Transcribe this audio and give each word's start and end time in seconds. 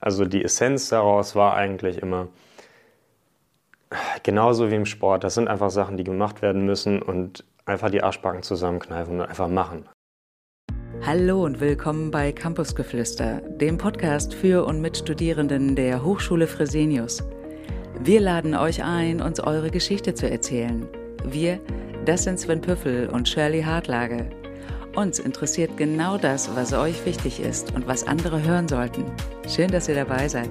Also 0.00 0.24
die 0.24 0.42
Essenz 0.42 0.88
daraus 0.88 1.36
war 1.36 1.54
eigentlich 1.54 1.98
immer 1.98 2.28
genauso 4.22 4.70
wie 4.70 4.76
im 4.76 4.86
Sport. 4.86 5.24
Das 5.24 5.34
sind 5.34 5.48
einfach 5.48 5.70
Sachen, 5.70 5.98
die 5.98 6.04
gemacht 6.04 6.40
werden 6.40 6.64
müssen 6.64 7.02
und 7.02 7.44
einfach 7.66 7.90
die 7.90 8.02
Arschbacken 8.02 8.42
zusammenkneifen 8.42 9.20
und 9.20 9.26
einfach 9.26 9.48
machen. 9.48 9.86
Hallo 11.04 11.44
und 11.44 11.60
willkommen 11.60 12.10
bei 12.10 12.32
Campusgeflüster, 12.32 13.40
dem 13.40 13.78
Podcast 13.78 14.34
für 14.34 14.64
und 14.64 14.80
mit 14.80 14.96
Studierenden 14.96 15.76
der 15.76 16.02
Hochschule 16.02 16.46
Fresenius. 16.46 17.22
Wir 18.02 18.20
laden 18.20 18.54
euch 18.54 18.82
ein, 18.82 19.20
uns 19.20 19.40
eure 19.40 19.70
Geschichte 19.70 20.14
zu 20.14 20.30
erzählen. 20.30 20.88
Wir, 21.24 21.60
das 22.06 22.24
sind 22.24 22.40
Sven 22.40 22.60
Püffel 22.60 23.08
und 23.08 23.28
Shirley 23.28 23.62
Hartlage. 23.62 24.30
Uns 25.00 25.18
interessiert 25.18 25.78
genau 25.78 26.18
das, 26.18 26.54
was 26.54 26.74
euch 26.74 27.06
wichtig 27.06 27.40
ist 27.40 27.74
und 27.74 27.88
was 27.88 28.06
andere 28.06 28.44
hören 28.44 28.68
sollten. 28.68 29.06
Schön, 29.48 29.70
dass 29.70 29.88
ihr 29.88 29.94
dabei 29.94 30.28
seid. 30.28 30.50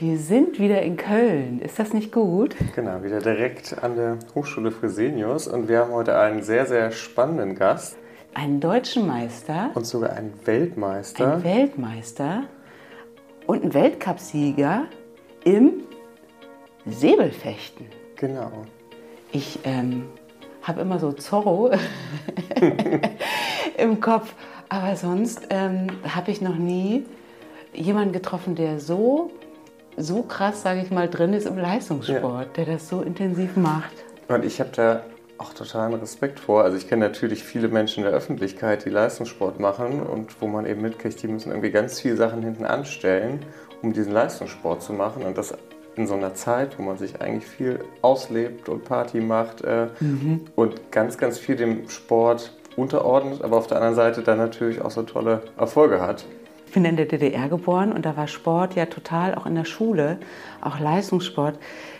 Wir 0.00 0.18
sind 0.18 0.58
wieder 0.58 0.82
in 0.82 0.96
Köln. 0.96 1.60
Ist 1.60 1.78
das 1.78 1.92
nicht 1.92 2.10
gut? 2.10 2.56
Genau, 2.74 3.04
wieder 3.04 3.20
direkt 3.20 3.80
an 3.84 3.94
der 3.94 4.18
Hochschule 4.34 4.72
Fresenius 4.72 5.46
und 5.46 5.68
wir 5.68 5.78
haben 5.78 5.92
heute 5.92 6.18
einen 6.18 6.42
sehr, 6.42 6.66
sehr 6.66 6.90
spannenden 6.90 7.54
Gast. 7.54 7.96
Einen 8.34 8.58
deutschen 8.58 9.06
Meister. 9.06 9.70
Und 9.74 9.86
sogar 9.86 10.10
einen 10.10 10.32
Weltmeister. 10.44 11.34
Ein 11.34 11.44
Weltmeister 11.44 12.48
und 13.46 13.62
einen 13.62 13.74
Weltcupsieger 13.74 14.86
im 15.44 15.84
Säbelfechten. 16.84 17.86
Genau. 18.16 18.50
Ich 19.30 19.60
ähm, 19.62 20.06
habe 20.66 20.80
immer 20.80 20.98
so 20.98 21.12
Zorro 21.12 21.70
im 23.78 24.00
Kopf. 24.00 24.34
Aber 24.68 24.96
sonst 24.96 25.46
ähm, 25.50 25.86
habe 26.14 26.30
ich 26.30 26.40
noch 26.40 26.56
nie 26.56 27.04
jemanden 27.72 28.12
getroffen, 28.12 28.56
der 28.56 28.80
so, 28.80 29.30
so 29.96 30.22
krass, 30.22 30.62
sage 30.62 30.80
ich 30.80 30.90
mal, 30.90 31.08
drin 31.08 31.32
ist 31.34 31.46
im 31.46 31.58
Leistungssport, 31.58 32.46
ja. 32.46 32.52
der 32.56 32.74
das 32.74 32.88
so 32.88 33.02
intensiv 33.02 33.56
macht. 33.56 33.92
Und 34.28 34.44
ich 34.44 34.58
habe 34.60 34.70
da 34.74 35.02
auch 35.38 35.52
totalen 35.52 35.94
Respekt 35.94 36.40
vor. 36.40 36.64
Also 36.64 36.76
ich 36.76 36.88
kenne 36.88 37.04
natürlich 37.04 37.44
viele 37.44 37.68
Menschen 37.68 38.02
in 38.02 38.10
der 38.10 38.12
Öffentlichkeit, 38.12 38.84
die 38.84 38.90
Leistungssport 38.90 39.60
machen 39.60 40.02
und 40.02 40.40
wo 40.40 40.46
man 40.46 40.66
eben 40.66 40.82
mitkriegt, 40.82 41.22
die 41.22 41.28
müssen 41.28 41.50
irgendwie 41.50 41.70
ganz 41.70 42.00
viele 42.00 42.16
Sachen 42.16 42.42
hinten 42.42 42.64
anstellen, 42.64 43.40
um 43.82 43.92
diesen 43.92 44.12
Leistungssport 44.12 44.82
zu 44.82 44.94
machen. 44.94 45.22
Und 45.24 45.36
das 45.36 45.54
in 45.96 46.06
so 46.06 46.14
einer 46.14 46.34
Zeit, 46.34 46.78
wo 46.78 46.82
man 46.82 46.98
sich 46.98 47.20
eigentlich 47.20 47.46
viel 47.46 47.84
auslebt 48.02 48.68
und 48.68 48.84
Party 48.84 49.20
macht 49.20 49.62
äh, 49.62 49.88
mhm. 50.00 50.42
und 50.54 50.92
ganz, 50.92 51.18
ganz 51.18 51.38
viel 51.38 51.56
dem 51.56 51.88
Sport 51.88 52.52
unterordnet, 52.76 53.42
aber 53.42 53.56
auf 53.56 53.66
der 53.66 53.78
anderen 53.78 53.94
Seite 53.94 54.22
dann 54.22 54.38
natürlich 54.38 54.82
auch 54.82 54.90
so 54.90 55.02
tolle 55.02 55.42
Erfolge 55.56 56.00
hat. 56.00 56.26
Ich 56.66 56.72
bin 56.72 56.84
in 56.84 56.96
der 56.96 57.06
DDR 57.06 57.48
geboren 57.48 57.92
und 57.92 58.04
da 58.04 58.16
war 58.16 58.26
Sport 58.26 58.74
ja 58.74 58.86
total 58.86 59.34
auch 59.34 59.46
in 59.46 59.54
der 59.54 59.64
Schule, 59.64 60.18
auch 60.60 60.78
Leistungssport, 60.78 61.58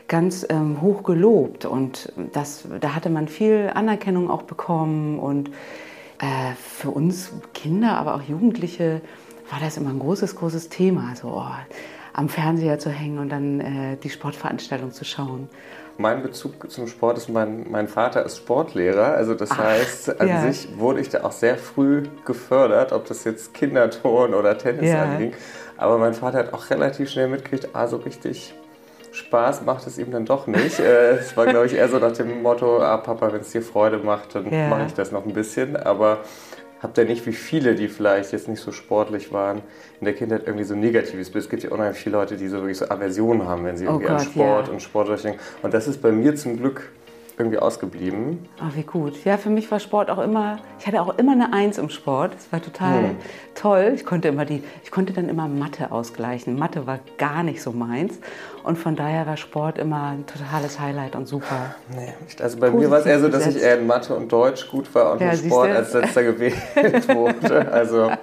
ganz 0.08 0.46
ähm, 0.50 0.82
hoch 0.82 1.02
gelobt. 1.02 1.64
Und 1.64 2.12
das, 2.32 2.64
da 2.80 2.94
hatte 2.94 3.08
man 3.08 3.28
viel 3.28 3.70
Anerkennung 3.72 4.30
auch 4.30 4.42
bekommen. 4.42 5.18
Und 5.18 5.48
äh, 6.18 6.54
für 6.56 6.90
uns 6.90 7.32
Kinder, 7.54 7.96
aber 7.96 8.14
auch 8.14 8.22
Jugendliche 8.22 9.00
war 9.50 9.60
das 9.60 9.76
immer 9.76 9.90
ein 9.90 9.98
großes, 9.98 10.36
großes 10.36 10.68
Thema. 10.68 11.14
So, 11.14 11.28
oh, 11.28 11.44
am 12.16 12.30
Fernseher 12.30 12.78
zu 12.78 12.88
hängen 12.88 13.18
und 13.18 13.28
dann 13.28 13.60
äh, 13.60 13.96
die 14.02 14.08
Sportveranstaltung 14.08 14.90
zu 14.90 15.04
schauen. 15.04 15.48
Mein 15.98 16.22
Bezug 16.22 16.70
zum 16.70 16.88
Sport 16.88 17.18
ist, 17.18 17.28
mein, 17.28 17.66
mein 17.70 17.88
Vater 17.88 18.24
ist 18.24 18.38
Sportlehrer. 18.38 19.14
Also 19.14 19.34
das 19.34 19.50
Ach, 19.50 19.58
heißt, 19.58 20.20
an 20.20 20.28
ja. 20.28 20.40
sich 20.40 20.78
wurde 20.78 21.00
ich 21.00 21.10
da 21.10 21.24
auch 21.24 21.32
sehr 21.32 21.58
früh 21.58 22.04
gefördert, 22.24 22.92
ob 22.92 23.06
das 23.06 23.24
jetzt 23.24 23.52
Kinderton 23.52 24.32
oder 24.34 24.56
Tennis 24.56 24.90
ja. 24.90 25.02
anging. 25.02 25.34
Aber 25.76 25.98
mein 25.98 26.14
Vater 26.14 26.38
hat 26.38 26.54
auch 26.54 26.70
relativ 26.70 27.10
schnell 27.10 27.28
mitgekriegt, 27.28 27.68
ah, 27.74 27.86
so 27.86 27.98
richtig 27.98 28.54
Spaß 29.12 29.62
macht 29.62 29.86
es 29.86 29.98
ihm 29.98 30.10
dann 30.10 30.24
doch 30.24 30.46
nicht. 30.46 30.78
Äh, 30.78 31.16
es 31.16 31.36
war, 31.36 31.46
glaube 31.46 31.66
ich, 31.66 31.74
eher 31.74 31.88
so 31.88 31.98
nach 31.98 32.12
dem 32.12 32.42
Motto, 32.42 32.80
ah, 32.80 32.96
Papa, 32.96 33.32
wenn 33.32 33.40
es 33.40 33.50
dir 33.50 33.62
Freude 33.62 33.98
macht, 33.98 34.34
dann 34.34 34.50
ja. 34.50 34.68
mache 34.68 34.86
ich 34.86 34.94
das 34.94 35.12
noch 35.12 35.26
ein 35.26 35.32
bisschen. 35.32 35.76
Aber 35.76 36.20
habt 36.82 36.98
ihr 36.98 37.04
nicht 37.04 37.26
wie 37.26 37.32
viele, 37.32 37.74
die 37.74 37.88
vielleicht 37.88 38.32
jetzt 38.32 38.48
nicht 38.48 38.60
so 38.60 38.72
sportlich 38.72 39.32
waren, 39.32 39.62
in 40.00 40.04
der 40.04 40.14
Kindheit 40.14 40.42
irgendwie 40.46 40.64
so 40.64 40.74
negatives 40.74 41.30
Bild. 41.30 41.44
Es 41.44 41.50
gibt 41.50 41.62
ja 41.62 41.70
unheimlich 41.70 41.98
viele 41.98 42.16
Leute, 42.16 42.36
die 42.36 42.48
so 42.48 42.58
wirklich 42.58 42.78
so 42.78 42.88
Aversionen 42.88 43.46
haben, 43.46 43.64
wenn 43.64 43.76
sie 43.76 43.86
oh 43.86 43.92
irgendwie 43.92 44.06
oh 44.06 44.10
Gott, 44.10 44.20
an 44.20 44.26
Sport 44.26 44.66
ja. 44.66 44.72
und 44.72 44.82
Sport 44.82 45.24
denken. 45.24 45.40
Und 45.62 45.74
das 45.74 45.88
ist 45.88 46.02
bei 46.02 46.12
mir 46.12 46.34
zum 46.36 46.56
Glück 46.56 46.90
irgendwie 47.38 47.58
ausgeblieben. 47.58 48.48
Ach, 48.60 48.74
wie 48.74 48.82
gut. 48.82 49.24
Ja, 49.24 49.36
für 49.36 49.50
mich 49.50 49.70
war 49.70 49.78
Sport 49.78 50.10
auch 50.10 50.18
immer, 50.18 50.58
ich 50.78 50.86
hatte 50.86 51.02
auch 51.02 51.18
immer 51.18 51.32
eine 51.32 51.52
Eins 51.52 51.76
im 51.76 51.90
Sport. 51.90 52.34
Das 52.34 52.50
war 52.50 52.62
total 52.62 53.10
hm. 53.10 53.16
toll. 53.54 53.92
Ich 53.94 54.06
konnte, 54.06 54.28
immer 54.28 54.46
die, 54.46 54.62
ich 54.82 54.90
konnte 54.90 55.12
dann 55.12 55.28
immer 55.28 55.46
Mathe 55.46 55.92
ausgleichen. 55.92 56.58
Mathe 56.58 56.86
war 56.86 57.00
gar 57.18 57.42
nicht 57.42 57.60
so 57.60 57.72
meins. 57.72 58.18
Und 58.66 58.76
von 58.76 58.96
daher 58.96 59.28
war 59.28 59.36
Sport 59.36 59.78
immer 59.78 60.08
ein 60.08 60.26
totales 60.26 60.80
Highlight 60.80 61.14
und 61.14 61.26
super. 61.26 61.76
Nee, 61.94 62.12
also 62.42 62.58
bei 62.58 62.68
Positiv 62.68 62.88
mir 62.88 62.90
war 62.90 62.98
es 62.98 63.06
eher 63.06 63.20
so, 63.20 63.28
dass 63.28 63.46
ich 63.46 63.62
eher 63.62 63.78
in 63.78 63.86
Mathe 63.86 64.12
und 64.12 64.30
Deutsch 64.32 64.68
gut 64.68 64.92
war 64.92 65.12
und 65.12 65.20
ja, 65.20 65.36
Sport 65.36 65.70
als 65.70 65.92
letzter 65.92 66.24
gewählt 66.24 66.56
wurde. 67.14 67.70
Also. 67.70 68.10
Äh, 68.10 68.16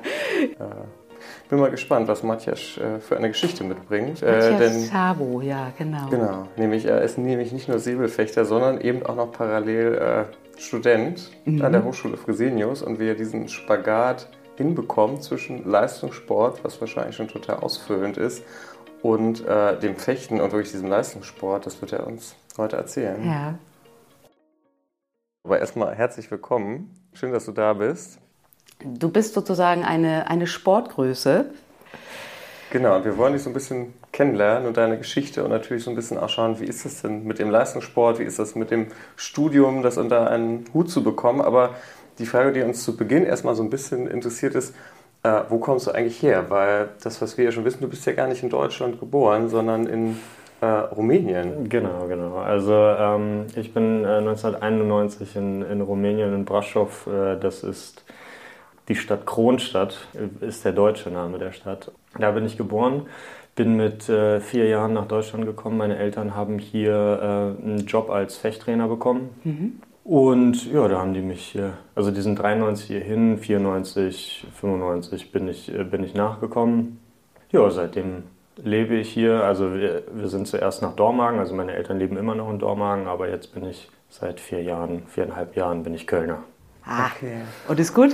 bin 1.48 1.60
mal 1.60 1.72
gespannt, 1.72 2.10
was 2.10 2.24
Matthias 2.24 2.78
äh, 2.78 3.00
für 3.00 3.16
eine 3.16 3.30
Geschichte 3.30 3.64
mitbringt. 3.64 4.22
Äh, 4.22 4.32
Matthias 4.32 4.60
denn, 4.60 4.82
Sabo, 4.82 5.40
ja, 5.40 5.72
genau. 5.78 6.10
Genau, 6.10 6.48
nämlich 6.58 6.86
er 6.86 7.02
ist 7.04 7.18
nämlich 7.18 7.54
nicht 7.54 7.70
nur 7.70 7.80
Säbelfechter, 7.80 8.44
sondern 8.44 8.82
eben 8.82 9.06
auch 9.06 9.16
noch 9.16 9.32
parallel 9.32 9.94
äh, 9.96 10.60
Student 10.60 11.32
mhm. 11.46 11.62
an 11.62 11.72
der 11.72 11.86
Hochschule 11.86 12.18
Fresenius 12.18 12.82
und 12.82 13.00
wie 13.00 13.08
er 13.08 13.16
diesen 13.16 13.48
Spagat 13.48 14.28
hinbekommt 14.58 15.24
zwischen 15.24 15.70
Leistungssport, 15.70 16.64
was 16.64 16.80
wahrscheinlich 16.82 17.16
schon 17.16 17.28
total 17.28 17.58
ausfüllend 17.58 18.18
ist, 18.18 18.44
und 19.04 19.46
äh, 19.46 19.78
dem 19.78 19.98
Fechten 19.98 20.42
und 20.42 20.52
wirklich 20.54 20.72
diesem 20.72 20.88
Leistungssport, 20.88 21.66
das 21.66 21.80
wird 21.82 21.92
er 21.92 22.08
uns 22.08 22.36
heute 22.58 22.78
erzählen. 22.78 23.24
Ja. 23.24 23.60
Aber 25.44 25.60
erstmal 25.60 25.94
herzlich 25.94 26.32
willkommen. 26.32 26.90
Schön, 27.14 27.34
dass 27.34 27.46
du 27.46 27.52
da 27.52 27.74
bist. 27.74 28.18
Du 28.84 29.10
bist 29.10 29.34
sozusagen 29.34 29.84
eine, 29.84 30.30
eine 30.30 30.48
Sportgröße. 30.48 31.52
Genau, 32.72 33.04
wir 33.04 33.18
wollen 33.18 33.34
dich 33.34 33.44
so 33.44 33.50
ein 33.50 33.54
bisschen 33.54 33.94
kennenlernen 34.14 34.68
und 34.68 34.78
deine 34.78 34.98
Geschichte 34.98 35.44
und 35.44 35.50
natürlich 35.50 35.84
so 35.84 35.92
ein 35.92 35.96
bisschen 35.96 36.18
auch 36.18 36.30
schauen, 36.30 36.60
wie 36.62 36.66
ist 36.66 36.86
es 36.86 37.02
denn 37.02 37.26
mit 37.26 37.40
dem 37.40 37.50
Leistungssport, 37.50 38.20
wie 38.20 38.24
ist 38.24 38.40
das 38.40 38.56
mit 38.56 38.72
dem 38.72 38.88
Studium, 39.18 39.84
das 39.84 39.98
unter 39.98 40.30
einen 40.30 40.66
Hut 40.74 40.90
zu 40.90 41.04
bekommen. 41.04 41.42
Aber 41.42 41.76
die 42.20 42.26
Frage, 42.26 42.54
die 42.54 42.62
uns 42.62 42.84
zu 42.84 42.96
Beginn 42.96 43.26
erstmal 43.26 43.56
so 43.56 43.64
ein 43.64 43.70
bisschen 43.70 44.08
interessiert 44.08 44.56
ist, 44.56 44.74
äh, 45.24 45.42
wo 45.50 45.58
kommst 45.58 45.88
du 45.88 45.92
eigentlich 45.92 46.22
her? 46.22 46.50
Weil 46.50 46.90
das, 47.04 47.22
was 47.22 47.38
wir 47.38 47.46
ja 47.46 47.52
schon 47.52 47.66
wissen, 47.66 47.82
du 47.82 47.88
bist 47.88 48.06
ja 48.06 48.14
gar 48.14 48.28
nicht 48.28 48.44
in 48.44 48.50
Deutschland 48.50 49.00
geboren, 49.00 49.50
sondern 49.50 49.88
in 49.88 50.18
äh, 50.62 50.66
Rumänien. 50.66 51.68
Genau, 51.70 52.08
genau. 52.08 52.38
Also 52.38 52.74
ähm, 52.74 53.48
ich 53.56 53.74
bin 53.74 54.04
äh, 54.04 54.18
1991 54.18 55.36
in, 55.36 55.62
in 55.62 55.82
Rumänien, 55.82 56.34
in 56.34 56.46
Brasov. 56.46 57.08
Äh, 57.08 57.38
das 57.40 57.64
ist 57.64 58.04
die 58.90 58.96
Stadt 58.96 59.26
Kronstadt 59.26 60.08
ist 60.42 60.66
der 60.66 60.74
deutsche 60.74 61.10
Name 61.10 61.40
der 61.40 61.54
Stadt. 61.54 61.92
Da 62.20 62.32
bin 62.32 62.46
ich 62.46 62.58
geboren, 62.58 63.08
bin 63.56 63.78
mit 63.78 64.10
äh, 64.10 64.42
vier 64.42 64.68
Jahren 64.68 64.94
nach 64.94 65.08
Deutschland 65.08 65.46
gekommen. 65.46 65.78
Meine 65.78 65.98
Eltern 65.98 66.36
haben 66.36 66.60
hier 66.60 67.56
äh, 67.62 67.64
einen 67.64 67.86
Job 67.86 68.10
als 68.10 68.36
Fechttrainer 68.36 68.88
bekommen. 68.88 69.30
Mhm. 69.44 69.80
Und 70.04 70.72
ja, 70.72 70.88
da 70.88 71.00
haben 71.00 71.14
die 71.14 71.22
mich 71.22 71.46
hier, 71.46 71.74
also 71.96 72.12
die 72.12 72.22
sind 72.22 72.36
93 72.36 72.88
hier 72.88 73.00
hin, 73.00 73.38
94, 73.38 74.48
95 74.54 75.32
bin 75.32 75.48
ich, 75.48 75.74
äh, 75.74 75.84
bin 75.84 76.04
ich 76.04 76.14
nachgekommen. 76.14 77.00
Ja, 77.52 77.70
seitdem 77.70 78.24
lebe 78.58 78.96
ich 78.96 79.10
hier. 79.10 79.44
Also 79.44 79.74
wir, 79.74 80.04
wir 80.14 80.28
sind 80.28 80.48
zuerst 80.48 80.82
nach 80.82 80.96
Dormagen, 80.96 81.40
also 81.40 81.56
meine 81.56 81.74
Eltern 81.74 82.00
leben 82.00 82.18
immer 82.18 82.36
noch 82.36 82.50
in 82.50 82.60
Dormagen, 82.60 83.08
aber 83.08 83.30
jetzt 83.30 83.54
bin 83.54 83.66
ich 83.66 83.90
seit 84.10 84.40
vier 84.40 84.62
Jahren, 84.62 85.04
viereinhalb 85.08 85.56
Jahren 85.56 85.84
bin 85.84 85.94
ich 85.94 86.06
Kölner. 86.06 86.44
Ah, 86.86 87.08
okay. 87.16 87.38
Und 87.70 87.80
ist 87.80 87.94
gut? 87.94 88.12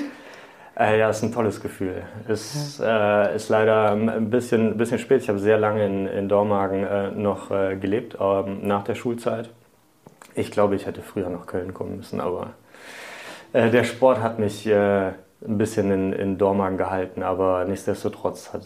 Äh, 0.78 1.00
ja, 1.00 1.10
ist 1.10 1.24
ein 1.24 1.32
tolles 1.32 1.60
Gefühl. 1.60 2.04
Ist, 2.28 2.80
äh, 2.80 3.36
ist 3.36 3.50
leider 3.50 3.92
ein 3.92 4.30
bisschen, 4.30 4.78
bisschen 4.78 5.00
spät. 5.00 5.24
Ich 5.24 5.30
habe 5.30 5.40
sehr 5.40 5.58
lange 5.58 5.86
in, 5.86 6.08
in 6.08 6.30
Dormagen 6.30 6.84
äh, 6.84 7.12
noch 7.12 7.50
äh, 7.52 7.76
gelebt, 7.76 8.16
ähm, 8.22 8.60
nach 8.62 8.84
der 8.84 8.96
Schulzeit. 8.96 9.50
Ich 10.40 10.52
glaube, 10.52 10.76
ich 10.76 10.86
hätte 10.86 11.02
früher 11.02 11.30
nach 11.30 11.48
Köln 11.48 11.74
kommen 11.74 11.98
müssen, 11.98 12.22
aber 12.22 12.52
äh, 13.52 13.70
der 13.70 13.84
Sport 13.84 14.22
hat 14.22 14.40
mich 14.40 14.66
äh, 14.66 15.08
ein 15.08 15.58
bisschen 15.58 15.92
in, 15.92 16.14
in 16.14 16.38
Dormagen 16.38 16.78
gehalten, 16.78 17.24
aber 17.24 17.66
nichtsdestotrotz 17.66 18.54
hat 18.54 18.64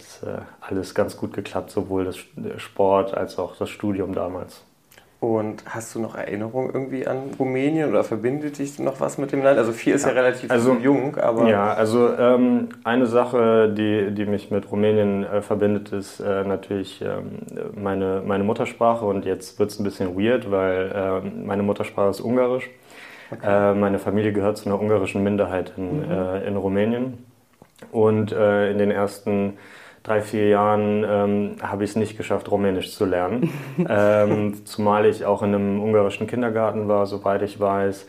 alles 0.60 0.94
ganz 0.94 1.16
gut 1.16 1.32
geklappt, 1.32 1.70
sowohl 1.70 2.04
das 2.04 2.16
Sport 2.60 3.14
als 3.14 3.38
auch 3.38 3.56
das 3.56 3.70
Studium 3.70 4.14
damals. 4.14 4.64
Und 5.24 5.64
hast 5.66 5.94
du 5.94 6.00
noch 6.00 6.14
Erinnerungen 6.14 6.70
irgendwie 6.74 7.06
an 7.06 7.30
Rumänien 7.38 7.88
oder 7.88 8.04
verbindet 8.04 8.58
dich 8.58 8.78
noch 8.78 9.00
was 9.00 9.16
mit 9.16 9.32
dem 9.32 9.42
Land? 9.42 9.56
Also 9.56 9.72
vier 9.72 9.94
ist 9.94 10.04
ja, 10.04 10.12
ja 10.12 10.20
relativ 10.20 10.50
also, 10.50 10.74
jung, 10.74 11.16
aber... 11.16 11.48
Ja, 11.48 11.72
also 11.72 12.14
ähm, 12.14 12.68
eine 12.84 13.06
Sache, 13.06 13.72
die, 13.74 14.10
die 14.10 14.26
mich 14.26 14.50
mit 14.50 14.70
Rumänien 14.70 15.24
äh, 15.24 15.40
verbindet, 15.40 15.92
ist 15.92 16.20
äh, 16.20 16.44
natürlich 16.44 17.00
ähm, 17.00 17.38
meine, 17.74 18.22
meine 18.26 18.44
Muttersprache. 18.44 19.06
Und 19.06 19.24
jetzt 19.24 19.58
wird 19.58 19.70
es 19.70 19.80
ein 19.80 19.84
bisschen 19.84 20.14
weird, 20.14 20.50
weil 20.50 20.92
äh, 21.24 21.26
meine 21.26 21.62
Muttersprache 21.62 22.10
ist 22.10 22.20
Ungarisch. 22.20 22.68
Okay. 23.30 23.70
Äh, 23.70 23.74
meine 23.74 23.98
Familie 23.98 24.34
gehört 24.34 24.58
zu 24.58 24.68
einer 24.68 24.78
ungarischen 24.78 25.22
Minderheit 25.22 25.72
in, 25.78 26.04
mhm. 26.04 26.10
Äh, 26.10 26.46
in 26.46 26.56
Rumänien. 26.58 27.24
Und 27.92 28.30
äh, 28.30 28.70
in 28.70 28.76
den 28.76 28.90
ersten 28.90 29.54
drei, 30.04 30.20
vier 30.20 30.48
Jahren 30.48 31.04
ähm, 31.04 31.56
habe 31.60 31.82
ich 31.82 31.90
es 31.90 31.96
nicht 31.96 32.16
geschafft, 32.16 32.50
Rumänisch 32.50 32.92
zu 32.94 33.06
lernen. 33.06 33.50
ähm, 33.88 34.64
zumal 34.64 35.06
ich 35.06 35.24
auch 35.24 35.42
in 35.42 35.54
einem 35.54 35.82
ungarischen 35.82 36.28
Kindergarten 36.28 36.86
war, 36.86 37.06
soweit 37.06 37.42
ich 37.42 37.58
weiß. 37.58 38.06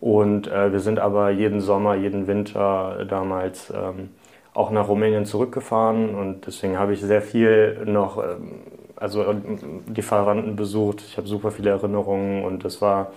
Und 0.00 0.48
äh, 0.48 0.72
wir 0.72 0.80
sind 0.80 0.98
aber 0.98 1.30
jeden 1.30 1.60
Sommer, 1.60 1.94
jeden 1.94 2.26
Winter 2.26 3.06
damals 3.08 3.72
ähm, 3.74 4.10
auch 4.52 4.70
nach 4.70 4.88
Rumänien 4.88 5.24
zurückgefahren. 5.24 6.14
Und 6.14 6.46
deswegen 6.46 6.78
habe 6.78 6.92
ich 6.92 7.00
sehr 7.00 7.22
viel 7.22 7.84
noch, 7.86 8.18
ähm, 8.18 8.62
also 8.96 9.24
die 9.32 10.02
Verwandten 10.02 10.56
besucht. 10.56 11.02
Ich 11.06 11.16
habe 11.16 11.28
super 11.28 11.52
viele 11.52 11.70
Erinnerungen 11.70 12.44
und 12.44 12.64
es 12.64 12.82
war 12.82 13.12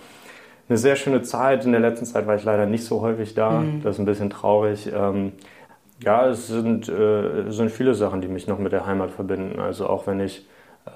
eine 0.68 0.78
sehr 0.78 0.94
schöne 0.94 1.22
Zeit. 1.22 1.64
In 1.64 1.72
der 1.72 1.80
letzten 1.80 2.06
Zeit 2.06 2.28
war 2.28 2.36
ich 2.36 2.44
leider 2.44 2.66
nicht 2.66 2.84
so 2.84 3.00
häufig 3.00 3.34
da. 3.34 3.60
Mhm. 3.60 3.82
Das 3.82 3.96
ist 3.96 3.98
ein 3.98 4.06
bisschen 4.06 4.30
traurig. 4.30 4.88
Ja, 6.02 6.26
es 6.28 6.48
sind, 6.48 6.88
äh, 6.88 7.50
sind 7.50 7.70
viele 7.70 7.94
Sachen, 7.94 8.20
die 8.20 8.28
mich 8.28 8.46
noch 8.46 8.58
mit 8.58 8.72
der 8.72 8.86
Heimat 8.86 9.10
verbinden. 9.10 9.60
Also 9.60 9.86
auch 9.86 10.06
wenn 10.06 10.20
ich 10.20 10.46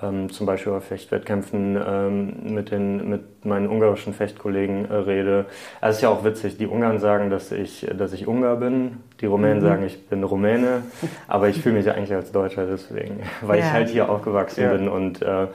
ähm, 0.02 0.30
zum 0.30 0.46
Beispiel 0.46 0.72
bei 0.72 0.80
Fechtwettkämpfen 0.80 1.78
ähm, 1.86 2.54
mit, 2.54 2.70
den, 2.70 3.08
mit 3.08 3.44
meinen 3.44 3.68
ungarischen 3.68 4.14
Fechtkollegen 4.14 4.90
äh, 4.90 4.94
rede. 4.94 5.46
Also 5.80 5.90
es 5.90 5.96
ist 5.96 6.02
ja 6.02 6.08
auch 6.08 6.24
witzig, 6.24 6.56
die 6.56 6.66
Ungarn 6.66 6.98
sagen, 6.98 7.30
dass 7.30 7.52
ich, 7.52 7.86
dass 7.96 8.12
ich 8.12 8.26
Ungar 8.26 8.56
bin, 8.56 8.98
die 9.20 9.26
Rumänen 9.26 9.58
mhm. 9.58 9.62
sagen, 9.62 9.84
ich 9.84 10.08
bin 10.08 10.24
Rumäne, 10.24 10.82
aber 11.28 11.48
ich 11.48 11.60
fühle 11.60 11.76
mich 11.76 11.86
ja 11.86 11.92
eigentlich 11.92 12.14
als 12.14 12.32
Deutscher 12.32 12.66
deswegen, 12.66 13.22
weil 13.42 13.58
ja. 13.58 13.66
ich 13.66 13.72
halt 13.72 13.88
hier 13.90 14.08
aufgewachsen 14.08 14.62
ja. 14.62 14.72
bin 14.72 14.88
und 14.88 15.22
äh, 15.22 15.48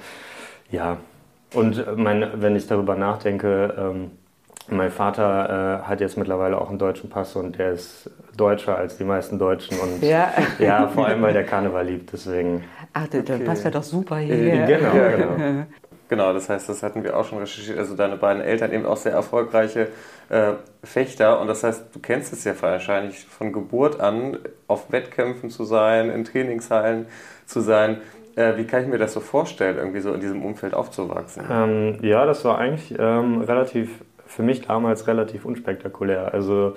ja, 0.71 0.97
und 1.55 1.97
mein, 1.97 2.27
wenn 2.35 2.55
ich 2.55 2.67
darüber 2.67 2.95
nachdenke, 2.95 3.73
ähm, 3.75 4.11
mein 4.71 4.91
Vater 4.91 5.81
äh, 5.83 5.87
hat 5.87 6.01
jetzt 6.01 6.17
mittlerweile 6.17 6.59
auch 6.59 6.69
einen 6.69 6.79
deutschen 6.79 7.09
Pass 7.09 7.35
und 7.35 7.57
der 7.57 7.71
ist 7.71 8.09
deutscher 8.35 8.77
als 8.77 8.97
die 8.97 9.03
meisten 9.03 9.37
Deutschen 9.37 9.77
und 9.79 10.01
ja, 10.03 10.31
ja 10.59 10.87
vor 10.87 11.07
allem 11.07 11.21
weil 11.21 11.33
der 11.33 11.45
Karneval 11.45 11.85
liebt, 11.85 12.13
deswegen. 12.13 12.63
Ach, 12.93 13.07
dann 13.07 13.21
okay. 13.21 13.39
passt 13.39 13.65
ja 13.65 13.71
doch 13.71 13.83
super 13.83 14.17
hier. 14.17 14.35
Äh, 14.35 14.67
genau, 14.67 14.91
genau. 14.91 15.65
Genau, 16.09 16.33
das 16.33 16.49
heißt, 16.49 16.67
das 16.67 16.81
hatten 16.81 17.03
wir 17.03 17.15
auch 17.15 17.23
schon 17.23 17.37
recherchiert. 17.37 17.77
Also 17.77 17.95
deine 17.95 18.17
beiden 18.17 18.41
Eltern 18.41 18.73
eben 18.73 18.85
auch 18.87 18.97
sehr 18.97 19.11
erfolgreiche 19.11 19.89
äh, 20.29 20.53
Fechter 20.83 21.39
und 21.39 21.47
das 21.47 21.63
heißt, 21.63 21.93
du 21.93 21.99
kennst 21.99 22.33
es 22.33 22.43
ja 22.43 22.53
wahrscheinlich 22.59 23.25
von 23.25 23.53
Geburt 23.53 23.99
an, 23.99 24.39
auf 24.67 24.91
Wettkämpfen 24.91 25.51
zu 25.51 25.65
sein, 25.65 26.09
in 26.09 26.25
Trainingshallen 26.25 27.05
zu 27.45 27.61
sein. 27.61 28.01
Äh, 28.35 28.57
wie 28.57 28.65
kann 28.65 28.81
ich 28.81 28.87
mir 28.87 28.97
das 28.97 29.13
so 29.13 29.19
vorstellen, 29.19 29.77
irgendwie 29.77 29.99
so 29.99 30.11
in 30.11 30.19
diesem 30.19 30.43
Umfeld 30.43 30.73
aufzuwachsen? 30.73 31.43
Ähm, 31.49 31.97
ja, 32.01 32.25
das 32.25 32.43
war 32.43 32.57
eigentlich 32.57 32.95
ähm, 32.97 33.41
relativ 33.41 33.89
für 34.29 34.43
mich 34.43 34.61
damals 34.61 35.07
relativ 35.07 35.43
unspektakulär. 35.43 36.33
Also 36.33 36.75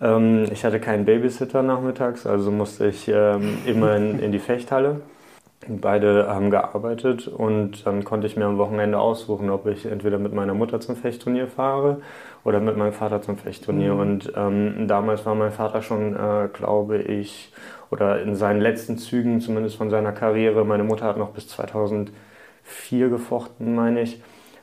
ähm, 0.00 0.46
ich 0.50 0.64
hatte 0.64 0.80
keinen 0.80 1.04
Babysitter 1.04 1.62
nachmittags, 1.62 2.26
also 2.26 2.50
musste 2.50 2.88
ich 2.88 3.08
ähm, 3.08 3.58
immer 3.64 3.96
in, 3.96 4.18
in 4.18 4.32
die 4.32 4.40
Fechthalle. 4.40 5.00
Beide 5.68 6.26
haben 6.26 6.50
gearbeitet 6.50 7.28
und 7.28 7.86
dann 7.86 8.02
konnte 8.02 8.26
ich 8.26 8.36
mir 8.36 8.46
am 8.46 8.58
Wochenende 8.58 8.98
aussuchen, 8.98 9.48
ob 9.48 9.68
ich 9.68 9.86
entweder 9.86 10.18
mit 10.18 10.34
meiner 10.34 10.54
Mutter 10.54 10.80
zum 10.80 10.96
Fechtturnier 10.96 11.46
fahre 11.46 12.02
oder 12.42 12.58
mit 12.58 12.76
meinem 12.76 12.92
Vater 12.92 13.22
zum 13.22 13.36
Fechtturnier. 13.36 13.94
Mhm. 13.94 14.00
Und 14.00 14.32
ähm, 14.34 14.88
damals 14.88 15.24
war 15.24 15.36
mein 15.36 15.52
Vater 15.52 15.82
schon, 15.82 16.16
äh, 16.16 16.48
glaube 16.52 16.98
ich, 16.98 17.52
oder 17.90 18.20
in 18.22 18.34
seinen 18.34 18.60
letzten 18.60 18.98
Zügen 18.98 19.40
zumindest 19.40 19.76
von 19.76 19.88
seiner 19.88 20.10
Karriere. 20.10 20.64
Meine 20.64 20.82
Mutter 20.82 21.04
hat 21.04 21.16
noch 21.16 21.30
bis 21.30 21.46
2004 21.46 23.08
gefochten, 23.08 23.76
meine 23.76 24.02
ich. 24.02 24.20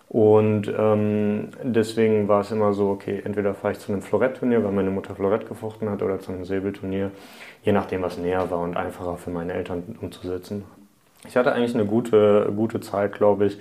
Und 0.10 0.74
ähm, 0.76 1.50
deswegen 1.62 2.28
war 2.28 2.42
es 2.42 2.50
immer 2.50 2.74
so, 2.74 2.90
okay, 2.90 3.22
entweder 3.24 3.54
fahre 3.54 3.74
ich 3.74 3.80
zu 3.80 3.92
einem 3.92 4.02
Florettturnier, 4.02 4.64
weil 4.64 4.72
meine 4.72 4.90
Mutter 4.90 5.14
Florett 5.14 5.48
gefochten 5.48 5.88
hat, 5.88 6.02
oder 6.02 6.20
zu 6.20 6.32
einem 6.32 6.46
Säbelturnier, 6.46 7.12
je 7.62 7.72
nachdem, 7.72 8.02
was 8.02 8.18
näher 8.18 8.50
war 8.50 8.60
und 8.60 8.76
einfacher 8.76 9.18
für 9.18 9.30
meine 9.30 9.54
Eltern 9.54 9.98
umzusetzen. 10.02 10.64
Ich 11.28 11.38
hatte 11.38 11.54
eigentlich 11.54 11.76
eine 11.76 11.86
gute, 11.86 12.52
gute 12.56 12.80
Zeit, 12.80 13.14
glaube 13.14 13.46
ich. 13.46 13.60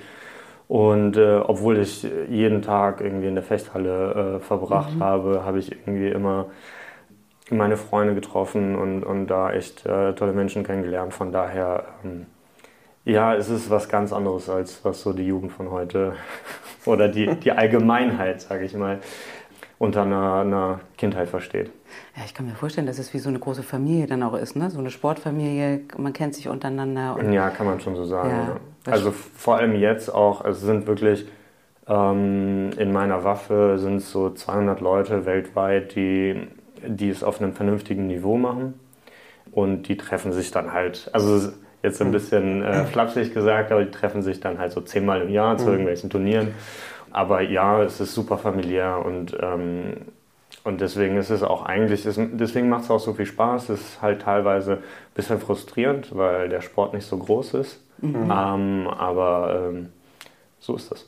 Und 0.69 1.19
äh, 1.19 1.37
obwohl 1.37 1.79
ich 1.79 2.07
jeden 2.31 2.63
Tag 2.63 3.03
irgendwie 3.03 3.29
in 3.29 3.35
der 3.35 3.45
Fechthalle 3.45 4.37
äh, 4.37 4.41
verbracht 4.41 4.95
mhm. 4.95 5.03
habe, 5.03 5.43
habe 5.45 5.59
ich 5.59 5.73
irgendwie 5.73 6.09
immer 6.09 6.47
meine 7.51 7.77
Freunde 7.77 8.15
getroffen 8.15 8.75
und, 8.77 9.03
und 9.03 9.27
da 9.27 9.53
echt 9.53 9.85
äh, 9.85 10.15
tolle 10.15 10.33
Menschen 10.33 10.65
kennengelernt. 10.65 11.13
Von 11.13 11.31
daher 11.31 11.85
ähm, 12.05 12.27
ja, 13.09 13.35
es 13.35 13.49
ist 13.49 13.71
was 13.71 13.89
ganz 13.89 14.13
anderes, 14.13 14.49
als 14.49 14.85
was 14.85 15.01
so 15.01 15.13
die 15.13 15.27
Jugend 15.27 15.53
von 15.53 15.71
heute 15.71 16.15
oder 16.85 17.09
die, 17.09 17.35
die 17.37 17.53
Allgemeinheit, 17.53 18.43
sage 18.43 18.65
ich 18.65 18.75
mal, 18.75 19.01
unter 19.79 20.03
einer, 20.03 20.35
einer, 20.35 20.81
Kindheit 20.97 21.29
versteht. 21.29 21.71
Ja, 22.17 22.23
ich 22.27 22.35
kann 22.35 22.47
mir 22.47 22.55
vorstellen, 22.55 22.87
dass 22.87 22.99
es 22.99 23.15
wie 23.15 23.19
so 23.19 23.29
eine 23.29 23.39
große 23.39 23.63
Familie 23.63 24.07
dann 24.07 24.23
auch 24.23 24.35
ist, 24.35 24.57
ne? 24.57 24.71
So 24.71 24.79
eine 24.79 24.91
Sportfamilie, 24.91 25.83
man 25.97 26.13
kennt 26.13 26.35
sich 26.35 26.49
untereinander. 26.49 27.17
ja, 27.31 27.49
kann 27.51 27.67
man 27.67 27.81
schon 27.81 27.97
so 27.97 28.05
sagen. 28.05 28.31
Ja, 28.31 28.49
ja. 28.87 28.93
Also 28.93 29.13
vor 29.13 29.57
allem 29.57 29.75
jetzt 29.75 30.13
auch, 30.13 30.45
es 30.45 30.61
sind 30.61 30.87
wirklich 30.87 31.27
ähm, 31.87 32.71
in 32.77 32.93
meiner 32.93 33.25
Waffe 33.25 33.79
sind 33.79 33.97
es 33.97 34.11
so 34.11 34.31
200 34.31 34.81
Leute 34.81 35.25
weltweit, 35.25 35.95
die, 35.95 36.49
die 36.87 37.09
es 37.09 37.23
auf 37.23 37.41
einem 37.41 37.55
vernünftigen 37.55 38.07
Niveau 38.07 38.37
machen 38.37 38.75
und 39.53 39.85
die 39.89 39.97
treffen 39.97 40.33
sich 40.33 40.51
dann 40.51 40.73
halt, 40.73 41.09
also 41.13 41.53
Jetzt 41.83 42.01
ein 42.01 42.07
hm. 42.07 42.13
bisschen 42.13 42.63
äh, 42.63 42.85
flapsig 42.85 43.33
gesagt, 43.33 43.71
aber 43.71 43.85
die 43.85 43.91
treffen 43.91 44.23
sich 44.23 44.41
dann 44.41 44.59
halt 44.59 44.73
so 44.73 44.81
zehnmal 44.81 45.23
im 45.23 45.31
Jahr 45.31 45.57
zu 45.59 45.67
mhm. 45.67 45.73
irgendwelchen 45.73 46.11
Turnieren. 46.11 46.55
Aber 47.11 47.41
ja, 47.41 47.83
es 47.83 48.01
ist 48.01 48.15
super 48.15 48.37
familiär 48.37 49.03
und, 49.05 49.37
ähm, 49.41 49.95
und 50.65 50.81
deswegen 50.81 51.17
ist 51.17 51.31
es 51.31 51.43
auch 51.43 51.65
eigentlich, 51.65 52.03
deswegen 52.05 52.69
macht 52.69 52.85
es 52.85 52.91
auch 52.91 53.01
so 53.01 53.15
viel 53.15 53.27
Spaß. 53.27 53.71
Es 53.71 53.81
ist 53.81 54.03
halt 54.03 54.23
teilweise 54.23 54.73
ein 54.73 54.83
bisschen 55.15 55.41
frustrierend, 55.41 56.15
weil 56.17 56.49
der 56.49 56.61
Sport 56.61 56.95
nicht 56.95 57.07
so 57.07 57.17
groß 57.17 57.55
ist. 57.55 57.81
Mhm. 57.99 58.31
Ähm, 58.31 58.89
aber 58.89 59.71
ähm, 59.71 59.89
so 60.61 60.77
ist 60.77 60.91
das. 60.91 61.07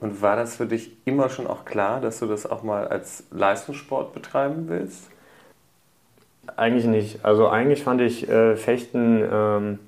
Und 0.00 0.22
war 0.22 0.36
das 0.36 0.56
für 0.56 0.66
dich 0.66 0.92
immer 1.04 1.28
schon 1.28 1.46
auch 1.46 1.64
klar, 1.64 2.00
dass 2.00 2.20
du 2.20 2.26
das 2.26 2.50
auch 2.50 2.62
mal 2.62 2.88
als 2.88 3.24
Leistungssport 3.30 4.14
betreiben 4.14 4.64
willst? 4.68 5.10
Eigentlich 6.56 6.86
nicht. 6.86 7.24
Also 7.24 7.48
eigentlich 7.48 7.84
fand 7.84 8.00
ich 8.00 8.28
äh, 8.28 8.56
Fechten 8.56 9.22
ähm, 9.30 9.78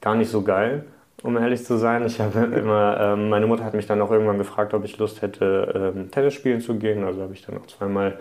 gar 0.00 0.14
nicht 0.14 0.30
so 0.30 0.42
geil, 0.42 0.84
um 1.22 1.36
ehrlich 1.36 1.64
zu 1.64 1.76
sein. 1.76 2.04
Ich 2.06 2.20
habe 2.20 2.38
immer, 2.56 2.98
ähm, 3.00 3.28
meine 3.28 3.46
Mutter 3.46 3.64
hat 3.64 3.74
mich 3.74 3.86
dann 3.86 4.00
auch 4.00 4.10
irgendwann 4.10 4.38
gefragt, 4.38 4.74
ob 4.74 4.84
ich 4.84 4.98
Lust 4.98 5.22
hätte, 5.22 5.92
ähm, 5.96 6.10
Tennis 6.10 6.34
spielen 6.34 6.60
zu 6.60 6.76
gehen. 6.76 7.04
Also 7.04 7.22
habe 7.22 7.32
ich 7.32 7.44
dann 7.44 7.56
auch 7.58 7.66
zweimal 7.66 8.18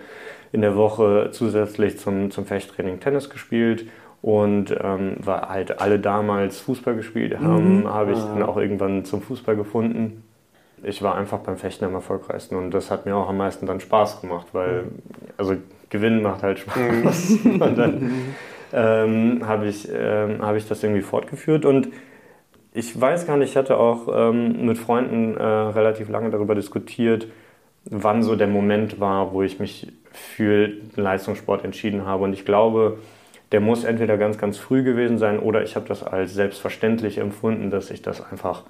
in 0.52 0.62
der 0.62 0.76
Woche 0.76 1.30
zusätzlich 1.32 2.00
zum, 2.00 2.32
zum 2.32 2.46
Fechttraining 2.46 3.00
Tennis 3.00 3.30
gespielt. 3.30 3.86
Und 4.22 4.76
ähm, 4.82 5.18
weil 5.20 5.42
halt 5.42 5.80
alle 5.80 6.00
damals 6.00 6.60
Fußball 6.62 6.96
gespielt 6.96 7.40
haben, 7.40 7.82
mhm. 7.82 7.94
habe 7.94 8.14
ich 8.14 8.18
dann 8.18 8.42
auch 8.42 8.58
irgendwann 8.58 9.06
zum 9.06 9.22
Fußball 9.22 9.56
gefunden. 9.56 10.24
Ich 10.82 11.04
war 11.04 11.16
einfach 11.16 11.40
beim 11.40 11.58
Fechten 11.58 11.86
am 11.86 11.94
erfolgreichsten 11.94 12.56
und 12.56 12.72
das 12.72 12.90
hat 12.90 13.06
mir 13.06 13.16
auch 13.16 13.30
am 13.30 13.38
meisten 13.38 13.68
dann 13.68 13.80
Spaß 13.80 14.22
gemacht, 14.22 14.48
weil 14.54 14.86
also 15.38 15.56
Gewinnen 15.90 16.24
macht 16.24 16.42
halt 16.42 16.60
Spaß. 16.60 17.44
Mhm. 17.44 17.62
und 17.62 17.78
dann 17.78 18.12
ähm, 18.74 19.48
habe 19.48 19.68
ich, 19.68 19.88
ähm, 19.92 20.42
hab 20.42 20.56
ich 20.56 20.68
das 20.68 20.84
irgendwie 20.84 21.02
fortgeführt. 21.02 21.66
Und 21.66 21.90
ich 22.74 23.00
weiß 23.00 23.26
gar 23.26 23.38
nicht, 23.38 23.52
ich 23.52 23.58
hatte 23.58 23.78
auch 23.78 24.08
ähm, 24.14 24.66
mit 24.66 24.78
Freunden 24.78 25.38
äh, 25.38 25.44
relativ 25.44 26.10
lange 26.10 26.30
darüber 26.30 26.56
diskutiert, 26.56 27.28
wann 27.86 28.24
so 28.24 28.36
der 28.36 28.48
Moment 28.48 29.00
war, 29.00 29.34
wo 29.34 29.44
ich 29.44 29.60
mich 29.60 29.92
für 30.12 30.70
Leistungssport 30.96 31.64
entschieden 31.64 32.06
habe. 32.06 32.24
Und 32.24 32.34
ich 32.34 32.46
glaube, 32.46 33.00
der 33.52 33.62
muss 33.62 33.84
entweder 33.84 34.18
ganz, 34.18 34.38
ganz 34.38 34.58
früh 34.58 34.84
gewesen 34.84 35.18
sein 35.18 35.40
oder 35.40 35.64
ich 35.64 35.76
habe 35.76 35.88
das 35.88 36.04
als 36.04 36.34
selbstverständlich 36.34 37.18
empfunden, 37.18 37.70
dass 37.70 37.92
ich 37.92 38.02
das 38.02 38.22
einfach, 38.32 38.64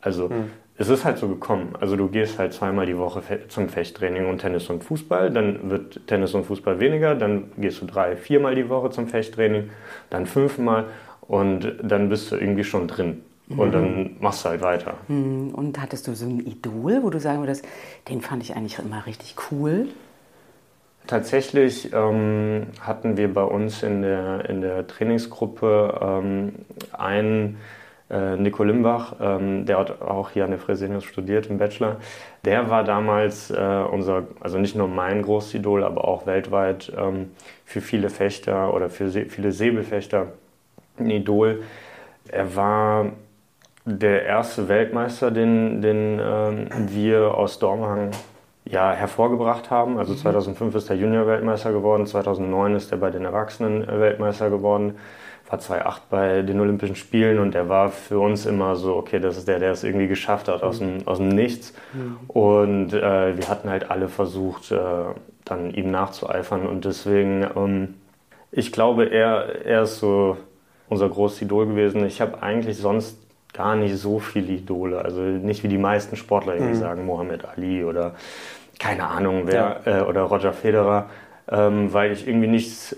also 0.00 0.28
mhm 0.28 0.50
es 0.76 0.88
ist 0.88 1.04
halt 1.04 1.18
so 1.18 1.28
gekommen. 1.28 1.74
Also 1.80 1.96
du 1.96 2.08
gehst 2.08 2.38
halt 2.38 2.52
zweimal 2.52 2.86
die 2.86 2.98
Woche 2.98 3.22
zum 3.48 3.68
Fechttraining 3.68 4.26
und 4.26 4.38
Tennis 4.38 4.68
und 4.70 4.82
Fußball, 4.82 5.30
dann 5.30 5.70
wird 5.70 6.06
Tennis 6.06 6.34
und 6.34 6.44
Fußball 6.44 6.80
weniger, 6.80 7.14
dann 7.14 7.52
gehst 7.56 7.80
du 7.80 7.86
drei, 7.86 8.16
viermal 8.16 8.54
die 8.54 8.68
Woche 8.68 8.90
zum 8.90 9.06
Fechttraining, 9.06 9.70
dann 10.10 10.26
fünfmal 10.26 10.86
und 11.20 11.74
dann 11.82 12.08
bist 12.08 12.30
du 12.30 12.36
irgendwie 12.36 12.64
schon 12.64 12.88
drin. 12.88 13.22
Und 13.46 13.72
dann 13.72 13.96
mhm. 13.96 14.16
machst 14.20 14.44
du 14.44 14.48
halt 14.48 14.62
weiter. 14.62 14.94
Mhm. 15.08 15.50
Und 15.54 15.80
hattest 15.80 16.08
du 16.08 16.14
so 16.14 16.24
ein 16.24 16.40
Idol, 16.40 17.02
wo 17.02 17.10
du 17.10 17.20
sagen 17.20 17.40
würdest, 17.40 17.64
den 18.08 18.22
fand 18.22 18.42
ich 18.42 18.56
eigentlich 18.56 18.78
immer 18.78 19.04
richtig 19.06 19.36
cool? 19.50 19.88
Tatsächlich 21.06 21.92
ähm, 21.92 22.68
hatten 22.80 23.18
wir 23.18 23.32
bei 23.32 23.42
uns 23.42 23.82
in 23.82 24.00
der, 24.00 24.48
in 24.48 24.62
der 24.62 24.86
Trainingsgruppe 24.86 26.00
ähm, 26.00 26.54
einen, 26.92 27.58
äh, 28.14 28.36
Nico 28.36 28.62
Limbach, 28.62 29.16
ähm, 29.20 29.66
der 29.66 29.78
hat 29.78 30.00
auch 30.00 30.30
hier 30.30 30.44
an 30.44 30.50
der 30.50 30.60
Fresenius 30.60 31.04
studiert 31.04 31.46
im 31.46 31.58
Bachelor, 31.58 31.96
der 32.44 32.70
war 32.70 32.84
damals 32.84 33.50
äh, 33.50 33.84
unser, 33.90 34.24
also 34.40 34.58
nicht 34.58 34.76
nur 34.76 34.88
mein 34.88 35.22
Großidol, 35.22 35.82
aber 35.82 36.06
auch 36.06 36.26
weltweit 36.26 36.92
ähm, 36.96 37.30
für 37.64 37.80
viele 37.80 38.10
Fechter 38.10 38.72
oder 38.72 38.88
für 38.88 39.10
viele 39.10 39.50
Säbelfechter 39.52 40.28
ein 40.98 41.10
Idol. 41.10 41.62
Er 42.28 42.54
war 42.54 43.06
der 43.84 44.24
erste 44.24 44.68
Weltmeister, 44.68 45.30
den, 45.30 45.82
den 45.82 46.20
ähm, 46.22 46.68
wir 46.88 47.34
aus 47.34 47.58
Dormagen 47.58 48.10
ja, 48.64 48.92
hervorgebracht 48.92 49.70
haben. 49.70 49.98
Also 49.98 50.14
2005 50.14 50.72
mhm. 50.72 50.78
ist 50.78 50.90
er 50.90 50.96
Junior-Weltmeister 50.96 51.72
geworden, 51.72 52.06
2009 52.06 52.76
ist 52.76 52.92
er 52.92 52.98
bei 52.98 53.10
den 53.10 53.24
Erwachsenen 53.24 53.86
Weltmeister 53.86 54.50
geworden, 54.50 54.94
war 55.48 55.58
2008 55.58 56.10
bei 56.10 56.42
den 56.42 56.60
Olympischen 56.60 56.96
Spielen 56.96 57.38
und 57.38 57.54
er 57.54 57.68
war 57.68 57.90
für 57.90 58.18
uns 58.18 58.46
immer 58.46 58.76
so, 58.76 58.96
okay, 58.96 59.20
das 59.20 59.36
ist 59.36 59.48
der, 59.48 59.58
der 59.58 59.72
es 59.72 59.84
irgendwie 59.84 60.08
geschafft 60.08 60.48
hat 60.48 60.62
aus 60.62 60.78
dem, 60.78 61.06
aus 61.06 61.18
dem 61.18 61.28
Nichts. 61.28 61.74
Mhm. 61.92 62.16
Und 62.28 62.92
äh, 62.92 63.36
wir 63.36 63.48
hatten 63.48 63.68
halt 63.68 63.90
alle 63.90 64.08
versucht, 64.08 64.72
äh, 64.72 64.78
dann 65.44 65.72
ihm 65.74 65.90
nachzueifern 65.90 66.66
und 66.66 66.84
deswegen, 66.84 67.46
ähm, 67.56 67.94
ich 68.50 68.72
glaube, 68.72 69.06
er, 69.06 69.66
er 69.66 69.82
ist 69.82 69.98
so 69.98 70.38
unser 70.88 71.08
großes 71.08 71.42
Idol 71.42 71.66
gewesen. 71.66 72.06
Ich 72.06 72.20
habe 72.20 72.42
eigentlich 72.42 72.78
sonst 72.78 73.18
gar 73.52 73.76
nicht 73.76 73.96
so 73.96 74.18
viele 74.18 74.52
Idole. 74.52 74.98
Also 75.04 75.20
nicht 75.20 75.62
wie 75.62 75.68
die 75.68 75.78
meisten 75.78 76.16
Sportler 76.16 76.54
irgendwie 76.54 76.74
mhm. 76.74 76.80
sagen, 76.80 77.06
Mohammed 77.06 77.44
Ali 77.44 77.84
oder 77.84 78.14
keine 78.78 79.06
Ahnung 79.06 79.42
wer 79.46 79.80
ja. 79.84 80.00
äh, 80.00 80.02
oder 80.02 80.22
Roger 80.22 80.52
Federer, 80.52 81.08
ähm, 81.50 81.92
weil 81.92 82.12
ich 82.12 82.26
irgendwie 82.26 82.48
nichts 82.48 82.96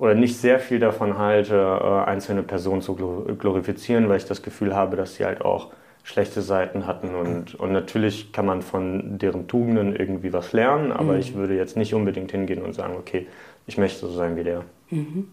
oder 0.00 0.14
nicht 0.14 0.38
sehr 0.38 0.58
viel 0.58 0.78
davon 0.78 1.18
halte, 1.18 1.54
äh, 1.54 2.08
einzelne 2.08 2.42
Personen 2.42 2.80
zu 2.80 2.96
glorifizieren, 2.96 4.08
weil 4.08 4.16
ich 4.16 4.24
das 4.24 4.42
Gefühl 4.42 4.74
habe, 4.74 4.96
dass 4.96 5.14
sie 5.14 5.26
halt 5.26 5.42
auch 5.42 5.68
schlechte 6.02 6.40
Seiten 6.40 6.86
hatten 6.86 7.14
und, 7.14 7.54
und 7.54 7.72
natürlich 7.72 8.32
kann 8.32 8.46
man 8.46 8.62
von 8.62 9.18
deren 9.18 9.46
Tugenden 9.46 9.94
irgendwie 9.94 10.32
was 10.32 10.54
lernen, 10.54 10.90
aber 10.90 11.12
mhm. 11.12 11.18
ich 11.18 11.34
würde 11.34 11.54
jetzt 11.54 11.76
nicht 11.76 11.92
unbedingt 11.92 12.32
hingehen 12.32 12.62
und 12.62 12.72
sagen, 12.72 12.94
okay, 12.98 13.26
ich 13.66 13.76
möchte 13.76 14.00
so 14.00 14.10
sein 14.10 14.36
wie 14.36 14.44
der. 14.44 14.64
Mhm. 14.88 15.28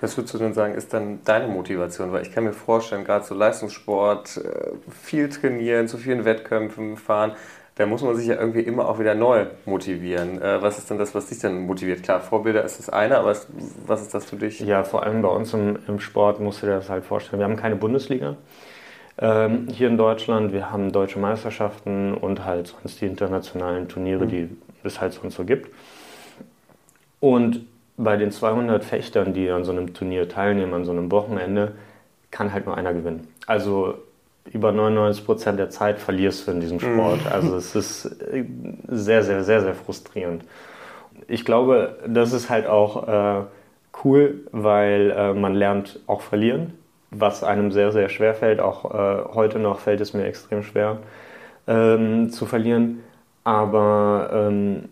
Was 0.00 0.16
würdest 0.16 0.34
du 0.34 0.38
denn 0.38 0.54
sagen, 0.54 0.74
ist 0.74 0.92
dann 0.92 1.20
deine 1.24 1.46
Motivation? 1.46 2.10
Weil 2.10 2.22
ich 2.22 2.32
kann 2.32 2.44
mir 2.44 2.52
vorstellen, 2.52 3.04
gerade 3.04 3.24
so 3.24 3.34
Leistungssport, 3.34 4.36
äh, 4.36 4.72
viel 4.90 5.28
trainieren, 5.28 5.86
zu 5.86 5.96
vielen 5.98 6.24
Wettkämpfen 6.24 6.96
fahren, 6.96 7.32
da 7.78 7.86
muss 7.86 8.02
man 8.02 8.16
sich 8.16 8.26
ja 8.26 8.34
irgendwie 8.34 8.60
immer 8.60 8.88
auch 8.88 8.98
wieder 8.98 9.14
neu 9.14 9.46
motivieren. 9.64 10.42
Äh, 10.42 10.60
was 10.60 10.78
ist 10.78 10.90
denn 10.90 10.98
das, 10.98 11.14
was 11.14 11.26
dich 11.26 11.38
dann 11.38 11.60
motiviert? 11.60 12.02
Klar, 12.02 12.20
Vorbilder 12.20 12.64
ist 12.64 12.80
das 12.80 12.90
eine, 12.90 13.18
aber 13.18 13.36
was 13.86 14.02
ist 14.02 14.12
das 14.12 14.24
für 14.24 14.34
dich? 14.34 14.58
Ja, 14.58 14.82
vor 14.82 15.04
allem 15.04 15.22
bei 15.22 15.28
uns 15.28 15.54
im, 15.54 15.78
im 15.86 16.00
Sport 16.00 16.40
musst 16.40 16.60
du 16.60 16.66
dir 16.66 16.72
das 16.72 16.90
halt 16.90 17.04
vorstellen. 17.04 17.38
Wir 17.38 17.44
haben 17.46 17.56
keine 17.56 17.76
Bundesliga 17.76 18.36
ähm, 19.16 19.68
hier 19.70 19.86
in 19.86 19.96
Deutschland. 19.96 20.52
Wir 20.52 20.72
haben 20.72 20.90
deutsche 20.90 21.20
Meisterschaften 21.20 22.14
und 22.14 22.44
halt 22.44 22.66
sonst 22.66 23.00
die 23.00 23.06
internationalen 23.06 23.88
Turniere, 23.88 24.24
mhm. 24.24 24.28
die 24.28 24.48
es 24.82 25.00
halt 25.00 25.12
sonst 25.12 25.36
so 25.36 25.44
gibt. 25.44 25.72
Und 27.20 27.64
bei 27.96 28.16
den 28.16 28.32
200 28.32 28.84
Fechtern, 28.84 29.34
die 29.34 29.50
an 29.50 29.62
so 29.62 29.70
einem 29.70 29.94
Turnier 29.94 30.28
teilnehmen, 30.28 30.74
an 30.74 30.84
so 30.84 30.90
einem 30.90 31.12
Wochenende, 31.12 31.76
kann 32.32 32.52
halt 32.52 32.66
nur 32.66 32.76
einer 32.76 32.92
gewinnen. 32.92 33.28
Also 33.46 33.98
über 34.52 34.72
99 34.72 35.24
Prozent 35.24 35.58
der 35.58 35.70
Zeit 35.70 35.98
verlierst 35.98 36.46
du 36.46 36.52
in 36.52 36.60
diesem 36.60 36.80
Sport. 36.80 37.24
Mhm. 37.24 37.32
Also 37.32 37.56
es 37.56 37.74
ist 37.74 38.04
äh, 38.22 38.44
sehr, 38.88 39.22
sehr, 39.22 39.44
sehr, 39.44 39.60
sehr 39.60 39.74
frustrierend. 39.74 40.44
Ich 41.26 41.44
glaube, 41.44 41.98
das 42.06 42.32
ist 42.32 42.48
halt 42.48 42.66
auch 42.66 43.08
äh, 43.08 43.42
cool, 44.04 44.46
weil 44.52 45.10
äh, 45.10 45.34
man 45.34 45.54
lernt 45.54 46.00
auch 46.06 46.20
verlieren, 46.20 46.74
was 47.10 47.42
einem 47.44 47.72
sehr, 47.72 47.92
sehr 47.92 48.08
schwer 48.08 48.34
fällt. 48.34 48.60
Auch 48.60 48.94
äh, 48.94 49.34
heute 49.34 49.58
noch 49.58 49.80
fällt 49.80 50.00
es 50.00 50.14
mir 50.14 50.24
extrem 50.24 50.62
schwer 50.62 50.98
ähm, 51.66 52.30
zu 52.30 52.46
verlieren. 52.46 53.02
Aber 53.44 54.30
ähm, 54.32 54.88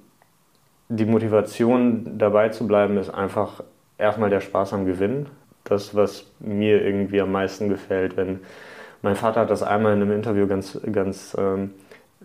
die 0.89 1.05
Motivation 1.05 2.19
dabei 2.19 2.51
zu 2.51 2.67
bleiben 2.67 2.97
ist 2.97 3.11
einfach 3.11 3.63
erstmal 3.99 4.31
der 4.31 4.41
Spaß 4.41 4.73
am 4.73 4.87
Gewinnen. 4.87 5.27
Das, 5.65 5.95
was 5.95 6.31
mir 6.39 6.85
irgendwie 6.85 7.21
am 7.21 7.33
meisten 7.33 7.69
gefällt, 7.69 8.17
wenn 8.17 8.41
mein 9.07 9.15
Vater 9.15 9.43
hat 9.43 9.51
das 9.51 9.63
einmal 9.63 9.93
in 9.95 10.03
einem 10.03 10.11
Interview 10.11 10.49
ganz, 10.49 10.81
ganz 10.91 11.37
ähm, 11.39 11.71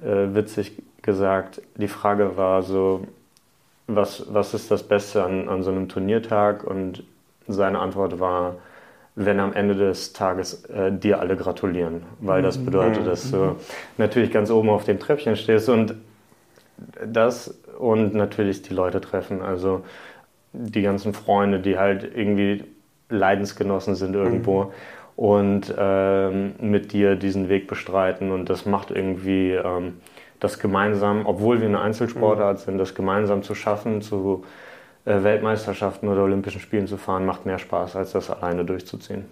äh, 0.04 0.34
witzig 0.34 0.82
gesagt. 1.04 1.62
Die 1.76 1.88
Frage 1.88 2.38
war 2.38 2.64
so, 2.64 3.02
was, 3.86 4.26
was 4.34 4.56
ist 4.56 4.72
das 4.72 4.82
Beste 4.82 5.24
an, 5.24 5.48
an 5.48 5.62
so 5.62 5.70
einem 5.70 5.90
Turniertag? 5.90 6.64
Und 6.64 7.04
seine 7.48 7.78
Antwort 7.78 8.20
war, 8.20 8.56
wenn 9.14 9.40
am 9.40 9.54
Ende 9.54 9.76
des 9.76 10.14
Tages 10.14 10.66
äh, 10.66 10.92
dir 10.92 11.20
alle 11.20 11.36
gratulieren, 11.36 12.02
weil 12.20 12.42
das 12.42 12.58
mhm. 12.58 12.66
bedeutet, 12.66 13.06
dass 13.06 13.30
du 13.30 13.38
mhm. 13.38 13.56
natürlich 14.00 14.32
ganz 14.32 14.50
oben 14.50 14.72
auf 14.72 14.84
dem 14.84 15.00
Treppchen 15.00 15.36
stehst 15.36 15.70
und 15.70 15.94
das 17.06 17.60
und 17.78 18.16
natürlich 18.16 18.64
die 18.64 18.74
Leute 18.74 19.02
treffen. 19.02 19.44
Also 19.44 19.84
die 20.52 20.82
ganzen 20.82 21.14
Freunde, 21.14 21.60
die 21.60 21.78
halt 21.78 22.04
irgendwie 22.16 22.64
Leidensgenossen 23.10 23.94
sind 23.94 24.16
irgendwo 24.16 24.64
mhm. 24.64 24.72
Und 25.16 25.74
ähm, 25.78 26.54
mit 26.60 26.94
dir 26.94 27.16
diesen 27.16 27.50
Weg 27.50 27.68
bestreiten. 27.68 28.32
Und 28.32 28.50
das 28.50 28.66
macht 28.66 28.92
irgendwie 28.92 29.52
ähm, 29.52 30.00
das 30.40 30.60
gemeinsam, 30.60 31.26
obwohl 31.26 31.62
wir 31.62 31.68
eine 31.68 31.82
Einzelsportart 31.82 32.60
mhm. 32.60 32.64
sind, 32.64 32.78
das 32.78 32.96
gemeinsam 32.96 33.44
zu 33.44 33.56
schaffen, 33.56 34.02
zu 34.02 34.44
äh, 35.06 35.24
Weltmeisterschaften 35.24 36.10
oder 36.10 36.24
Olympischen 36.24 36.62
Spielen 36.62 36.88
zu 36.88 36.98
fahren, 36.98 37.26
macht 37.26 37.46
mehr 37.46 37.60
Spaß, 37.60 37.96
als 37.96 38.12
das 38.12 38.30
alleine 38.30 38.66
durchzuziehen. 38.66 39.26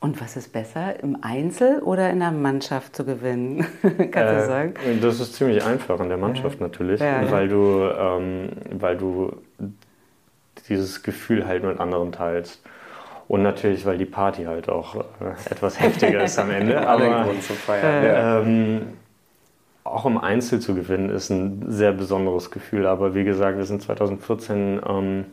Und 0.00 0.20
was 0.20 0.36
ist 0.36 0.52
besser, 0.52 1.02
im 1.02 1.16
Einzel 1.22 1.80
oder 1.80 2.10
in 2.10 2.18
der 2.18 2.30
Mannschaft 2.30 2.94
zu 2.94 3.06
gewinnen? 3.06 3.66
Kannst 3.82 4.16
äh, 4.16 4.34
du 4.34 4.46
sagen? 4.46 4.74
Das 5.00 5.18
ist 5.18 5.34
ziemlich 5.34 5.64
einfach 5.64 5.98
in 5.98 6.08
der 6.08 6.18
Mannschaft 6.18 6.60
ja. 6.60 6.66
natürlich, 6.66 7.00
ja, 7.00 7.30
weil, 7.30 7.48
Du, 7.48 7.88
ähm, 7.98 8.50
weil 8.70 8.98
du 8.98 9.32
dieses 10.68 11.02
Gefühl 11.02 11.46
halt 11.46 11.64
mit 11.64 11.80
anderen 11.80 12.12
teilst. 12.12 12.62
Und 13.26 13.42
natürlich, 13.42 13.86
weil 13.86 13.98
die 13.98 14.04
Party 14.04 14.44
halt 14.44 14.68
auch 14.68 14.96
äh, 14.96 15.50
etwas 15.50 15.80
heftiger 15.80 16.24
ist 16.24 16.38
am 16.38 16.50
Ende. 16.50 16.86
Aber 16.88 17.26
ähm, 18.02 18.82
auch 19.82 20.06
im 20.06 20.18
Einzel 20.18 20.60
zu 20.60 20.74
gewinnen 20.74 21.10
ist 21.10 21.30
ein 21.30 21.64
sehr 21.68 21.92
besonderes 21.92 22.50
Gefühl. 22.50 22.86
Aber 22.86 23.14
wie 23.14 23.24
gesagt, 23.24 23.56
wir 23.56 23.64
sind 23.64 23.82
2014 23.82 24.80
ähm, 24.86 25.24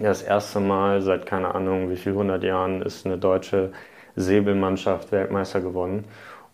das 0.00 0.22
erste 0.22 0.60
Mal 0.60 1.02
seit 1.02 1.26
keine 1.26 1.54
Ahnung 1.54 1.90
wie 1.90 1.96
viel 1.96 2.14
hundert 2.14 2.44
Jahren 2.44 2.82
ist 2.82 3.06
eine 3.06 3.18
deutsche 3.18 3.72
Säbelmannschaft 4.16 5.12
Weltmeister 5.12 5.60
gewonnen. 5.60 6.04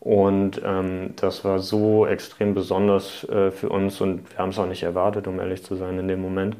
Und 0.00 0.60
ähm, 0.64 1.14
das 1.16 1.44
war 1.44 1.60
so 1.60 2.06
extrem 2.06 2.52
besonders 2.54 3.24
äh, 3.28 3.50
für 3.50 3.70
uns 3.70 4.00
und 4.02 4.30
wir 4.30 4.38
haben 4.38 4.50
es 4.50 4.58
auch 4.58 4.66
nicht 4.66 4.82
erwartet, 4.82 5.26
um 5.26 5.40
ehrlich 5.40 5.64
zu 5.64 5.76
sein, 5.76 5.98
in 5.98 6.08
dem 6.08 6.20
Moment. 6.20 6.56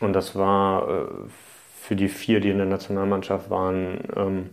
Und 0.00 0.14
das 0.14 0.34
war 0.36 0.88
äh, 0.88 1.04
für 1.88 1.96
die 1.96 2.08
vier, 2.08 2.40
die 2.40 2.50
in 2.50 2.58
der 2.58 2.66
Nationalmannschaft 2.66 3.48
waren, 3.48 4.00
ähm, 4.14 4.50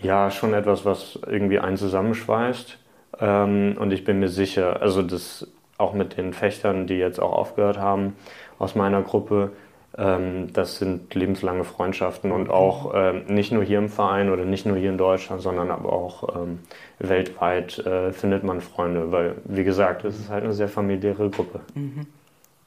ja 0.00 0.30
schon 0.30 0.54
etwas, 0.54 0.86
was 0.86 1.18
irgendwie 1.26 1.58
einen 1.58 1.76
zusammenschweißt. 1.76 2.78
Ähm, 3.20 3.76
und 3.78 3.92
ich 3.92 4.04
bin 4.04 4.20
mir 4.20 4.30
sicher, 4.30 4.80
also 4.80 5.02
das 5.02 5.46
auch 5.76 5.92
mit 5.92 6.16
den 6.16 6.32
Fechtern, 6.32 6.86
die 6.86 6.94
jetzt 6.94 7.20
auch 7.20 7.32
aufgehört 7.32 7.76
haben 7.76 8.16
aus 8.58 8.74
meiner 8.74 9.02
Gruppe, 9.02 9.52
ähm, 9.98 10.50
das 10.54 10.78
sind 10.78 11.14
lebenslange 11.14 11.64
Freundschaften 11.64 12.32
und 12.32 12.48
auch 12.48 12.92
ähm, 12.94 13.26
nicht 13.28 13.52
nur 13.52 13.62
hier 13.62 13.78
im 13.78 13.90
Verein 13.90 14.30
oder 14.30 14.46
nicht 14.46 14.64
nur 14.64 14.78
hier 14.78 14.88
in 14.88 14.98
Deutschland, 14.98 15.42
sondern 15.42 15.70
aber 15.70 15.92
auch 15.92 16.40
ähm, 16.40 16.60
weltweit 16.98 17.78
äh, 17.80 18.14
findet 18.14 18.44
man 18.44 18.62
Freunde, 18.62 19.12
weil, 19.12 19.34
wie 19.44 19.64
gesagt, 19.64 20.06
es 20.06 20.18
ist 20.18 20.30
halt 20.30 20.44
eine 20.44 20.54
sehr 20.54 20.68
familiäre 20.68 21.28
Gruppe. 21.28 21.60
Mhm. 21.74 22.06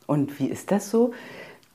Und 0.06 0.40
wie 0.40 0.48
ist 0.48 0.72
das 0.72 0.92
so? 0.92 1.12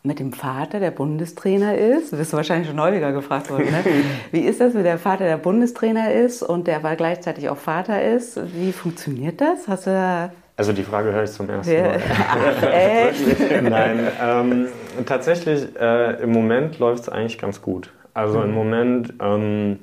Mit 0.07 0.19
dem 0.19 0.35
Vater, 0.35 0.81
der 0.81 0.91
Bundestrainer 0.91 1.79
ist. 1.79 2.13
Du 2.13 2.19
bist 2.19 2.35
wahrscheinlich 2.35 2.69
schon 2.69 2.79
häufiger 2.79 3.11
gefragt 3.13 3.51
worden. 3.51 3.71
Ne? 3.71 3.83
Wie 4.33 4.41
ist 4.41 4.61
das, 4.61 4.75
wenn 4.75 4.85
der 4.85 4.99
Vater 4.99 5.25
der 5.25 5.39
Bundestrainer 5.39 6.13
ist 6.13 6.43
und 6.43 6.67
der 6.67 6.77
aber 6.77 6.95
gleichzeitig 6.95 7.49
auch 7.49 7.57
Vater 7.57 8.03
ist? 8.03 8.39
Wie 8.55 8.73
funktioniert 8.73 9.41
das? 9.41 9.67
Hast 9.67 9.87
du 9.87 9.91
da 9.91 10.31
also 10.57 10.73
die 10.73 10.85
Frage 10.85 11.13
höre 11.13 11.25
ich 11.25 11.33
zum 11.33 11.51
ersten 11.51 11.73
Mal. 11.73 12.01
Ach, 12.29 12.63
echt? 12.73 13.63
Nein, 13.63 14.07
ähm, 14.23 14.69
tatsächlich 15.05 15.75
äh, 15.81 16.23
im 16.23 16.31
Moment 16.31 16.79
läuft 16.79 17.03
es 17.03 17.09
eigentlich 17.09 17.39
ganz 17.39 17.61
gut. 17.61 17.91
Also 18.13 18.41
im 18.41 18.51
mhm. 18.51 18.55
Moment 18.55 19.15
ähm, 19.21 19.79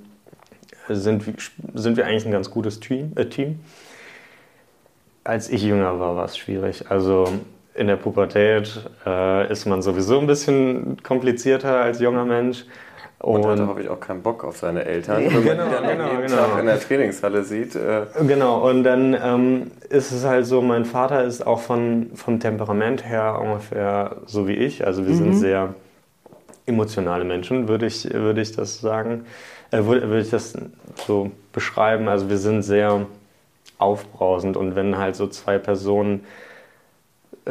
sind, 0.88 1.25
sind 1.74 1.98
wir 1.98 2.06
eigentlich 2.06 2.25
ein 2.25 2.32
ganz 2.32 2.50
gutes 2.50 2.80
Team. 2.80 3.12
Äh, 3.16 3.25
Team. 3.25 3.60
Als 5.25 5.50
ich 5.50 5.62
jünger 5.62 6.00
war, 6.00 6.16
war 6.16 6.25
es 6.25 6.38
schwierig. 6.38 6.90
Also 6.90 7.28
in 7.74 7.88
der 7.88 7.96
Pubertät 7.96 8.82
äh, 9.06 9.51
ist 9.51 9.66
man 9.66 9.82
sowieso 9.82 10.20
ein 10.20 10.28
bisschen 10.28 10.98
komplizierter 11.04 11.82
als 11.82 12.00
junger 12.00 12.25
Mensch. 12.25 12.66
Und, 13.20 13.46
und 13.46 13.60
da 13.60 13.68
habe 13.68 13.82
ich 13.84 13.90
auch 13.90 14.00
keinen 14.00 14.24
Bock 14.24 14.44
auf 14.44 14.58
seine 14.58 14.84
Eltern, 14.84 15.24
wenn 15.24 15.44
genau, 15.44 15.66
man 15.66 15.70
die 15.70 15.74
dann 15.74 15.88
genau, 15.98 16.08
jeden 16.10 16.28
genau. 16.28 16.38
Tag 16.38 16.60
in 16.60 16.66
der 16.66 16.80
Trainingshalle 16.80 17.44
sieht. 17.44 17.75
Äh. 17.75 18.06
Genau, 18.28 18.68
und 18.68 18.84
dann 18.84 19.13
ähm, 19.13 19.72
ist 19.90 20.12
es 20.12 20.25
halt 20.25 20.48
so, 20.48 20.62
mein 20.62 20.86
Vater 20.86 21.24
ist 21.24 21.46
auch 21.46 21.60
von, 21.60 22.10
vom 22.16 22.40
Temperament 22.40 23.06
her 23.08 23.40
ungefähr 23.40 24.18
so 24.25 24.48
wie 24.48 24.56
ich. 24.56 24.88
Also 24.88 25.06
wir 25.06 25.13
mhm. 25.13 25.18
sind 25.18 25.34
sehr 25.36 25.75
emotionale 26.66 27.24
Menschen, 27.24 27.68
würde 27.68 27.86
ich, 27.86 28.12
würde 28.12 28.42
ich 28.42 28.54
das 28.54 28.82
sagen. 28.82 29.25
Äh, 29.70 29.86
würde, 29.86 30.08
würde 30.10 30.22
ich 30.22 30.32
das 30.32 30.58
so 30.96 31.30
beschreiben. 31.54 32.08
Also 32.08 32.28
wir 32.28 32.38
sind 32.38 32.63
sehr 32.63 33.06
aufbrausend 33.78 34.58
und 34.58 34.75
wenn 34.75 34.98
halt 34.98 35.16
so 35.16 35.28
zwei 35.28 35.60
Personen 35.60 36.24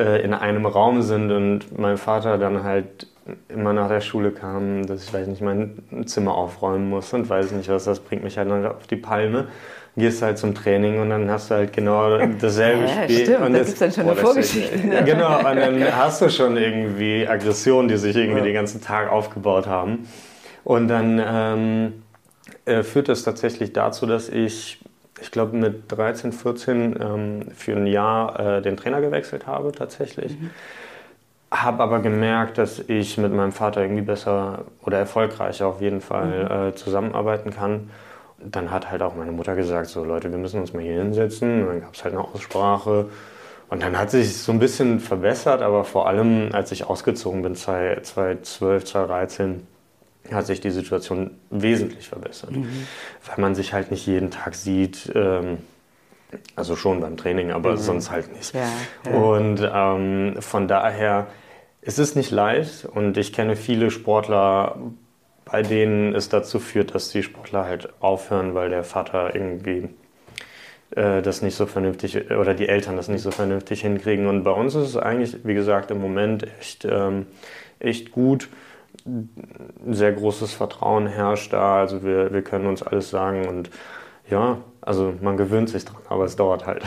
äh, 0.00 0.22
in 0.22 0.34
einem 0.34 0.66
Raum 0.66 1.02
sind 1.02 1.30
und 1.30 1.78
mein 1.78 1.98
Vater 1.98 2.38
dann 2.38 2.64
halt 2.64 3.06
immer 3.48 3.72
nach 3.72 3.88
der 3.88 4.00
Schule 4.00 4.30
kam, 4.30 4.86
dass 4.86 5.04
ich, 5.04 5.12
weiß 5.12 5.26
nicht, 5.26 5.42
mein 5.42 5.82
Zimmer 6.06 6.34
aufräumen 6.34 6.88
muss 6.88 7.12
und 7.12 7.28
weiß 7.28 7.52
nicht 7.52 7.68
was, 7.68 7.84
das 7.84 8.00
bringt 8.00 8.24
mich 8.24 8.38
halt 8.38 8.48
noch 8.48 8.76
auf 8.76 8.86
die 8.86 8.96
Palme. 8.96 9.48
Gehst 9.96 10.22
halt 10.22 10.38
zum 10.38 10.54
Training 10.54 11.00
und 11.00 11.10
dann 11.10 11.30
hast 11.30 11.50
du 11.50 11.56
halt 11.56 11.72
genau 11.72 12.16
dasselbe 12.40 12.84
ja, 12.84 13.02
Spiel. 13.04 13.24
Stimmt, 13.24 13.40
und 13.42 13.52
da 13.52 13.58
gibt 13.58 13.70
es 13.70 13.78
dann 13.78 13.92
schon 13.92 14.04
eine 14.04 14.16
Vorgeschichte. 14.16 14.86
Ne? 14.86 15.04
Genau, 15.04 15.38
und 15.38 15.56
dann 15.56 15.96
hast 15.96 16.22
du 16.22 16.30
schon 16.30 16.56
irgendwie 16.56 17.26
Aggressionen, 17.26 17.88
die 17.88 17.96
sich 17.96 18.16
irgendwie 18.16 18.38
ja. 18.38 18.44
den 18.44 18.54
ganzen 18.54 18.80
Tag 18.80 19.10
aufgebaut 19.10 19.66
haben. 19.66 20.08
Und 20.64 20.88
dann 20.88 21.20
ähm, 21.24 21.92
äh, 22.64 22.82
führt 22.82 23.08
das 23.08 23.24
tatsächlich 23.24 23.72
dazu, 23.72 24.06
dass 24.06 24.28
ich, 24.28 24.80
ich 25.20 25.30
glaube, 25.30 25.56
mit 25.56 25.90
13, 25.92 26.32
14 26.32 26.96
ähm, 27.00 27.42
für 27.54 27.76
ein 27.76 27.86
Jahr 27.86 28.38
äh, 28.58 28.62
den 28.62 28.76
Trainer 28.76 29.00
gewechselt 29.00 29.46
habe 29.46 29.72
tatsächlich. 29.72 30.38
Mhm. 30.38 30.50
Habe 31.50 31.82
aber 31.82 32.00
gemerkt, 32.00 32.58
dass 32.58 32.78
ich 32.78 33.18
mit 33.18 33.32
meinem 33.32 33.52
Vater 33.52 33.82
irgendwie 33.82 34.02
besser 34.02 34.66
oder 34.82 34.98
erfolgreicher 34.98 35.66
auf 35.66 35.80
jeden 35.80 36.00
Fall 36.00 36.44
mhm. 36.44 36.68
äh, 36.68 36.74
zusammenarbeiten 36.74 37.50
kann. 37.50 37.90
Dann 38.38 38.70
hat 38.70 38.90
halt 38.90 39.02
auch 39.02 39.14
meine 39.14 39.32
Mutter 39.32 39.54
gesagt, 39.54 39.88
so 39.88 40.04
Leute, 40.04 40.30
wir 40.30 40.38
müssen 40.38 40.60
uns 40.60 40.72
mal 40.72 40.82
hier 40.82 40.94
hinsetzen. 40.94 41.62
Und 41.62 41.68
dann 41.68 41.80
gab 41.80 41.94
es 41.94 42.04
halt 42.04 42.14
eine 42.14 42.24
Aussprache. 42.24 43.06
Und 43.68 43.82
dann 43.82 43.96
hat 43.98 44.10
sich 44.10 44.36
so 44.36 44.50
ein 44.50 44.58
bisschen 44.58 44.98
verbessert, 44.98 45.62
aber 45.62 45.84
vor 45.84 46.08
allem, 46.08 46.48
als 46.52 46.72
ich 46.72 46.84
ausgezogen 46.84 47.42
bin, 47.42 47.54
2012, 47.54 48.84
2013, 48.84 49.66
hat 50.34 50.46
sich 50.46 50.60
die 50.60 50.70
Situation 50.70 51.32
wesentlich 51.50 52.08
verbessert. 52.08 52.52
Mhm. 52.52 52.86
Weil 53.26 53.36
man 53.38 53.54
sich 53.54 53.72
halt 53.72 53.90
nicht 53.90 54.06
jeden 54.06 54.30
Tag 54.30 54.54
sieht. 54.54 55.10
Ähm, 55.14 55.58
also 56.54 56.76
schon 56.76 57.00
beim 57.00 57.16
Training, 57.16 57.50
aber 57.50 57.72
mhm. 57.72 57.76
sonst 57.78 58.10
halt 58.10 58.32
nicht. 58.36 58.54
Ja, 58.54 58.68
ja. 59.04 59.12
Und 59.12 59.68
ähm, 59.72 60.36
von 60.40 60.68
daher 60.68 61.26
es 61.82 61.98
ist 61.98 62.14
nicht 62.14 62.30
leicht 62.30 62.84
und 62.84 63.16
ich 63.16 63.32
kenne 63.32 63.56
viele 63.56 63.90
Sportler, 63.90 64.76
bei 65.44 65.62
denen 65.62 66.14
es 66.14 66.28
dazu 66.28 66.58
führt, 66.58 66.94
dass 66.94 67.10
die 67.10 67.22
Sportler 67.22 67.64
halt 67.64 67.88
aufhören, 68.00 68.54
weil 68.54 68.68
der 68.68 68.84
Vater 68.84 69.34
irgendwie 69.34 69.88
äh, 70.94 71.22
das 71.22 71.40
nicht 71.42 71.54
so 71.54 71.66
vernünftig 71.66 72.30
oder 72.30 72.54
die 72.54 72.68
Eltern 72.68 72.96
das 72.96 73.08
nicht 73.08 73.22
so 73.22 73.30
vernünftig 73.30 73.80
hinkriegen. 73.80 74.26
Und 74.26 74.44
bei 74.44 74.50
uns 74.50 74.74
ist 74.74 74.88
es 74.88 74.96
eigentlich, 74.96 75.38
wie 75.44 75.54
gesagt, 75.54 75.90
im 75.90 76.00
Moment 76.00 76.46
echt, 76.60 76.84
ähm, 76.84 77.26
echt 77.78 78.12
gut. 78.12 78.48
Ein 79.84 79.94
sehr 79.94 80.12
großes 80.12 80.52
Vertrauen 80.52 81.06
herrscht 81.06 81.52
da. 81.52 81.80
Also 81.80 82.02
wir, 82.04 82.32
wir 82.32 82.42
können 82.42 82.66
uns 82.66 82.82
alles 82.82 83.10
sagen 83.10 83.48
und 83.48 83.70
ja, 84.28 84.58
also 84.80 85.14
man 85.20 85.36
gewöhnt 85.36 85.68
sich 85.68 85.84
dran, 85.84 86.00
aber 86.08 86.24
es 86.24 86.36
dauert 86.36 86.66
halt. 86.66 86.84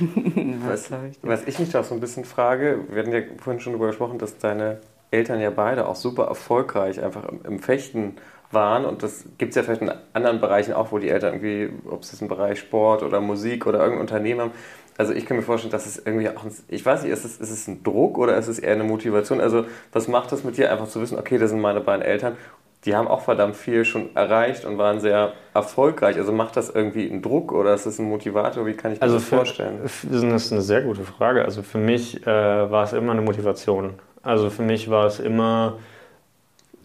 was, 0.66 0.90
was 1.22 1.46
ich 1.46 1.58
mich 1.58 1.70
da 1.70 1.82
so 1.82 1.94
ein 1.94 2.00
bisschen 2.00 2.24
frage, 2.24 2.80
wir 2.90 3.02
hatten 3.02 3.12
ja 3.12 3.20
vorhin 3.38 3.60
schon 3.60 3.72
darüber 3.72 3.86
gesprochen, 3.86 4.18
dass 4.18 4.38
deine 4.38 4.80
Eltern 5.10 5.40
ja 5.40 5.50
beide 5.50 5.88
auch 5.88 5.96
super 5.96 6.24
erfolgreich 6.24 7.02
einfach 7.02 7.28
im, 7.28 7.40
im 7.44 7.58
Fechten 7.58 8.16
waren 8.52 8.84
und 8.84 9.02
das 9.02 9.24
gibt 9.38 9.50
es 9.50 9.56
ja 9.56 9.62
vielleicht 9.62 9.82
in 9.82 9.92
anderen 10.12 10.40
Bereichen 10.40 10.72
auch, 10.72 10.90
wo 10.92 10.98
die 10.98 11.08
Eltern 11.08 11.34
irgendwie, 11.34 11.70
ob 11.88 12.02
es 12.02 12.12
jetzt 12.12 12.22
im 12.22 12.28
Bereich 12.28 12.58
Sport 12.58 13.02
oder 13.02 13.20
Musik 13.20 13.66
oder 13.66 13.78
irgendein 13.78 14.00
Unternehmen 14.00 14.40
haben. 14.40 14.52
Also 14.98 15.12
ich 15.12 15.24
kann 15.24 15.36
mir 15.36 15.42
vorstellen, 15.42 15.72
dass 15.72 15.86
es 15.86 15.98
irgendwie 16.04 16.28
auch, 16.28 16.44
ein, 16.44 16.52
ich 16.68 16.84
weiß 16.84 17.04
nicht, 17.04 17.12
ist 17.12 17.24
es, 17.24 17.38
ist 17.38 17.50
es 17.50 17.68
ein 17.68 17.82
Druck 17.82 18.18
oder 18.18 18.36
ist 18.36 18.48
es 18.48 18.58
eher 18.58 18.74
eine 18.74 18.84
Motivation? 18.84 19.40
Also 19.40 19.64
was 19.92 20.08
macht 20.08 20.32
das 20.32 20.44
mit 20.44 20.56
dir, 20.56 20.70
einfach 20.70 20.88
zu 20.88 21.00
wissen, 21.00 21.18
okay, 21.18 21.38
das 21.38 21.50
sind 21.50 21.60
meine 21.60 21.80
beiden 21.80 22.02
Eltern 22.02 22.36
die 22.84 22.96
haben 22.96 23.08
auch 23.08 23.20
verdammt 23.20 23.56
viel 23.56 23.84
schon 23.84 24.14
erreicht 24.16 24.64
und 24.64 24.78
waren 24.78 25.00
sehr 25.00 25.34
erfolgreich. 25.52 26.16
Also 26.16 26.32
macht 26.32 26.56
das 26.56 26.70
irgendwie 26.70 27.10
einen 27.10 27.20
Druck 27.20 27.52
oder 27.52 27.74
ist 27.74 27.86
das 27.86 27.98
ein 27.98 28.08
Motivator? 28.08 28.64
Wie 28.64 28.72
kann 28.72 28.92
ich 28.92 29.00
mir 29.00 29.02
also 29.02 29.16
das 29.16 29.24
für, 29.24 29.36
vorstellen? 29.36 29.80
Das 29.82 30.04
ist 30.04 30.52
eine 30.52 30.62
sehr 30.62 30.82
gute 30.82 31.02
Frage. 31.02 31.44
Also 31.44 31.62
für 31.62 31.78
mich 31.78 32.26
äh, 32.26 32.26
war 32.26 32.84
es 32.84 32.92
immer 32.92 33.12
eine 33.12 33.20
Motivation. 33.20 33.94
Also 34.22 34.50
für 34.50 34.62
mich 34.62 34.90
war 34.90 35.06
es 35.06 35.18
immer 35.18 35.78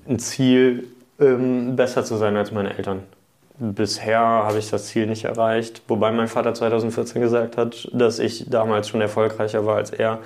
ein 0.08 0.20
Ziel, 0.20 0.88
ähm, 1.20 1.76
besser 1.76 2.04
zu 2.04 2.16
sein 2.18 2.36
als 2.38 2.52
meine 2.52 2.78
Eltern. 2.78 3.04
Bisher 3.58 4.20
habe 4.20 4.58
ich 4.58 4.70
das 4.70 4.88
Ziel 4.88 5.08
nicht 5.08 5.24
erreicht, 5.24 5.82
wobei 5.88 6.12
mein 6.12 6.28
Vater 6.28 6.54
2014 6.54 7.22
gesagt 7.22 7.58
hat, 7.58 7.88
dass 7.94 8.20
ich 8.20 8.50
damals 8.50 8.90
schon 8.90 9.00
erfolgreicher 9.00 9.66
war 9.66 9.78
als 9.78 9.92
er. 9.92 10.20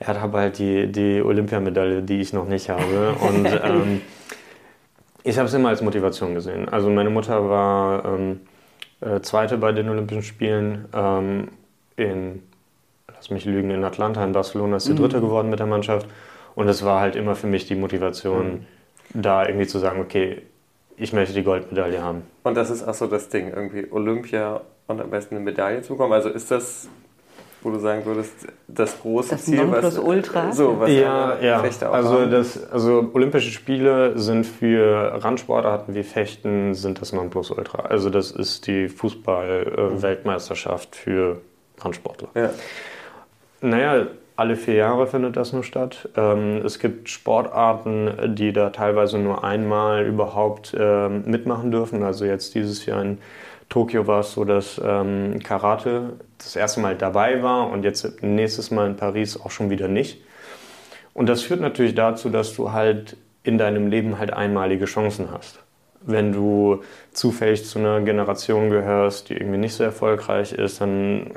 Er 0.00 0.08
hat 0.08 0.16
aber 0.16 0.40
halt 0.40 0.58
die, 0.58 0.90
die 0.90 1.22
Olympiamedaille, 1.22 2.02
die 2.02 2.20
ich 2.20 2.32
noch 2.32 2.46
nicht 2.46 2.68
habe. 2.68 3.14
Und 3.20 3.46
ähm, 3.64 4.00
ich 5.22 5.38
habe 5.38 5.46
es 5.46 5.54
immer 5.54 5.68
als 5.68 5.82
Motivation 5.82 6.34
gesehen. 6.34 6.68
Also 6.68 6.90
meine 6.90 7.10
Mutter 7.10 7.48
war 7.48 8.04
ähm, 8.04 8.40
äh, 9.00 9.20
Zweite 9.20 9.56
bei 9.56 9.70
den 9.70 9.88
Olympischen 9.88 10.22
Spielen 10.22 10.86
ähm, 10.92 11.48
in, 11.96 12.42
lass 13.14 13.30
mich 13.30 13.44
lügen, 13.44 13.70
in 13.70 13.84
Atlanta, 13.84 14.24
in 14.24 14.32
Barcelona 14.32 14.76
ist 14.76 14.84
sie 14.84 14.92
mhm. 14.92 14.96
Dritte 14.96 15.20
geworden 15.20 15.48
mit 15.48 15.60
der 15.60 15.66
Mannschaft. 15.66 16.08
Und 16.54 16.68
es 16.68 16.84
war 16.84 17.00
halt 17.00 17.16
immer 17.16 17.34
für 17.34 17.46
mich 17.46 17.66
die 17.66 17.74
Motivation, 17.74 18.66
mhm. 19.12 19.22
da 19.22 19.46
irgendwie 19.46 19.66
zu 19.66 19.78
sagen, 19.78 20.00
okay, 20.00 20.42
ich 20.96 21.12
möchte 21.12 21.34
die 21.34 21.42
Goldmedaille 21.42 22.02
haben. 22.02 22.22
Und 22.44 22.56
das 22.56 22.70
ist 22.70 22.86
auch 22.86 22.94
so 22.94 23.06
das 23.06 23.28
Ding, 23.28 23.52
irgendwie 23.52 23.90
Olympia 23.90 24.60
und 24.86 25.00
am 25.00 25.10
besten 25.10 25.36
eine 25.36 25.44
Medaille 25.44 25.82
zu 25.82 25.94
bekommen. 25.94 26.12
Also 26.12 26.28
ist 26.28 26.50
das 26.50 26.88
wo 27.64 27.70
du 27.70 27.78
sagen 27.78 28.04
würdest, 28.04 28.34
das 28.68 29.00
große 29.00 29.30
das 29.30 29.46
Ziel, 29.46 29.66
was, 29.70 29.98
Ultra. 29.98 30.52
So, 30.52 30.78
was 30.78 30.90
ja, 30.90 31.40
ja. 31.40 31.60
Fechter 31.60 31.88
auch 31.90 31.94
also, 31.94 32.26
das, 32.26 32.70
also 32.70 33.10
Olympische 33.14 33.50
Spiele 33.50 34.18
sind 34.18 34.44
für 34.44 35.24
Randsportarten 35.24 35.94
wie 35.94 36.02
Fechten 36.02 36.74
sind 36.74 37.00
das 37.00 37.14
Nonplusultra. 37.14 37.86
Also 37.86 38.10
das 38.10 38.32
ist 38.32 38.66
die 38.66 38.90
Fußball-Weltmeisterschaft 38.90 40.94
für 40.94 41.40
Randsportler. 41.80 42.28
Ja. 42.34 42.50
Naja, 43.62 44.08
alle 44.36 44.56
vier 44.56 44.74
Jahre 44.74 45.06
findet 45.06 45.36
das 45.36 45.52
nur 45.52 45.62
statt. 45.62 46.08
Ähm, 46.16 46.62
es 46.64 46.78
gibt 46.78 47.08
Sportarten, 47.08 48.34
die 48.34 48.52
da 48.52 48.70
teilweise 48.70 49.18
nur 49.18 49.44
einmal 49.44 50.04
überhaupt 50.06 50.74
ähm, 50.78 51.22
mitmachen 51.26 51.70
dürfen. 51.70 52.02
Also 52.02 52.24
jetzt 52.24 52.54
dieses 52.54 52.84
Jahr 52.86 53.00
in 53.00 53.18
Tokio 53.68 54.06
war 54.06 54.20
es 54.20 54.32
so, 54.32 54.44
dass 54.44 54.80
ähm, 54.84 55.38
Karate 55.42 56.14
das 56.38 56.56
erste 56.56 56.80
Mal 56.80 56.96
dabei 56.96 57.42
war 57.42 57.70
und 57.70 57.84
jetzt 57.84 58.22
nächstes 58.22 58.70
Mal 58.70 58.88
in 58.88 58.96
Paris 58.96 59.40
auch 59.40 59.50
schon 59.50 59.70
wieder 59.70 59.88
nicht. 59.88 60.20
Und 61.12 61.28
das 61.28 61.42
führt 61.42 61.60
natürlich 61.60 61.94
dazu, 61.94 62.28
dass 62.28 62.54
du 62.54 62.72
halt 62.72 63.16
in 63.44 63.56
deinem 63.58 63.86
Leben 63.86 64.18
halt 64.18 64.32
einmalige 64.32 64.86
Chancen 64.86 65.30
hast. 65.30 65.63
Wenn 66.06 66.32
du 66.32 66.82
zufällig 67.12 67.64
zu 67.64 67.78
einer 67.78 68.00
Generation 68.00 68.70
gehörst, 68.70 69.28
die 69.28 69.34
irgendwie 69.34 69.58
nicht 69.58 69.74
so 69.74 69.84
erfolgreich 69.84 70.52
ist, 70.52 70.80
dann 70.80 71.30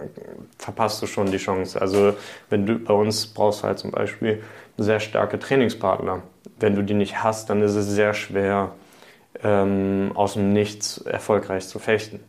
verpasst 0.58 1.02
du 1.02 1.08
schon 1.08 1.32
die 1.32 1.38
Chance. 1.38 1.80
Also 1.80 2.14
wenn 2.50 2.66
du 2.66 2.80
bei 2.80 2.94
uns 2.94 3.28
brauchst 3.28 3.64
du 3.64 3.68
halt 3.68 3.80
zum 3.80 3.92
Beispiel 3.92 4.44
sehr 4.78 5.00
starke 5.00 5.40
Trainingspartner. 5.40 6.22
Wenn 6.60 6.76
du 6.76 6.84
die 6.84 6.94
nicht 6.94 7.24
hast, 7.24 7.50
dann 7.50 7.62
ist 7.62 7.76
es 7.76 7.88
sehr 7.88 8.14
schwer, 8.14 8.72
ähm, 9.44 10.12
aus 10.16 10.34
dem 10.34 10.54
Nichts 10.54 10.98
erfolgreich 11.00 11.68
zu 11.68 11.80
fechten. 11.80 12.20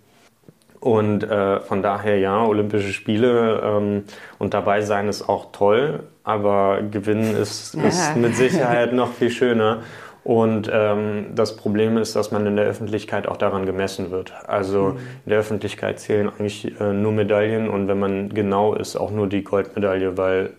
Und 0.80 1.24
äh, 1.24 1.60
von 1.60 1.82
daher 1.82 2.18
ja, 2.18 2.44
Olympische 2.44 2.92
Spiele 2.92 3.60
ähm, 3.64 4.04
und 4.38 4.54
dabei 4.54 4.80
sein 4.82 5.08
ist 5.08 5.28
auch 5.28 5.50
toll, 5.50 6.04
aber 6.22 6.82
gewinnen 6.82 7.34
ist, 7.34 7.74
ist 7.74 8.16
mit 8.16 8.36
Sicherheit 8.36 8.92
noch 8.92 9.12
viel 9.12 9.30
schöner. 9.30 9.82
Und 10.28 10.70
ähm, 10.70 11.28
das 11.34 11.56
Problem 11.56 11.96
ist, 11.96 12.14
dass 12.14 12.30
man 12.32 12.44
in 12.44 12.56
der 12.56 12.66
Öffentlichkeit 12.66 13.26
auch 13.26 13.38
daran 13.38 13.64
gemessen 13.64 14.10
wird. 14.10 14.34
Also 14.46 14.88
mhm. 14.88 14.96
in 15.24 15.30
der 15.30 15.38
Öffentlichkeit 15.38 16.00
zählen 16.00 16.28
eigentlich 16.28 16.78
äh, 16.78 16.92
nur 16.92 17.12
Medaillen 17.12 17.70
und 17.70 17.88
wenn 17.88 17.98
man 17.98 18.28
genau 18.28 18.74
ist, 18.74 18.96
auch 18.96 19.10
nur 19.10 19.26
die 19.26 19.42
Goldmedaille, 19.42 20.18
weil 20.18 20.50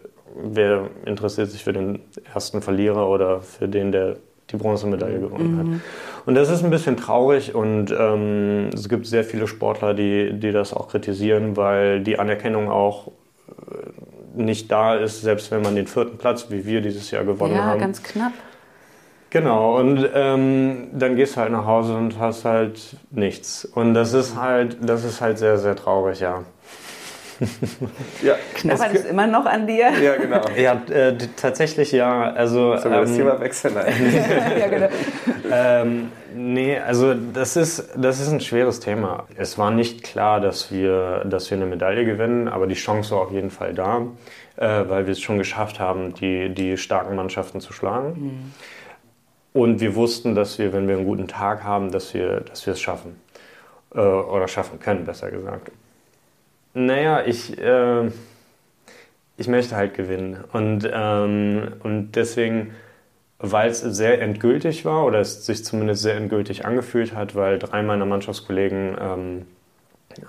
wer 0.44 0.90
interessiert 1.06 1.52
sich 1.52 1.64
für 1.64 1.74
den 1.74 2.00
ersten 2.34 2.64
Verlierer 2.64 3.08
oder 3.08 3.42
für 3.42 3.68
den, 3.68 3.92
der 3.92 4.16
die 4.50 4.56
Bronzemedaille 4.56 5.20
gewonnen 5.20 5.54
mhm. 5.54 5.60
hat. 5.60 5.82
Und 6.26 6.34
das 6.34 6.50
ist 6.50 6.64
ein 6.64 6.72
bisschen 6.72 6.98
traurig 6.98 7.54
und 7.54 7.92
ähm, 7.96 8.72
es 8.74 8.90
gibt 8.90 9.06
sehr 9.06 9.24
viele 9.24 9.46
Sportler, 9.46 9.94
die, 9.94 10.34
die 10.34 10.52
das 10.52 10.74
auch 10.74 10.88
kritisieren, 10.88 11.58
weil 11.58 12.00
die 12.00 12.18
Anerkennung 12.18 12.72
auch 12.72 13.10
äh, 13.10 13.12
nicht 14.36 14.72
da 14.72 14.96
ist, 14.96 15.22
selbst 15.22 15.52
wenn 15.52 15.62
man 15.62 15.76
den 15.76 15.86
vierten 15.86 16.18
Platz, 16.18 16.48
wie 16.50 16.66
wir 16.66 16.82
dieses 16.82 17.12
Jahr 17.12 17.24
gewonnen 17.24 17.54
ja, 17.54 17.66
haben. 17.66 17.80
Ja, 17.80 17.86
ganz 17.86 18.02
knapp. 18.02 18.34
Genau, 19.32 19.78
und 19.78 20.10
ähm, 20.16 20.88
dann 20.94 21.16
gehst 21.16 21.36
du 21.36 21.42
halt 21.42 21.52
nach 21.52 21.66
Hause 21.66 21.94
und 21.96 22.18
hast 22.18 22.46
halt 22.46 22.98
nichts. 23.12 23.64
Und 23.64 23.94
das 23.94 24.14
ist 24.14 24.36
halt, 24.36 24.78
das 24.82 25.04
ist 25.04 25.22
halt 25.22 25.38
sehr, 25.38 25.58
sehr 25.60 25.76
traurig, 25.76 26.20
ja. 26.20 26.44
ja. 28.24 28.36
Knabbert 28.56 28.96
es 28.96 29.06
immer 29.06 29.28
noch 29.28 29.46
an 29.46 29.68
dir? 29.68 29.92
Ja, 30.02 30.16
genau. 30.16 30.42
Ja, 30.58 30.82
äh, 30.90 31.16
tatsächlich 31.36 31.92
ja. 31.92 32.32
Also, 32.32 32.76
Sollen 32.78 32.92
wir 32.92 33.00
ähm, 33.00 33.06
das 33.06 33.16
Thema 33.16 33.40
wechseln? 33.40 33.76
ja, 34.60 34.68
genau. 34.68 34.90
ähm, 35.52 36.12
nee, 36.36 36.78
also 36.78 37.14
das 37.14 37.56
ist, 37.56 37.90
das 37.96 38.20
ist 38.20 38.30
ein 38.30 38.42
schweres 38.42 38.80
Thema. 38.80 39.26
Es 39.36 39.58
war 39.58 39.72
nicht 39.72 40.04
klar, 40.04 40.42
dass 40.42 40.72
wir, 40.72 41.24
dass 41.26 41.50
wir 41.50 41.58
eine 41.58 41.66
Medaille 41.66 42.04
gewinnen, 42.04 42.48
aber 42.48 42.68
die 42.68 42.76
Chance 42.76 43.12
war 43.12 43.22
auf 43.22 43.32
jeden 43.32 43.52
Fall 43.52 43.74
da, 43.74 44.08
äh, 44.58 44.90
weil 44.90 45.06
wir 45.06 45.14
es 45.14 45.22
schon 45.22 45.38
geschafft 45.38 45.80
haben, 45.80 46.14
die, 46.16 46.50
die 46.50 46.78
starken 46.78 47.16
Mannschaften 47.16 47.62
zu 47.62 47.74
schlagen. 47.74 48.14
Mhm. 48.18 48.54
Und 49.54 49.80
wir 49.80 49.96
wussten, 49.96 50.36
dass 50.36 50.60
wir, 50.60 50.74
wenn 50.74 50.88
wir 50.88 50.96
einen 50.96 51.06
guten 51.06 51.28
Tag 51.28 51.64
haben, 51.64 51.92
dass 51.92 52.14
wir, 52.14 52.42
dass 52.42 52.66
wir 52.66 52.74
es 52.74 52.82
schaffen. 52.82 53.20
Äh, 53.94 54.00
oder 54.00 54.48
schaffen 54.48 54.80
können, 54.80 55.06
besser 55.06 55.32
gesagt. 55.32 55.72
Naja, 56.74 57.24
ich, 57.26 57.58
äh, 57.58 58.12
ich 59.38 59.48
möchte 59.48 59.76
halt 59.76 59.96
gewinnen. 59.96 60.44
Und, 60.54 60.90
ähm, 60.92 61.74
und 61.84 62.12
deswegen 62.12 62.76
weil 63.40 63.70
es 63.70 63.80
sehr 63.80 64.22
endgültig 64.22 64.84
war 64.86 65.06
oder 65.06 65.22
es 65.22 65.46
sich 65.46 65.64
zumindest 65.64 66.04
sehr 66.04 66.16
endgültig 66.16 66.66
angefühlt 66.66 67.16
hat, 67.16 67.36
weil 67.36 67.58
drei 67.58 67.82
meiner 67.82 68.06
Mannschaftskollegen 68.06 68.98
ähm, 69.00 69.46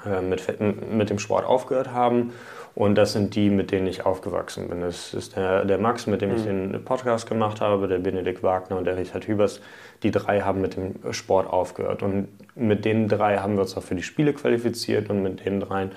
äh, 0.06 0.22
mit, 0.22 0.60
mit 0.92 1.10
dem 1.10 1.18
Sport 1.18 1.44
aufgehört 1.44 1.90
haben. 1.92 2.32
Und 2.74 2.94
das 2.94 3.12
sind 3.12 3.34
die, 3.34 3.50
mit 3.50 3.72
denen 3.72 3.86
ich 3.86 4.06
aufgewachsen 4.06 4.68
bin. 4.68 4.80
Das 4.80 5.12
ist 5.12 5.36
der, 5.36 5.64
der 5.64 5.78
Max, 5.78 6.06
mit 6.06 6.22
dem 6.22 6.34
ich 6.34 6.44
mhm. 6.44 6.72
den 6.72 6.84
Podcast 6.84 7.28
gemacht 7.28 7.60
habe, 7.60 7.88
der 7.88 7.98
Benedikt 7.98 8.42
Wagner 8.42 8.76
und 8.76 8.84
der 8.84 8.96
Richard 8.96 9.26
Hübers. 9.26 9.60
Die 10.02 10.10
drei 10.10 10.40
haben 10.40 10.60
mit 10.60 10.76
dem 10.76 10.94
Sport 11.12 11.48
aufgehört. 11.48 12.02
Und 12.02 12.28
mit 12.54 12.84
den 12.84 13.08
drei 13.08 13.38
haben 13.38 13.54
wir 13.54 13.62
uns 13.62 13.76
auch 13.76 13.82
für 13.82 13.94
die 13.94 14.02
Spiele 14.02 14.32
qualifiziert 14.32 15.10
und 15.10 15.22
mit 15.22 15.44
den 15.44 15.60
dreien 15.60 15.90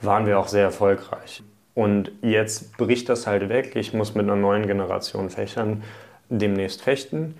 waren 0.00 0.26
wir 0.26 0.38
auch 0.38 0.48
sehr 0.48 0.64
erfolgreich. 0.64 1.42
Und 1.74 2.12
jetzt 2.22 2.76
bricht 2.76 3.08
das 3.08 3.26
halt 3.26 3.48
weg. 3.48 3.74
Ich 3.74 3.92
muss 3.92 4.14
mit 4.14 4.24
einer 4.24 4.36
neuen 4.36 4.66
Generation 4.66 5.28
Fächern 5.28 5.82
demnächst 6.28 6.82
fechten. 6.82 7.34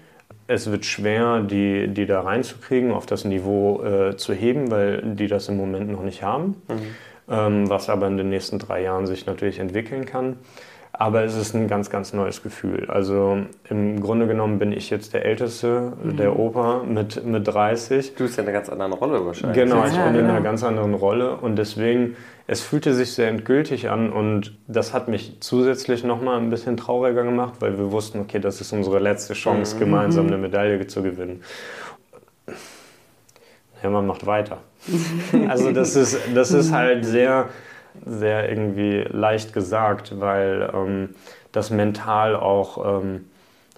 Es 0.46 0.70
wird 0.70 0.84
schwer, 0.84 1.40
die, 1.40 1.88
die 1.88 2.04
da 2.04 2.20
reinzukriegen, 2.20 2.92
auf 2.92 3.06
das 3.06 3.24
Niveau 3.24 3.82
äh, 3.82 4.16
zu 4.16 4.34
heben, 4.34 4.70
weil 4.70 5.02
die 5.14 5.26
das 5.26 5.48
im 5.48 5.56
Moment 5.56 5.90
noch 5.90 6.02
nicht 6.02 6.22
haben. 6.22 6.62
Mhm. 6.68 6.94
Ähm, 7.28 7.70
was 7.70 7.88
aber 7.88 8.06
in 8.06 8.16
den 8.16 8.28
nächsten 8.28 8.58
drei 8.58 8.82
Jahren 8.82 9.06
sich 9.06 9.26
natürlich 9.26 9.58
entwickeln 9.58 10.04
kann. 10.04 10.36
Aber 10.96 11.24
es 11.24 11.34
ist 11.34 11.54
ein 11.54 11.66
ganz, 11.66 11.90
ganz 11.90 12.12
neues 12.12 12.42
Gefühl. 12.42 12.86
Also 12.88 13.38
im 13.68 14.00
Grunde 14.00 14.28
genommen 14.28 14.60
bin 14.60 14.70
ich 14.70 14.90
jetzt 14.90 15.12
der 15.12 15.24
Älteste 15.24 15.94
mhm. 16.00 16.16
der 16.16 16.38
Oper 16.38 16.84
mit, 16.84 17.24
mit 17.24 17.48
30. 17.48 18.14
Du 18.14 18.24
bist 18.24 18.36
ja 18.36 18.44
in 18.44 18.48
einer 18.48 18.56
ganz 18.56 18.68
anderen 18.68 18.92
Rolle 18.92 19.26
wahrscheinlich. 19.26 19.56
Genau, 19.56 19.84
ich 19.86 19.92
bin 19.92 20.14
in 20.14 20.26
einer 20.26 20.40
ganz 20.40 20.62
anderen 20.62 20.94
Rolle 20.94 21.36
und 21.36 21.56
deswegen, 21.56 22.14
es 22.46 22.60
fühlte 22.60 22.94
sich 22.94 23.12
sehr 23.12 23.28
endgültig 23.28 23.90
an 23.90 24.12
und 24.12 24.56
das 24.68 24.94
hat 24.94 25.08
mich 25.08 25.38
zusätzlich 25.40 26.04
nochmal 26.04 26.38
ein 26.38 26.50
bisschen 26.50 26.76
trauriger 26.76 27.24
gemacht, 27.24 27.54
weil 27.58 27.76
wir 27.76 27.90
wussten, 27.90 28.20
okay, 28.20 28.38
das 28.38 28.60
ist 28.60 28.72
unsere 28.72 29.00
letzte 29.00 29.34
Chance, 29.34 29.74
mhm. 29.74 29.80
gemeinsam 29.80 30.26
eine 30.28 30.38
Medaille 30.38 30.86
zu 30.86 31.02
gewinnen. 31.02 31.40
Ja, 33.84 33.90
man 33.90 34.06
macht 34.06 34.26
weiter. 34.26 34.58
also 35.48 35.70
das 35.70 35.94
ist, 35.94 36.18
das 36.34 36.50
ist 36.50 36.72
halt 36.72 37.04
sehr 37.04 37.50
sehr 38.04 38.48
irgendwie 38.48 39.04
leicht 39.10 39.52
gesagt, 39.52 40.20
weil 40.20 40.70
ähm, 40.74 41.14
das 41.52 41.70
mental 41.70 42.36
auch 42.36 43.02
ähm, 43.02 43.26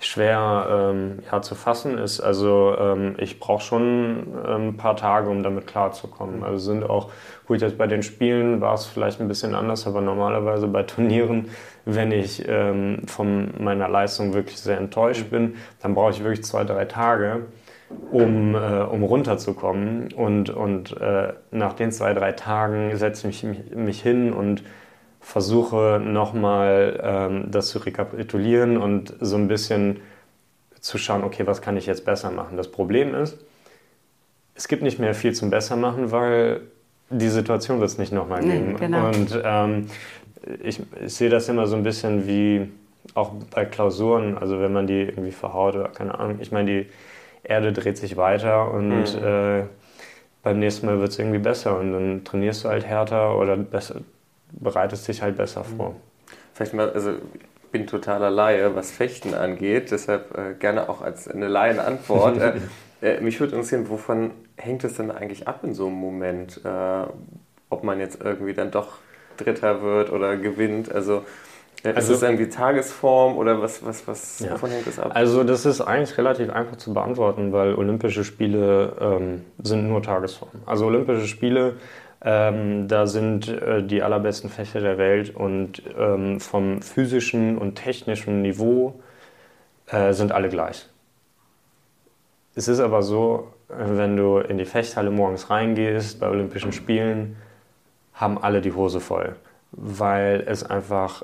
schwer 0.00 0.66
ähm, 0.92 1.18
ja, 1.30 1.42
zu 1.42 1.54
fassen 1.54 1.98
ist. 1.98 2.20
Also 2.20 2.76
ähm, 2.78 3.14
ich 3.18 3.40
brauche 3.40 3.62
schon 3.62 4.26
ähm, 4.46 4.68
ein 4.68 4.76
paar 4.76 4.96
Tage, 4.96 5.28
um 5.30 5.42
damit 5.42 5.66
klarzukommen. 5.66 6.44
Also 6.44 6.58
sind 6.58 6.84
auch, 6.84 7.10
gut, 7.46 7.60
jetzt 7.60 7.78
bei 7.78 7.86
den 7.86 8.02
Spielen 8.02 8.60
war 8.60 8.74
es 8.74 8.86
vielleicht 8.86 9.20
ein 9.20 9.28
bisschen 9.28 9.54
anders, 9.54 9.86
aber 9.86 10.00
normalerweise 10.00 10.66
bei 10.66 10.82
Turnieren, 10.82 11.48
wenn 11.84 12.12
ich 12.12 12.46
ähm, 12.46 13.02
von 13.06 13.54
meiner 13.58 13.88
Leistung 13.88 14.34
wirklich 14.34 14.58
sehr 14.58 14.78
enttäuscht 14.78 15.30
bin, 15.30 15.56
dann 15.82 15.94
brauche 15.94 16.10
ich 16.10 16.22
wirklich 16.22 16.44
zwei, 16.44 16.64
drei 16.64 16.84
Tage 16.84 17.46
um, 18.10 18.54
äh, 18.54 18.58
um 18.82 19.02
runterzukommen. 19.02 20.12
Und, 20.12 20.50
und 20.50 20.96
äh, 21.00 21.32
nach 21.50 21.74
den 21.74 21.92
zwei, 21.92 22.14
drei 22.14 22.32
Tagen 22.32 22.96
setze 22.96 23.28
ich 23.28 23.42
mich, 23.42 23.70
mich 23.74 24.02
hin 24.02 24.32
und 24.32 24.62
versuche 25.20 26.00
nochmal 26.02 27.00
ähm, 27.02 27.50
das 27.50 27.68
zu 27.68 27.78
rekapitulieren 27.78 28.76
und 28.76 29.14
so 29.20 29.36
ein 29.36 29.48
bisschen 29.48 30.00
zu 30.80 30.98
schauen, 30.98 31.24
okay, 31.24 31.46
was 31.46 31.62
kann 31.62 31.76
ich 31.76 31.86
jetzt 31.86 32.04
besser 32.04 32.30
machen. 32.30 32.56
Das 32.56 32.70
Problem 32.70 33.14
ist, 33.14 33.38
es 34.54 34.68
gibt 34.68 34.82
nicht 34.82 34.98
mehr 34.98 35.14
viel 35.14 35.34
zum 35.34 35.50
Bessermachen, 35.50 36.12
weil 36.12 36.60
die 37.10 37.28
Situation 37.28 37.80
wird 37.80 37.90
es 37.90 37.98
nicht 37.98 38.12
nochmal 38.12 38.40
geben. 38.40 38.72
Nee, 38.72 38.78
genau. 38.78 39.08
Und 39.08 39.40
ähm, 39.44 39.86
ich, 40.62 40.80
ich 41.04 41.14
sehe 41.14 41.28
das 41.28 41.48
immer 41.48 41.66
so 41.66 41.76
ein 41.76 41.82
bisschen 41.82 42.26
wie 42.26 42.70
auch 43.14 43.32
bei 43.54 43.64
Klausuren, 43.64 44.38
also 44.38 44.60
wenn 44.60 44.72
man 44.72 44.86
die 44.86 45.02
irgendwie 45.02 45.32
verhaut 45.32 45.74
oder 45.74 45.88
keine 45.88 46.18
Ahnung. 46.18 46.38
Ich 46.40 46.52
meine, 46.52 46.70
die 46.70 46.86
Erde 47.48 47.72
dreht 47.72 47.96
sich 47.96 48.16
weiter 48.16 48.70
und 48.72 49.20
mhm. 49.20 49.24
äh, 49.24 49.62
beim 50.42 50.58
nächsten 50.58 50.86
Mal 50.86 51.00
wird 51.00 51.10
es 51.10 51.18
irgendwie 51.18 51.38
besser 51.38 51.78
und 51.78 51.92
dann 51.92 52.24
trainierst 52.24 52.64
du 52.64 52.68
halt 52.68 52.86
härter 52.86 53.36
oder 53.38 53.56
besser, 53.56 54.00
bereitest 54.52 55.08
dich 55.08 55.22
halt 55.22 55.36
besser 55.36 55.60
mhm. 55.60 55.76
vor. 55.76 55.96
Vielleicht 56.54 56.74
mal, 56.74 56.90
also 56.90 57.12
ich 57.12 57.70
bin 57.70 57.86
totaler 57.86 58.30
Laie, 58.30 58.74
was 58.74 58.90
Fechten 58.90 59.34
angeht, 59.34 59.90
deshalb 59.90 60.36
äh, 60.36 60.54
gerne 60.54 60.88
auch 60.88 61.02
als 61.02 61.28
eine 61.28 61.48
Laienantwort. 61.48 62.38
äh, 63.02 63.16
äh, 63.16 63.20
mich 63.20 63.38
würde 63.40 63.54
interessieren, 63.54 63.88
wovon 63.88 64.32
hängt 64.56 64.84
es 64.84 64.94
denn 64.94 65.10
eigentlich 65.10 65.46
ab 65.46 65.60
in 65.62 65.74
so 65.74 65.86
einem 65.86 65.96
Moment, 65.96 66.60
äh, 66.64 67.04
ob 67.68 67.84
man 67.84 68.00
jetzt 68.00 68.20
irgendwie 68.22 68.54
dann 68.54 68.70
doch 68.70 68.98
Dritter 69.36 69.82
wird 69.82 70.10
oder 70.10 70.36
gewinnt? 70.36 70.90
Also 70.90 71.24
also, 71.94 72.12
ist 72.12 72.18
es 72.18 72.22
irgendwie 72.22 72.48
Tagesform 72.48 73.36
oder 73.36 73.60
was, 73.60 73.84
was, 73.84 74.06
was 74.08 74.40
ja. 74.40 74.52
wovon 74.52 74.70
hängt 74.70 74.86
das 74.86 74.98
ab? 74.98 75.12
Also 75.14 75.44
das 75.44 75.66
ist 75.66 75.80
eigentlich 75.80 76.16
relativ 76.18 76.50
einfach 76.50 76.76
zu 76.76 76.92
beantworten, 76.92 77.52
weil 77.52 77.74
Olympische 77.74 78.24
Spiele 78.24 78.96
ähm, 79.00 79.44
sind 79.62 79.88
nur 79.88 80.02
Tagesform. 80.02 80.50
Also 80.64 80.86
Olympische 80.86 81.26
Spiele, 81.26 81.74
ähm, 82.22 82.88
da 82.88 83.06
sind 83.06 83.48
äh, 83.48 83.82
die 83.82 84.02
allerbesten 84.02 84.50
Fächer 84.50 84.80
der 84.80 84.98
Welt 84.98 85.34
und 85.34 85.82
ähm, 85.98 86.40
vom 86.40 86.82
physischen 86.82 87.58
und 87.58 87.74
technischen 87.76 88.42
Niveau 88.42 88.98
äh, 89.86 90.12
sind 90.12 90.32
alle 90.32 90.48
gleich. 90.48 90.88
Es 92.54 92.68
ist 92.68 92.80
aber 92.80 93.02
so, 93.02 93.52
wenn 93.68 94.16
du 94.16 94.38
in 94.38 94.56
die 94.56 94.64
Fechthalle 94.64 95.10
morgens 95.10 95.50
reingehst 95.50 96.20
bei 96.20 96.28
Olympischen 96.28 96.72
Spielen, 96.72 97.36
haben 98.14 98.38
alle 98.38 98.62
die 98.62 98.72
Hose 98.72 99.00
voll, 99.00 99.36
weil 99.72 100.42
es 100.46 100.64
einfach 100.64 101.22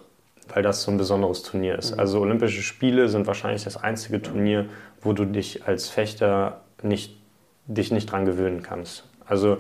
weil 0.52 0.62
das 0.62 0.82
so 0.82 0.90
ein 0.90 0.98
besonderes 0.98 1.42
Turnier 1.42 1.78
ist. 1.78 1.92
Mhm. 1.92 2.00
Also 2.00 2.20
Olympische 2.20 2.62
Spiele 2.62 3.08
sind 3.08 3.26
wahrscheinlich 3.26 3.64
das 3.64 3.76
einzige 3.76 4.20
Turnier, 4.20 4.66
wo 5.00 5.12
du 5.12 5.24
dich 5.24 5.66
als 5.66 5.88
Fechter 5.88 6.60
nicht, 6.82 7.16
dich 7.66 7.92
nicht 7.92 8.10
dran 8.10 8.24
gewöhnen 8.24 8.62
kannst. 8.62 9.04
Also 9.26 9.58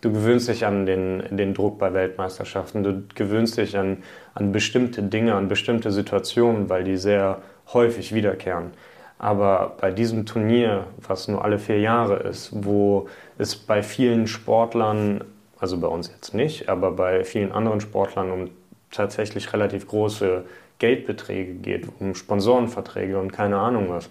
du 0.00 0.12
gewöhnst 0.12 0.48
dich 0.48 0.66
an 0.66 0.86
den, 0.86 1.22
den 1.36 1.54
Druck 1.54 1.78
bei 1.78 1.92
Weltmeisterschaften, 1.94 2.82
du 2.82 3.02
gewöhnst 3.14 3.56
dich 3.56 3.76
an, 3.76 4.02
an 4.34 4.52
bestimmte 4.52 5.02
Dinge, 5.02 5.34
an 5.34 5.48
bestimmte 5.48 5.90
Situationen, 5.90 6.68
weil 6.68 6.84
die 6.84 6.96
sehr 6.96 7.38
häufig 7.72 8.14
wiederkehren. 8.14 8.72
Aber 9.18 9.76
bei 9.80 9.90
diesem 9.90 10.26
Turnier, 10.26 10.84
was 10.98 11.26
nur 11.26 11.42
alle 11.42 11.58
vier 11.58 11.80
Jahre 11.80 12.16
ist, 12.16 12.50
wo 12.52 13.08
es 13.38 13.56
bei 13.56 13.82
vielen 13.82 14.26
Sportlern, 14.26 15.24
also 15.58 15.78
bei 15.78 15.88
uns 15.88 16.10
jetzt 16.10 16.34
nicht, 16.34 16.68
aber 16.68 16.92
bei 16.92 17.24
vielen 17.24 17.50
anderen 17.50 17.80
Sportlern 17.80 18.30
um 18.30 18.50
tatsächlich 18.90 19.52
relativ 19.52 19.86
große 19.88 20.44
Geldbeträge 20.78 21.54
geht, 21.54 21.88
um 22.00 22.14
Sponsorenverträge 22.14 23.18
und 23.18 23.32
keine 23.32 23.58
Ahnung 23.58 23.86
was, 23.88 24.10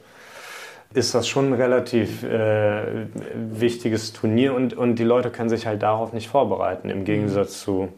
ist 0.94 1.14
das 1.14 1.28
schon 1.28 1.50
ein 1.50 1.54
relativ 1.54 2.24
äh, 2.24 3.08
wichtiges 3.34 4.14
Turnier 4.14 4.54
und, 4.54 4.74
und 4.74 4.96
die 4.96 5.04
Leute 5.04 5.30
können 5.30 5.50
sich 5.50 5.68
halt 5.68 5.84
darauf 5.84 6.14
nicht 6.14 6.30
vorbereiten, 6.30 6.90
im 6.90 7.04
Gegensatz 7.04 7.62
zu 7.62 7.90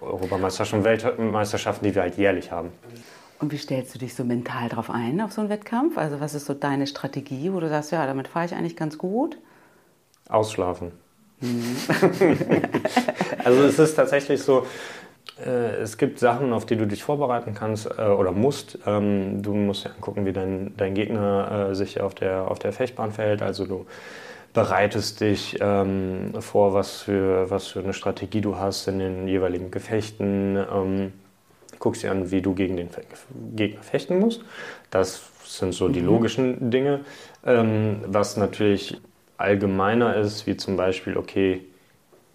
Europameisterschaften 0.00 0.78
und 0.78 0.84
Weltmeisterschaften, 0.84 1.84
die 1.86 1.94
wir 1.94 2.02
halt 2.02 2.16
jährlich 2.16 2.50
haben. 2.50 2.70
Und 3.40 3.52
wie 3.52 3.58
stellst 3.58 3.94
du 3.94 3.98
dich 3.98 4.14
so 4.14 4.24
mental 4.24 4.68
drauf 4.68 4.90
ein, 4.90 5.20
auf 5.20 5.32
so 5.32 5.40
einen 5.40 5.50
Wettkampf? 5.50 5.96
Also 5.96 6.20
was 6.20 6.34
ist 6.34 6.46
so 6.46 6.54
deine 6.54 6.86
Strategie, 6.86 7.52
wo 7.52 7.60
du 7.60 7.68
sagst, 7.68 7.92
ja, 7.92 8.04
damit 8.06 8.28
fahre 8.28 8.46
ich 8.46 8.54
eigentlich 8.54 8.76
ganz 8.76 8.98
gut? 8.98 9.38
Ausschlafen. 10.28 10.92
Mhm. 11.40 11.76
also 13.44 13.62
es 13.62 13.78
ist 13.78 13.94
tatsächlich 13.94 14.42
so, 14.42 14.66
es 15.36 15.98
gibt 15.98 16.18
Sachen, 16.18 16.52
auf 16.52 16.66
die 16.66 16.76
du 16.76 16.86
dich 16.86 17.04
vorbereiten 17.04 17.54
kannst 17.54 17.86
äh, 17.86 18.02
oder 18.02 18.32
musst. 18.32 18.78
Ähm, 18.86 19.42
du 19.42 19.54
musst 19.54 19.84
ja 19.84 19.90
gucken, 20.00 20.26
wie 20.26 20.32
dein, 20.32 20.74
dein 20.76 20.94
Gegner 20.94 21.68
äh, 21.70 21.74
sich 21.74 22.00
auf 22.00 22.14
der, 22.14 22.50
auf 22.50 22.58
der 22.58 22.72
Fechtbahn 22.72 23.12
verhält. 23.12 23.42
Also 23.42 23.66
du 23.66 23.86
bereitest 24.52 25.20
dich 25.20 25.58
ähm, 25.60 26.32
vor, 26.40 26.74
was 26.74 27.02
für, 27.02 27.50
was 27.50 27.68
für 27.68 27.80
eine 27.80 27.92
Strategie 27.92 28.40
du 28.40 28.56
hast 28.56 28.88
in 28.88 28.98
den 28.98 29.28
jeweiligen 29.28 29.70
Gefechten. 29.70 30.56
Ähm, 30.56 31.12
guckst 31.78 32.02
dir 32.02 32.10
an, 32.10 32.30
wie 32.30 32.42
du 32.42 32.54
gegen 32.54 32.76
den 32.76 32.88
Gegner 33.54 33.82
fechten 33.82 34.18
musst. 34.18 34.42
Das 34.90 35.22
sind 35.44 35.72
so 35.72 35.88
die 35.88 36.00
mhm. 36.00 36.06
logischen 36.06 36.70
Dinge. 36.70 37.00
Ähm, 37.46 38.00
was 38.06 38.36
natürlich 38.36 39.00
allgemeiner 39.36 40.16
ist, 40.16 40.46
wie 40.46 40.56
zum 40.56 40.76
Beispiel, 40.76 41.16
okay, 41.16 41.62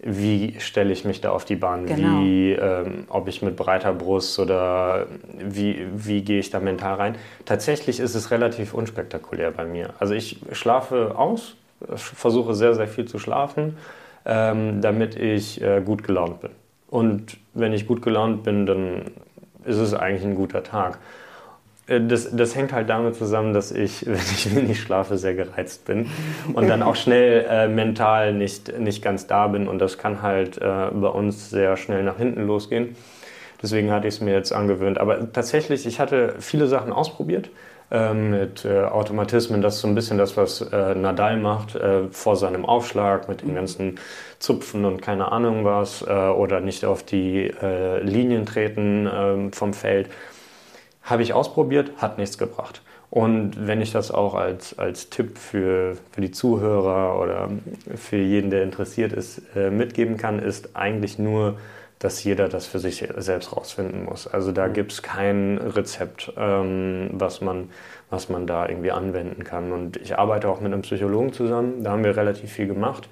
wie 0.04 0.60
stelle 0.60 0.92
ich 0.92 1.04
mich 1.04 1.20
da 1.20 1.30
auf 1.30 1.44
die 1.44 1.56
Bahn, 1.56 1.86
genau. 1.86 2.20
wie, 2.20 2.52
ähm, 2.52 3.04
ob 3.08 3.26
ich 3.26 3.40
mit 3.40 3.56
breiter 3.56 3.92
Brust 3.92 4.38
oder 4.38 5.06
wie, 5.38 5.86
wie 5.94 6.22
gehe 6.22 6.38
ich 6.38 6.50
da 6.50 6.60
mental 6.60 6.94
rein. 6.94 7.14
Tatsächlich 7.46 8.00
ist 8.00 8.14
es 8.14 8.30
relativ 8.30 8.74
unspektakulär 8.74 9.50
bei 9.50 9.64
mir. 9.64 9.94
Also 9.98 10.14
ich 10.14 10.40
schlafe 10.52 11.16
aus, 11.16 11.56
versuche 11.94 12.54
sehr, 12.54 12.74
sehr 12.74 12.86
viel 12.86 13.06
zu 13.06 13.18
schlafen, 13.18 13.78
ähm, 14.26 14.82
damit 14.82 15.16
ich 15.16 15.62
äh, 15.62 15.80
gut 15.80 16.04
gelaunt 16.04 16.40
bin. 16.42 16.50
Und 16.88 17.38
wenn 17.54 17.72
ich 17.72 17.86
gut 17.86 18.02
gelaunt 18.02 18.42
bin, 18.44 18.66
dann 18.66 19.02
ist 19.64 19.78
es 19.78 19.94
eigentlich 19.94 20.24
ein 20.24 20.34
guter 20.34 20.62
Tag. 20.62 20.98
Äh, 21.86 22.00
das, 22.06 22.34
das 22.34 22.54
hängt 22.54 22.72
halt 22.72 22.88
damit 22.88 23.16
zusammen, 23.16 23.52
dass 23.54 23.72
ich, 23.72 24.06
wenn 24.06 24.16
ich 24.16 24.54
wenig 24.54 24.80
schlafe, 24.80 25.18
sehr 25.18 25.34
gereizt 25.34 25.84
bin 25.84 26.10
und 26.52 26.68
dann 26.68 26.82
auch 26.82 26.96
schnell 26.96 27.46
äh, 27.48 27.68
mental 27.68 28.32
nicht, 28.34 28.78
nicht 28.78 29.02
ganz 29.02 29.26
da 29.26 29.48
bin 29.48 29.68
und 29.68 29.78
das 29.78 29.98
kann 29.98 30.22
halt 30.22 30.58
äh, 30.58 30.60
bei 30.92 31.08
uns 31.08 31.50
sehr 31.50 31.76
schnell 31.76 32.02
nach 32.04 32.18
hinten 32.18 32.46
losgehen. 32.46 32.96
Deswegen 33.62 33.90
hatte 33.90 34.08
ich 34.08 34.14
es 34.16 34.20
mir 34.20 34.34
jetzt 34.34 34.52
angewöhnt. 34.52 34.98
Aber 34.98 35.32
tatsächlich, 35.32 35.86
ich 35.86 36.00
hatte 36.00 36.36
viele 36.38 36.66
Sachen 36.66 36.92
ausprobiert. 36.92 37.50
äh, 37.90 38.14
mit 38.14 38.64
äh, 38.64 38.84
Automatismen. 38.84 39.62
Das 39.62 39.76
ist 39.76 39.80
so 39.82 39.88
ein 39.88 39.94
bisschen 39.94 40.18
das, 40.18 40.36
was 40.36 40.60
äh, 40.62 40.94
Nadal 40.94 41.36
macht 41.38 41.74
äh, 41.74 42.08
vor 42.10 42.36
seinem 42.36 42.64
Aufschlag 42.64 43.28
mit 43.28 43.42
den 43.42 43.54
ganzen 43.54 43.98
Zupfen 44.38 44.84
und 44.84 45.02
keine 45.02 45.32
Ahnung 45.32 45.64
was 45.64 46.02
äh, 46.02 46.06
oder 46.10 46.60
nicht 46.60 46.84
auf 46.84 47.02
die 47.02 47.50
äh, 47.62 48.00
Linien 48.02 48.46
treten 48.46 49.08
ähm, 49.12 49.52
vom 49.52 49.74
Feld. 49.74 50.08
Habe 51.04 51.22
ich 51.22 51.32
ausprobiert, 51.32 51.92
hat 51.98 52.18
nichts 52.18 52.36
gebracht. 52.38 52.82
Und 53.10 53.66
wenn 53.68 53.80
ich 53.80 53.92
das 53.92 54.10
auch 54.10 54.34
als, 54.34 54.76
als 54.78 55.08
Tipp 55.08 55.38
für, 55.38 55.96
für 56.10 56.20
die 56.20 56.32
Zuhörer 56.32 57.20
oder 57.20 57.48
für 57.94 58.16
jeden, 58.16 58.50
der 58.50 58.64
interessiert 58.64 59.12
ist, 59.12 59.42
mitgeben 59.54 60.16
kann, 60.16 60.40
ist 60.40 60.74
eigentlich 60.74 61.18
nur 61.18 61.56
dass 62.04 62.22
jeder 62.22 62.50
das 62.50 62.66
für 62.66 62.78
sich 62.78 63.08
selbst 63.16 63.56
rausfinden 63.56 64.04
muss. 64.04 64.26
Also 64.26 64.52
da 64.52 64.68
mhm. 64.68 64.74
gibt 64.74 64.92
es 64.92 65.02
kein 65.02 65.56
Rezept, 65.56 66.34
ähm, 66.36 67.08
was, 67.12 67.40
man, 67.40 67.70
was 68.10 68.28
man 68.28 68.46
da 68.46 68.68
irgendwie 68.68 68.90
anwenden 68.90 69.42
kann. 69.42 69.72
Und 69.72 69.96
ich 69.96 70.18
arbeite 70.18 70.50
auch 70.50 70.60
mit 70.60 70.70
einem 70.70 70.82
Psychologen 70.82 71.32
zusammen, 71.32 71.82
da 71.82 71.92
haben 71.92 72.04
wir 72.04 72.14
relativ 72.14 72.52
viel 72.52 72.66
gemacht, 72.66 73.08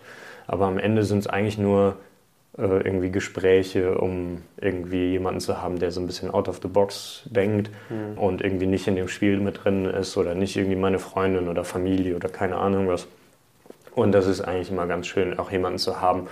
aber 0.47 0.67
am 0.67 0.79
Ende 0.79 1.05
sind 1.05 1.21
es 1.21 1.27
eigentlich 1.27 1.57
nur 1.57 1.91
äh, 1.91 2.12
irgendwie 2.57 3.11
Gespräche, 3.11 3.97
um 3.97 4.43
irgendwie 4.61 5.13
jemanden 5.13 5.41
zu 5.41 5.63
haben, 5.63 5.79
der 5.79 5.91
so 5.91 6.01
ein 6.01 6.07
bisschen 6.07 6.31
out 6.31 6.49
of 6.49 6.61
the 6.63 6.69
box 6.69 7.23
denkt 7.25 7.71
mhm. 7.89 8.19
und 8.19 8.43
irgendwie 8.43 8.67
nicht 8.67 8.87
in 8.87 8.97
dem 8.97 9.09
Spiel 9.09 9.41
mit 9.41 9.65
drin 9.65 9.87
ist 9.87 10.17
oder 10.19 10.35
nicht 10.35 10.57
irgendwie 10.57 10.77
meine 10.77 10.99
Freundin 10.99 11.49
oder 11.49 11.65
Familie 11.65 12.15
oder 12.15 12.29
keine 12.29 12.57
Ahnung 12.57 12.89
was. 12.89 13.07
Und 13.95 14.13
das 14.13 14.27
ist 14.27 14.43
eigentlich 14.43 14.71
immer 14.71 14.87
ganz 14.87 15.07
schön, 15.07 15.39
auch 15.39 15.51
jemanden 15.51 15.79
zu 15.79 16.01
haben, 16.01 16.29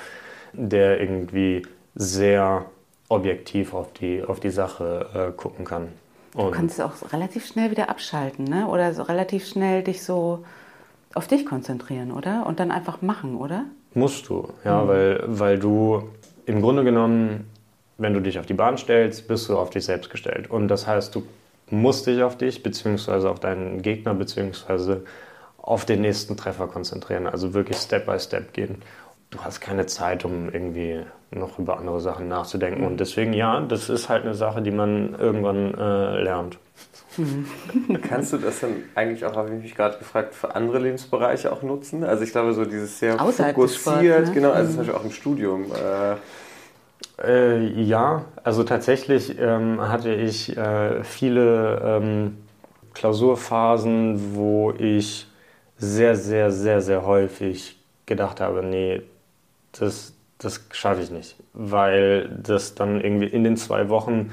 der 0.52 1.00
irgendwie 1.00 1.62
sehr 1.94 2.66
objektiv 3.08 3.74
auf 3.74 3.92
die, 3.94 4.22
auf 4.22 4.40
die 4.40 4.50
Sache 4.50 5.06
äh, 5.14 5.32
gucken 5.32 5.64
kann. 5.64 5.88
Und 6.34 6.46
du 6.46 6.50
kannst 6.50 6.80
auch 6.80 7.12
relativ 7.12 7.46
schnell 7.46 7.70
wieder 7.70 7.88
abschalten, 7.88 8.44
ne? 8.44 8.66
oder 8.68 8.94
so 8.94 9.02
relativ 9.02 9.46
schnell 9.46 9.82
dich 9.82 10.02
so 10.02 10.44
auf 11.14 11.26
dich 11.26 11.44
konzentrieren, 11.44 12.12
oder? 12.12 12.46
Und 12.46 12.60
dann 12.60 12.70
einfach 12.70 13.02
machen, 13.02 13.36
oder? 13.36 13.64
Musst 13.94 14.28
du, 14.28 14.52
ja, 14.64 14.82
mhm. 14.82 14.88
weil, 14.88 15.24
weil 15.26 15.58
du 15.58 16.08
im 16.46 16.60
Grunde 16.60 16.84
genommen, 16.84 17.50
wenn 17.98 18.14
du 18.14 18.20
dich 18.20 18.38
auf 18.38 18.46
die 18.46 18.54
Bahn 18.54 18.78
stellst, 18.78 19.28
bist 19.28 19.48
du 19.48 19.58
auf 19.58 19.70
dich 19.70 19.84
selbst 19.84 20.10
gestellt. 20.10 20.50
Und 20.50 20.68
das 20.68 20.86
heißt, 20.86 21.14
du 21.14 21.22
musst 21.70 22.06
dich 22.06 22.22
auf 22.22 22.36
dich, 22.36 22.62
beziehungsweise 22.62 23.30
auf 23.30 23.40
deinen 23.40 23.82
Gegner, 23.82 24.14
beziehungsweise 24.14 25.04
auf 25.58 25.84
den 25.84 26.00
nächsten 26.00 26.36
Treffer 26.36 26.66
konzentrieren. 26.66 27.26
Also 27.26 27.54
wirklich 27.54 27.76
Step 27.76 28.06
by 28.06 28.18
Step 28.18 28.52
gehen 28.52 28.82
du 29.30 29.38
hast 29.40 29.60
keine 29.60 29.86
Zeit, 29.86 30.24
um 30.24 30.50
irgendwie 30.50 31.00
noch 31.30 31.58
über 31.58 31.78
andere 31.78 32.00
Sachen 32.00 32.28
nachzudenken. 32.28 32.84
Und 32.84 32.98
deswegen, 32.98 33.32
ja, 33.32 33.60
das 33.60 33.88
ist 33.88 34.08
halt 34.08 34.24
eine 34.24 34.34
Sache, 34.34 34.62
die 34.62 34.72
man 34.72 35.14
irgendwann 35.14 35.74
äh, 35.74 36.22
lernt. 36.22 36.58
Kannst 38.08 38.32
du 38.32 38.38
das 38.38 38.60
dann 38.60 38.84
eigentlich 38.94 39.24
auch, 39.24 39.36
habe 39.36 39.54
ich 39.54 39.62
mich 39.62 39.74
gerade 39.74 39.98
gefragt, 39.98 40.34
für 40.34 40.54
andere 40.54 40.78
Lebensbereiche 40.78 41.52
auch 41.52 41.62
nutzen? 41.62 42.04
Also 42.04 42.24
ich 42.24 42.32
glaube, 42.32 42.52
so 42.52 42.64
dieses 42.64 42.98
sehr 42.98 43.20
Außerhalb 43.20 43.54
fokussiert, 43.54 44.28
ne? 44.28 44.32
genau, 44.32 44.50
also 44.50 44.64
mhm. 44.64 44.68
zum 44.68 44.76
Beispiel 44.78 44.94
auch 44.94 45.04
im 45.04 45.12
Studium. 45.12 45.66
Äh, 45.72 46.16
äh, 47.22 47.82
ja, 47.82 48.24
also 48.42 48.64
tatsächlich 48.64 49.38
ähm, 49.38 49.80
hatte 49.80 50.12
ich 50.12 50.56
äh, 50.56 51.04
viele 51.04 51.80
ähm, 51.84 52.38
Klausurphasen, 52.94 54.34
wo 54.34 54.72
ich 54.72 55.26
sehr, 55.76 56.16
sehr, 56.16 56.50
sehr, 56.50 56.80
sehr 56.82 57.04
häufig 57.04 57.78
gedacht 58.06 58.40
habe, 58.40 58.62
nee, 58.62 59.02
das, 59.72 60.12
das 60.38 60.66
schaffe 60.72 61.02
ich 61.02 61.10
nicht, 61.10 61.36
weil 61.52 62.28
das 62.28 62.74
dann 62.74 63.00
irgendwie 63.00 63.26
in 63.26 63.44
den 63.44 63.56
zwei 63.56 63.88
Wochen, 63.88 64.30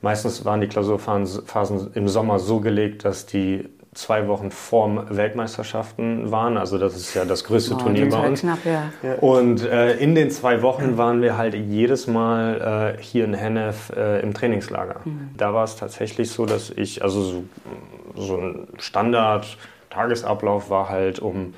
meistens 0.00 0.44
waren 0.44 0.60
die 0.60 0.68
Klausurphasen 0.68 1.92
im 1.94 2.08
Sommer 2.08 2.38
so 2.38 2.60
gelegt, 2.60 3.04
dass 3.04 3.26
die 3.26 3.68
zwei 3.94 4.28
Wochen 4.28 4.50
vorm 4.50 5.04
Weltmeisterschaften 5.08 6.30
waren. 6.30 6.56
Also 6.56 6.78
das 6.78 6.94
ist 6.94 7.14
ja 7.14 7.24
das 7.24 7.44
größte 7.44 7.74
oh, 7.74 7.78
Turnier 7.78 8.08
bei 8.08 8.28
uns. 8.28 8.40
Knapp, 8.40 8.58
ja. 8.64 9.14
Und 9.20 9.64
äh, 9.64 9.96
in 9.96 10.14
den 10.14 10.30
zwei 10.30 10.62
Wochen 10.62 10.96
waren 10.96 11.20
wir 11.20 11.36
halt 11.36 11.54
jedes 11.54 12.06
Mal 12.06 12.96
äh, 12.96 13.02
hier 13.02 13.24
in 13.24 13.34
Hennef 13.34 13.90
äh, 13.96 14.20
im 14.20 14.34
Trainingslager. 14.34 15.00
Mhm. 15.04 15.30
Da 15.36 15.52
war 15.52 15.64
es 15.64 15.76
tatsächlich 15.76 16.30
so, 16.30 16.46
dass 16.46 16.70
ich, 16.70 17.02
also 17.02 17.22
so, 17.22 17.44
so 18.14 18.36
ein 18.36 18.68
Standard-Tagesablauf 18.78 20.70
war 20.70 20.88
halt 20.88 21.18
um 21.18 21.54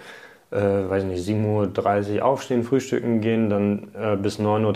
äh, 0.50 0.56
weiß 0.56 1.04
nicht, 1.04 1.28
7.30 1.28 2.16
Uhr 2.16 2.24
aufstehen, 2.24 2.64
frühstücken 2.64 3.20
gehen, 3.20 3.50
dann 3.50 3.88
äh, 3.94 4.16
bis 4.16 4.40
9.30 4.40 4.68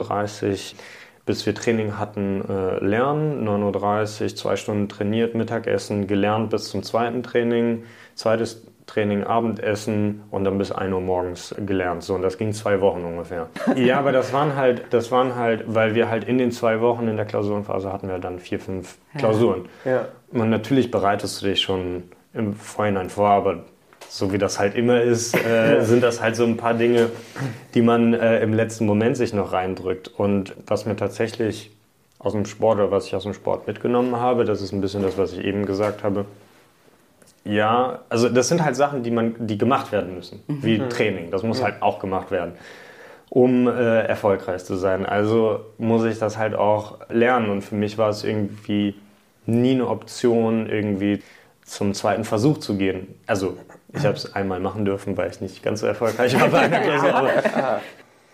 Uhr, 0.44 0.78
bis 1.26 1.46
wir 1.46 1.54
Training 1.54 1.98
hatten, 1.98 2.42
äh, 2.48 2.84
lernen. 2.84 3.46
9.30 3.48 4.22
Uhr, 4.22 4.36
zwei 4.36 4.56
Stunden 4.56 4.88
trainiert, 4.88 5.34
Mittagessen, 5.34 6.06
gelernt 6.06 6.50
bis 6.50 6.68
zum 6.68 6.82
zweiten 6.82 7.22
Training, 7.22 7.84
zweites 8.14 8.66
Training, 8.86 9.24
Abendessen 9.24 10.22
und 10.30 10.44
dann 10.44 10.58
bis 10.58 10.70
1 10.70 10.92
Uhr 10.92 11.00
morgens 11.00 11.54
gelernt. 11.64 12.02
So, 12.02 12.14
und 12.14 12.22
das 12.22 12.36
ging 12.36 12.52
zwei 12.52 12.80
Wochen 12.82 13.02
ungefähr. 13.02 13.48
ja, 13.76 13.98
aber 13.98 14.12
das 14.12 14.32
waren 14.34 14.56
halt, 14.56 14.84
das 14.90 15.10
waren 15.10 15.36
halt, 15.36 15.64
weil 15.66 15.94
wir 15.94 16.10
halt 16.10 16.24
in 16.24 16.36
den 16.36 16.52
zwei 16.52 16.80
Wochen 16.80 17.08
in 17.08 17.16
der 17.16 17.24
Klausurenphase 17.24 17.90
hatten 17.90 18.08
wir 18.08 18.18
dann 18.18 18.38
vier, 18.38 18.60
fünf 18.60 18.98
Klausuren. 19.16 19.68
Ja. 19.86 20.08
Und 20.32 20.50
natürlich 20.50 20.90
bereitest 20.90 21.40
du 21.40 21.46
dich 21.46 21.62
schon 21.62 22.04
im 22.34 22.52
Vorhinein 22.54 23.08
vor, 23.08 23.30
aber 23.30 23.64
so 24.14 24.32
wie 24.32 24.38
das 24.38 24.60
halt 24.60 24.76
immer 24.76 25.02
ist, 25.02 25.34
äh, 25.34 25.82
sind 25.82 26.04
das 26.04 26.20
halt 26.20 26.36
so 26.36 26.44
ein 26.44 26.56
paar 26.56 26.74
Dinge, 26.74 27.10
die 27.74 27.82
man 27.82 28.14
äh, 28.14 28.38
im 28.44 28.52
letzten 28.52 28.86
Moment 28.86 29.16
sich 29.16 29.32
noch 29.32 29.52
reindrückt. 29.52 30.06
Und 30.06 30.54
was 30.68 30.86
mir 30.86 30.94
tatsächlich 30.94 31.72
aus 32.20 32.30
dem 32.30 32.46
Sport 32.46 32.78
oder 32.78 32.92
was 32.92 33.06
ich 33.06 33.16
aus 33.16 33.24
dem 33.24 33.34
Sport 33.34 33.66
mitgenommen 33.66 34.14
habe, 34.14 34.44
das 34.44 34.62
ist 34.62 34.70
ein 34.70 34.80
bisschen 34.80 35.02
das, 35.02 35.18
was 35.18 35.32
ich 35.32 35.40
eben 35.40 35.66
gesagt 35.66 36.04
habe. 36.04 36.26
Ja, 37.44 38.02
also 38.08 38.28
das 38.28 38.46
sind 38.46 38.64
halt 38.64 38.76
Sachen, 38.76 39.02
die 39.02 39.10
man, 39.10 39.34
die 39.48 39.58
gemacht 39.58 39.90
werden 39.90 40.14
müssen, 40.14 40.44
wie 40.46 40.78
mhm. 40.78 40.90
Training. 40.90 41.32
Das 41.32 41.42
muss 41.42 41.60
halt 41.60 41.82
auch 41.82 41.98
gemacht 41.98 42.30
werden, 42.30 42.52
um 43.30 43.66
äh, 43.66 44.02
erfolgreich 44.02 44.64
zu 44.64 44.76
sein. 44.76 45.06
Also 45.06 45.58
muss 45.76 46.04
ich 46.04 46.20
das 46.20 46.38
halt 46.38 46.54
auch 46.54 47.00
lernen. 47.10 47.50
Und 47.50 47.62
für 47.62 47.74
mich 47.74 47.98
war 47.98 48.10
es 48.10 48.22
irgendwie 48.22 48.94
nie 49.44 49.72
eine 49.72 49.88
Option, 49.88 50.68
irgendwie 50.68 51.20
zum 51.64 51.94
zweiten 51.94 52.22
Versuch 52.22 52.58
zu 52.58 52.76
gehen. 52.76 53.08
Also 53.26 53.56
ich 53.94 54.04
habe 54.04 54.16
es 54.16 54.34
einmal 54.34 54.60
machen 54.60 54.84
dürfen, 54.84 55.16
weil 55.16 55.30
ich 55.30 55.40
nicht 55.40 55.62
ganz 55.62 55.80
so 55.80 55.86
erfolgreich 55.86 56.38
war 56.38 56.48
bei 56.48 56.60
einer 56.60 56.80
Klausur. 56.80 57.14
Aber, 57.14 57.80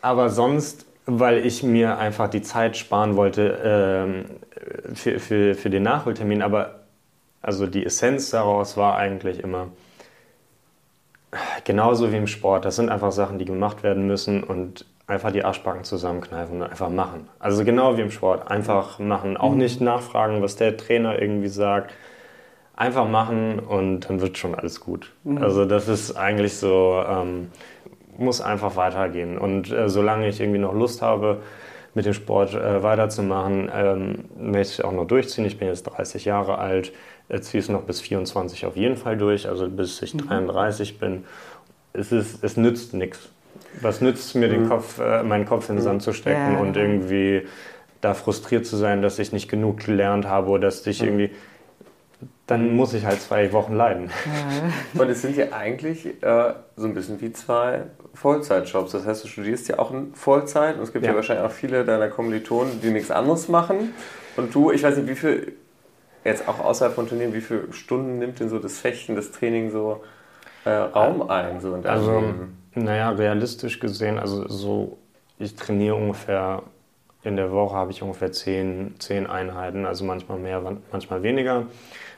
aber 0.03 0.29
sonst, 0.31 0.87
weil 1.07 1.45
ich 1.45 1.63
mir 1.63 1.99
einfach 1.99 2.29
die 2.29 2.43
Zeit 2.43 2.77
sparen 2.77 3.17
wollte 3.17 3.59
ähm, 3.63 4.25
für, 4.95 5.19
für, 5.19 5.55
für 5.55 5.71
den 5.71 5.83
Nachholtermin. 5.83 6.43
Aber 6.43 6.81
also 7.43 7.67
die 7.67 7.85
Essenz 7.85 8.31
daraus 8.31 8.77
war 8.77 8.97
eigentlich 8.97 9.41
immer, 9.41 9.69
genauso 11.65 12.11
wie 12.13 12.17
im 12.17 12.27
Sport, 12.27 12.65
das 12.65 12.77
sind 12.77 12.89
einfach 12.89 13.13
Sachen, 13.13 13.39
die 13.39 13.45
gemacht 13.45 13.83
werden 13.83 14.07
müssen 14.07 14.43
und 14.43 14.87
einfach 15.07 15.33
die 15.33 15.45
Arschbacken 15.45 15.85
zusammenkneifen 15.85 16.63
und 16.63 16.71
einfach 16.71 16.89
machen. 16.89 17.29
Also 17.39 17.65
genau 17.65 17.97
wie 17.97 18.03
im 18.03 18.11
Sport, 18.11 18.51
einfach 18.51 18.99
machen. 18.99 19.37
Auch 19.37 19.53
mhm. 19.53 19.59
nicht 19.59 19.81
nachfragen, 19.81 20.43
was 20.43 20.57
der 20.57 20.77
Trainer 20.77 21.21
irgendwie 21.21 21.49
sagt 21.49 21.93
einfach 22.81 23.07
machen 23.07 23.59
und 23.59 24.09
dann 24.09 24.23
wird 24.23 24.39
schon 24.39 24.55
alles 24.55 24.81
gut. 24.81 25.13
Mhm. 25.25 25.39
Also 25.39 25.67
das 25.67 25.87
ist 25.87 26.17
eigentlich 26.17 26.55
so, 26.55 27.05
ähm, 27.07 27.49
muss 28.17 28.41
einfach 28.41 28.75
weitergehen. 28.75 29.37
Und 29.37 29.71
äh, 29.71 29.91
solange 29.91 30.27
ich 30.29 30.41
irgendwie 30.41 30.59
noch 30.59 30.73
Lust 30.73 31.03
habe, 31.03 31.43
mit 31.93 32.07
dem 32.07 32.15
Sport 32.15 32.55
äh, 32.55 32.83
weiterzumachen, 32.83 33.71
ähm, 33.75 34.25
möchte 34.39 34.75
ich 34.75 34.85
auch 34.85 34.93
noch 34.93 35.07
durchziehen. 35.07 35.45
Ich 35.45 35.59
bin 35.59 35.69
jetzt 35.69 35.83
30 35.83 36.25
Jahre 36.25 36.57
alt, 36.57 36.93
äh, 37.29 37.41
ziehe 37.41 37.61
es 37.61 37.69
noch 37.69 37.83
bis 37.83 38.01
24 38.01 38.65
auf 38.65 38.77
jeden 38.77 38.97
Fall 38.97 39.19
durch, 39.19 39.47
also 39.47 39.69
bis 39.69 40.01
ich 40.01 40.15
mhm. 40.15 40.29
33 40.29 40.99
bin. 40.99 41.25
Es, 41.93 42.13
ist, 42.13 42.43
es 42.43 42.57
nützt 42.57 42.95
nichts. 42.95 43.29
Was 43.83 44.01
nützt 44.01 44.35
mir, 44.37 44.49
mhm. 44.49 44.53
den 44.53 44.69
Kopf, 44.69 44.99
äh, 45.01 45.23
meinen 45.23 45.45
Kopf 45.45 45.69
in 45.69 45.77
den 45.77 45.83
Sand 45.83 46.03
zu 46.03 46.15
stecken 46.15 46.55
ja. 46.55 46.61
und 46.61 46.77
irgendwie 46.77 47.43
da 48.01 48.15
frustriert 48.15 48.65
zu 48.65 48.77
sein, 48.77 49.03
dass 49.03 49.19
ich 49.19 49.33
nicht 49.33 49.51
genug 49.51 49.85
gelernt 49.85 50.27
habe 50.27 50.49
oder 50.49 50.69
dass 50.69 50.87
ich 50.87 51.03
mhm. 51.03 51.09
irgendwie 51.09 51.31
dann 52.51 52.75
muss 52.75 52.95
ich 52.95 53.07
halt 53.07 53.21
zwei 53.23 53.53
Wochen 53.53 53.75
leiden. 53.75 54.11
Und 54.95 55.09
es 55.09 55.23
sind 55.23 55.37
ja 55.37 55.53
eigentlich 55.53 56.05
äh, 56.21 56.55
so 56.75 56.87
ein 56.89 56.95
bisschen 56.95 57.21
wie 57.21 57.33
zwei 57.33 57.85
Vollzeitjobs. 58.15 58.91
Das 58.91 59.07
heißt, 59.07 59.23
du 59.23 59.29
studierst 59.29 59.69
ja 59.69 59.79
auch 59.79 59.93
in 59.93 60.13
Vollzeit 60.15 60.77
und 60.77 60.83
es 60.83 60.93
gibt 60.93 61.05
ja, 61.05 61.13
ja 61.13 61.17
wahrscheinlich 61.17 61.47
auch 61.47 61.53
viele 61.53 61.85
deiner 61.85 62.09
Kommilitonen, 62.09 62.81
die 62.81 62.91
nichts 62.91 63.13
anderes 63.13 63.49
machen. 63.49 63.95
Und 64.37 64.53
du, 64.53 64.73
ich 64.73 64.83
weiß 64.83 64.97
nicht, 64.97 65.09
wie 65.09 65.15
viel, 65.15 65.53
jetzt 66.25 66.49
auch 66.49 66.59
außerhalb 66.59 66.93
von 66.93 67.09
Turnieren, 67.09 67.33
wie 67.35 67.41
viele 67.41 67.73
Stunden 67.73 68.19
nimmt 68.19 68.41
denn 68.41 68.49
so 68.49 68.59
das 68.59 68.81
Fechten, 68.81 69.15
das 69.15 69.31
Training 69.31 69.71
so 69.71 70.03
äh, 70.65 70.71
Raum 70.71 71.31
ein? 71.31 71.61
So 71.61 71.73
also, 71.85 72.35
naja, 72.75 73.11
realistisch 73.11 73.79
gesehen, 73.79 74.19
also 74.19 74.49
so, 74.49 74.99
ich 75.39 75.55
trainiere 75.55 75.95
ungefähr 75.95 76.65
in 77.23 77.37
der 77.37 77.53
Woche 77.53 77.77
habe 77.77 77.91
ich 77.91 78.03
ungefähr 78.03 78.33
zehn, 78.33 78.95
zehn 78.99 79.27
Einheiten, 79.27 79.85
also 79.85 80.05
manchmal 80.05 80.39
mehr, 80.39 80.63
manchmal 80.91 81.23
weniger. 81.23 81.67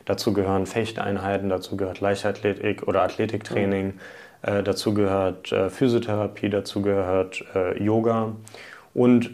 Dazu 0.05 0.33
gehören 0.33 0.67
Fechteinheiten, 0.67 1.49
dazu 1.49 1.77
gehört 1.77 2.01
Leichtathletik 2.01 2.87
oder 2.89 3.03
Athletiktraining, 3.03 3.87
mhm. 3.87 3.99
äh, 4.43 4.63
dazu 4.63 4.95
gehört 4.95 5.53
äh, 5.53 5.71
Physiotherapie, 5.71 6.51
dazu 6.51 6.83
gehört 6.83 7.45
äh, 7.55 7.83
Yoga. 7.83 8.33
Und 8.95 9.31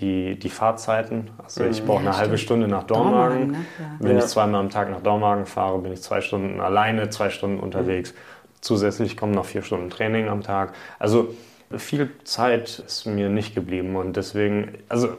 die, 0.00 0.38
die 0.38 0.50
Fahrzeiten. 0.50 1.30
Also 1.42 1.64
ich 1.64 1.84
brauche 1.84 2.00
eine 2.00 2.16
halbe 2.16 2.38
Stunde 2.38 2.68
nach 2.68 2.84
Dormagen. 2.84 3.38
Dormagen 3.38 3.50
ne? 3.50 3.58
ja. 3.78 3.96
Wenn 3.98 4.16
ja. 4.16 4.18
ich 4.18 4.26
zweimal 4.26 4.60
am 4.60 4.70
Tag 4.70 4.90
nach 4.90 5.00
Dormagen 5.00 5.46
fahre, 5.46 5.78
bin 5.78 5.92
ich 5.92 6.02
zwei 6.02 6.20
Stunden 6.20 6.60
alleine, 6.60 7.10
zwei 7.10 7.30
Stunden 7.30 7.58
unterwegs. 7.58 8.12
Mhm. 8.12 8.16
Zusätzlich 8.60 9.16
kommen 9.16 9.32
noch 9.32 9.44
vier 9.44 9.62
Stunden 9.62 9.90
Training 9.90 10.28
am 10.28 10.42
Tag. 10.42 10.74
Also 10.98 11.34
viel 11.76 12.10
Zeit 12.24 12.82
ist 12.86 13.06
mir 13.06 13.28
nicht 13.28 13.54
geblieben 13.54 13.96
und 13.96 14.16
deswegen, 14.16 14.72
also 14.88 15.10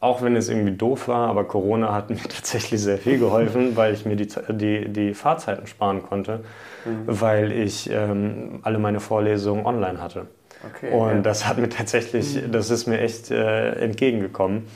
auch 0.00 0.22
wenn 0.22 0.34
es 0.34 0.48
irgendwie 0.48 0.72
doof 0.72 1.08
war, 1.08 1.28
aber 1.28 1.44
Corona 1.44 1.94
hat 1.94 2.10
mir 2.10 2.16
tatsächlich 2.22 2.80
sehr 2.80 2.98
viel 2.98 3.18
geholfen, 3.18 3.76
weil 3.76 3.94
ich 3.94 4.06
mir 4.06 4.16
die, 4.16 4.28
die, 4.48 4.88
die 4.88 5.14
Fahrzeiten 5.14 5.66
sparen 5.66 6.02
konnte, 6.02 6.40
mhm. 6.84 7.04
weil 7.06 7.52
ich 7.52 7.90
ähm, 7.90 8.60
alle 8.62 8.78
meine 8.78 9.00
Vorlesungen 9.00 9.66
online 9.66 10.02
hatte. 10.02 10.26
Okay, 10.74 10.90
und 10.90 11.16
ja. 11.16 11.20
das 11.20 11.46
hat 11.46 11.58
mir 11.58 11.68
tatsächlich, 11.68 12.34
mhm. 12.34 12.52
das 12.52 12.70
ist 12.70 12.86
mir 12.86 13.00
echt 13.00 13.30
äh, 13.30 13.72
entgegengekommen. 13.72 14.66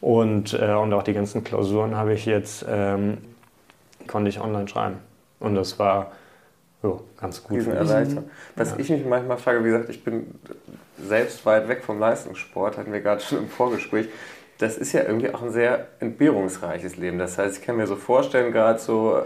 Und, 0.00 0.54
äh, 0.54 0.74
und 0.74 0.92
auch 0.92 1.02
die 1.02 1.12
ganzen 1.12 1.42
Klausuren 1.42 1.96
habe 1.96 2.12
ich 2.12 2.24
jetzt, 2.24 2.64
ähm, 2.68 3.18
konnte 4.06 4.28
ich 4.28 4.40
online 4.40 4.68
schreiben. 4.68 4.98
Und 5.40 5.56
das 5.56 5.78
war 5.80 6.12
jo, 6.84 7.02
ganz 7.20 7.42
gut. 7.42 7.58
Riesenerleichterung. 7.58 8.30
Was 8.54 8.70
ja. 8.70 8.76
ich 8.78 8.90
mich 8.90 9.04
manchmal 9.04 9.38
frage, 9.38 9.64
wie 9.64 9.70
gesagt, 9.70 9.90
ich 9.90 10.04
bin 10.04 10.26
selbst 11.00 11.44
weit 11.46 11.68
weg 11.68 11.82
vom 11.84 11.98
Leistungssport, 11.98 12.78
hatten 12.78 12.92
wir 12.92 13.00
gerade 13.00 13.20
schon 13.20 13.38
im 13.38 13.48
Vorgespräch 13.48 14.08
das 14.58 14.76
ist 14.76 14.92
ja 14.92 15.02
irgendwie 15.02 15.32
auch 15.32 15.42
ein 15.42 15.50
sehr 15.50 15.86
entbehrungsreiches 16.00 16.96
Leben. 16.96 17.18
Das 17.18 17.38
heißt, 17.38 17.58
ich 17.58 17.64
kann 17.64 17.76
mir 17.76 17.86
so 17.86 17.96
vorstellen, 17.96 18.52
gerade 18.52 18.78
so 18.78 19.22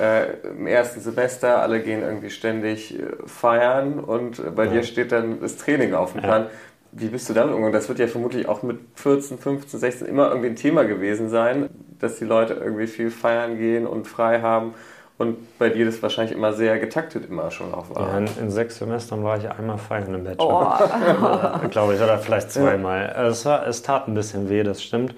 äh, 0.00 0.48
im 0.48 0.66
ersten 0.66 1.00
Semester, 1.00 1.62
alle 1.62 1.80
gehen 1.80 2.02
irgendwie 2.02 2.30
ständig 2.30 2.98
äh, 2.98 3.02
feiern 3.26 4.00
und 4.00 4.54
bei 4.54 4.66
ja. 4.66 4.72
dir 4.72 4.82
steht 4.82 5.12
dann 5.12 5.40
das 5.40 5.56
Training 5.56 5.94
auf 5.94 6.12
dem 6.12 6.22
Plan. 6.22 6.44
Ja. 6.44 6.50
Wie 6.94 7.08
bist 7.08 7.28
du 7.28 7.32
damit 7.32 7.52
umgegangen? 7.52 7.72
Das 7.74 7.88
wird 7.88 8.00
ja 8.00 8.06
vermutlich 8.06 8.48
auch 8.48 8.62
mit 8.62 8.78
14, 8.96 9.38
15, 9.38 9.80
16 9.80 10.06
immer 10.06 10.28
irgendwie 10.28 10.48
ein 10.48 10.56
Thema 10.56 10.84
gewesen 10.84 11.30
sein, 11.30 11.70
dass 11.98 12.18
die 12.18 12.24
Leute 12.24 12.54
irgendwie 12.54 12.86
viel 12.86 13.10
feiern 13.10 13.56
gehen 13.56 13.86
und 13.86 14.06
frei 14.06 14.42
haben. 14.42 14.74
Und 15.18 15.58
bei 15.58 15.68
dir 15.68 15.84
das 15.84 16.02
wahrscheinlich 16.02 16.34
immer 16.36 16.52
sehr 16.52 16.78
getaktet 16.78 17.28
immer 17.28 17.50
schon 17.50 17.72
auch 17.74 17.94
war. 17.94 18.08
Ja, 18.08 18.18
in, 18.18 18.26
in 18.40 18.50
sechs 18.50 18.78
Semestern 18.78 19.22
war 19.22 19.36
ich 19.36 19.48
einmal 19.48 19.78
feiern 19.78 20.14
im 20.14 20.24
Bachelor. 20.24 21.62
Oh. 21.62 21.68
Glaube 21.70 21.94
ich, 21.94 22.00
oder 22.00 22.18
vielleicht 22.18 22.50
zweimal. 22.50 23.12
Ja. 23.14 23.28
Es, 23.28 23.44
war, 23.44 23.66
es 23.66 23.82
tat 23.82 24.08
ein 24.08 24.14
bisschen 24.14 24.48
weh, 24.48 24.62
das 24.62 24.82
stimmt. 24.82 25.14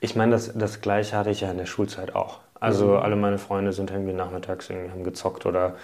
Ich 0.00 0.14
meine, 0.16 0.32
das, 0.32 0.52
das 0.54 0.80
Gleiche 0.80 1.16
hatte 1.16 1.30
ich 1.30 1.40
ja 1.40 1.50
in 1.50 1.58
der 1.58 1.66
Schulzeit 1.66 2.14
auch. 2.14 2.40
Also 2.60 2.86
mhm. 2.88 2.96
alle 2.96 3.16
meine 3.16 3.38
Freunde 3.38 3.72
sind 3.72 3.90
irgendwie 3.90 4.14
nachmittags 4.14 4.70
irgendwie 4.70 4.90
haben 4.90 5.04
gezockt 5.04 5.44
oder 5.44 5.74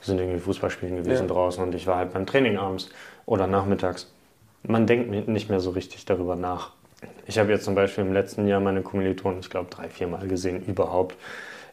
sind 0.00 0.18
irgendwie 0.18 0.38
Fußballspielen 0.38 0.96
gewesen 0.96 1.26
ja. 1.26 1.34
draußen 1.34 1.62
und 1.62 1.74
ich 1.74 1.86
war 1.86 1.96
halt 1.96 2.12
beim 2.12 2.26
Training 2.26 2.58
abends 2.58 2.90
oder 3.26 3.46
nachmittags. 3.46 4.10
Man 4.62 4.86
denkt 4.86 5.10
nicht 5.28 5.48
mehr 5.48 5.60
so 5.60 5.70
richtig 5.70 6.04
darüber 6.04 6.36
nach. 6.36 6.72
Ich 7.26 7.38
habe 7.38 7.50
jetzt 7.50 7.64
zum 7.64 7.74
Beispiel 7.74 8.04
im 8.04 8.12
letzten 8.12 8.46
Jahr 8.46 8.60
meine 8.60 8.82
Kommilitonen, 8.82 9.40
ich 9.40 9.50
glaube, 9.50 9.70
drei, 9.70 9.88
vier 9.88 10.08
Mal 10.08 10.26
gesehen 10.26 10.64
überhaupt 10.64 11.16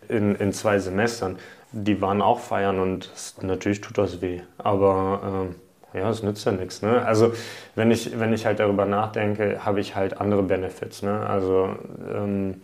in, 0.10 0.36
in 0.36 0.54
zwei 0.54 0.80
Semestern. 0.80 1.38
Die 1.72 2.02
waren 2.02 2.22
auch 2.22 2.40
feiern 2.40 2.80
und 2.80 3.12
das, 3.12 3.36
natürlich 3.42 3.82
tut 3.82 3.98
das 3.98 4.22
weh. 4.22 4.42
Aber 4.58 5.50
äh, 5.94 6.00
ja, 6.00 6.10
es 6.10 6.24
nützt 6.24 6.46
ja 6.46 6.52
nichts. 6.52 6.82
Ne? 6.82 7.06
Also 7.06 7.34
wenn 7.76 7.90
ich, 7.92 8.20
wenn 8.20 8.34
ich 8.34 8.46
halt 8.46 8.60
darüber 8.60 8.86
nachdenke, 8.86 9.66
habe 9.66 9.80
ich 9.80 9.96
halt 9.96 10.20
andere 10.20 10.44
Benefits. 10.44 11.02
Ne? 11.02 11.26
Also 11.26 11.76
ähm, 12.14 12.62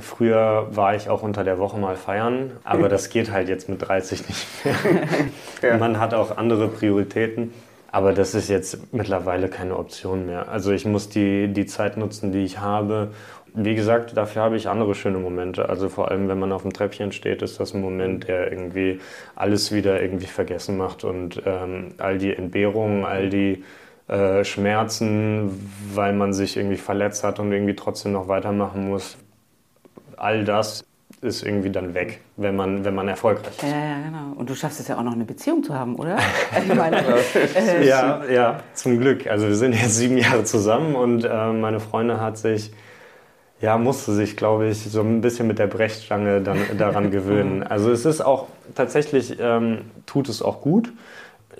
Früher 0.00 0.68
war 0.70 0.94
ich 0.94 1.08
auch 1.08 1.22
unter 1.22 1.42
der 1.42 1.58
Woche 1.58 1.78
mal 1.78 1.96
feiern, 1.96 2.52
aber 2.64 2.90
das 2.90 3.08
geht 3.08 3.32
halt 3.32 3.48
jetzt 3.48 3.68
mit 3.68 3.80
30 3.80 4.28
nicht 4.28 4.46
mehr. 5.62 5.76
Man 5.78 5.98
hat 5.98 6.12
auch 6.12 6.36
andere 6.36 6.68
Prioritäten. 6.68 7.52
Aber 7.92 8.12
das 8.12 8.34
ist 8.34 8.48
jetzt 8.48 8.92
mittlerweile 8.92 9.48
keine 9.48 9.76
Option 9.76 10.26
mehr. 10.26 10.48
Also 10.48 10.72
ich 10.72 10.84
muss 10.84 11.08
die, 11.08 11.48
die 11.52 11.66
Zeit 11.66 11.96
nutzen, 11.96 12.32
die 12.32 12.44
ich 12.44 12.58
habe. 12.58 13.10
Wie 13.52 13.74
gesagt, 13.74 14.16
dafür 14.16 14.42
habe 14.42 14.56
ich 14.56 14.68
andere 14.68 14.94
schöne 14.94 15.18
Momente. 15.18 15.68
Also 15.68 15.88
vor 15.88 16.10
allem, 16.10 16.28
wenn 16.28 16.38
man 16.38 16.52
auf 16.52 16.62
dem 16.62 16.72
Treppchen 16.72 17.10
steht, 17.10 17.42
ist 17.42 17.58
das 17.58 17.74
ein 17.74 17.80
Moment, 17.80 18.28
der 18.28 18.52
irgendwie 18.52 19.00
alles 19.34 19.72
wieder 19.72 20.00
irgendwie 20.00 20.26
vergessen 20.26 20.76
macht 20.76 21.02
und 21.02 21.42
ähm, 21.44 21.94
all 21.98 22.18
die 22.18 22.32
Entbehrungen, 22.32 23.04
all 23.04 23.28
die 23.28 23.64
äh, 24.06 24.44
Schmerzen, 24.44 25.50
weil 25.94 26.12
man 26.12 26.32
sich 26.32 26.56
irgendwie 26.56 26.76
verletzt 26.76 27.24
hat 27.24 27.40
und 27.40 27.52
irgendwie 27.52 27.74
trotzdem 27.74 28.12
noch 28.12 28.28
weitermachen 28.28 28.88
muss. 28.88 29.16
All 30.16 30.44
das 30.44 30.84
ist 31.22 31.42
irgendwie 31.42 31.70
dann 31.70 31.92
weg, 31.92 32.20
wenn 32.36 32.56
man, 32.56 32.84
wenn 32.84 32.94
man 32.94 33.06
erfolgreich 33.08 33.50
ist. 33.50 33.62
Ja, 33.62 33.68
ja, 33.68 33.98
genau. 34.04 34.32
Und 34.36 34.48
du 34.48 34.54
schaffst 34.54 34.80
es 34.80 34.88
ja 34.88 34.96
auch 34.96 35.02
noch 35.02 35.12
eine 35.12 35.24
Beziehung 35.24 35.62
zu 35.62 35.74
haben, 35.74 35.96
oder? 35.96 36.16
Meine, 36.74 37.04
äh, 37.54 37.86
ja, 37.86 38.24
ja, 38.24 38.60
zum 38.72 38.98
Glück. 38.98 39.26
Also 39.26 39.46
wir 39.46 39.54
sind 39.54 39.74
jetzt 39.74 39.96
sieben 39.96 40.16
Jahre 40.16 40.44
zusammen 40.44 40.94
und 40.94 41.24
äh, 41.24 41.52
meine 41.52 41.80
Freundin 41.80 42.20
hat 42.20 42.38
sich, 42.38 42.72
ja, 43.60 43.76
musste 43.76 44.12
sich, 44.12 44.36
glaube 44.38 44.68
ich, 44.68 44.78
so 44.78 45.02
ein 45.02 45.20
bisschen 45.20 45.46
mit 45.46 45.58
der 45.58 45.66
Brechstange 45.66 46.40
dann 46.40 46.58
daran 46.78 47.10
gewöhnen. 47.10 47.62
Also 47.62 47.90
es 47.90 48.06
ist 48.06 48.22
auch 48.22 48.46
tatsächlich, 48.74 49.36
ähm, 49.38 49.90
tut 50.06 50.28
es 50.30 50.40
auch 50.40 50.62
gut. 50.62 50.90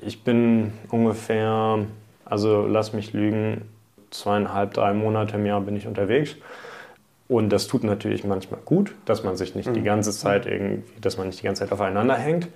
Ich 0.02 0.24
bin 0.24 0.72
ungefähr, 0.90 1.80
also 2.24 2.66
lass 2.66 2.94
mich 2.94 3.12
lügen, 3.12 3.68
zweieinhalb, 4.10 4.72
drei 4.72 4.94
Monate 4.94 5.36
im 5.36 5.44
Jahr 5.44 5.60
bin 5.60 5.76
ich 5.76 5.86
unterwegs. 5.86 6.36
Und 7.30 7.50
das 7.50 7.68
tut 7.68 7.84
natürlich 7.84 8.24
manchmal 8.24 8.58
gut, 8.64 8.92
dass 9.04 9.22
man 9.22 9.36
sich 9.36 9.54
nicht 9.54 9.68
mhm. 9.68 9.74
die 9.74 9.82
ganze 9.84 10.10
Zeit 10.10 10.46
irgendwie, 10.46 10.82
dass 11.00 11.16
man 11.16 11.28
nicht 11.28 11.40
die 11.40 11.46
ganze 11.46 11.62
Zeit 11.62 11.70
aufeinander 11.70 12.16
hängt. 12.16 12.48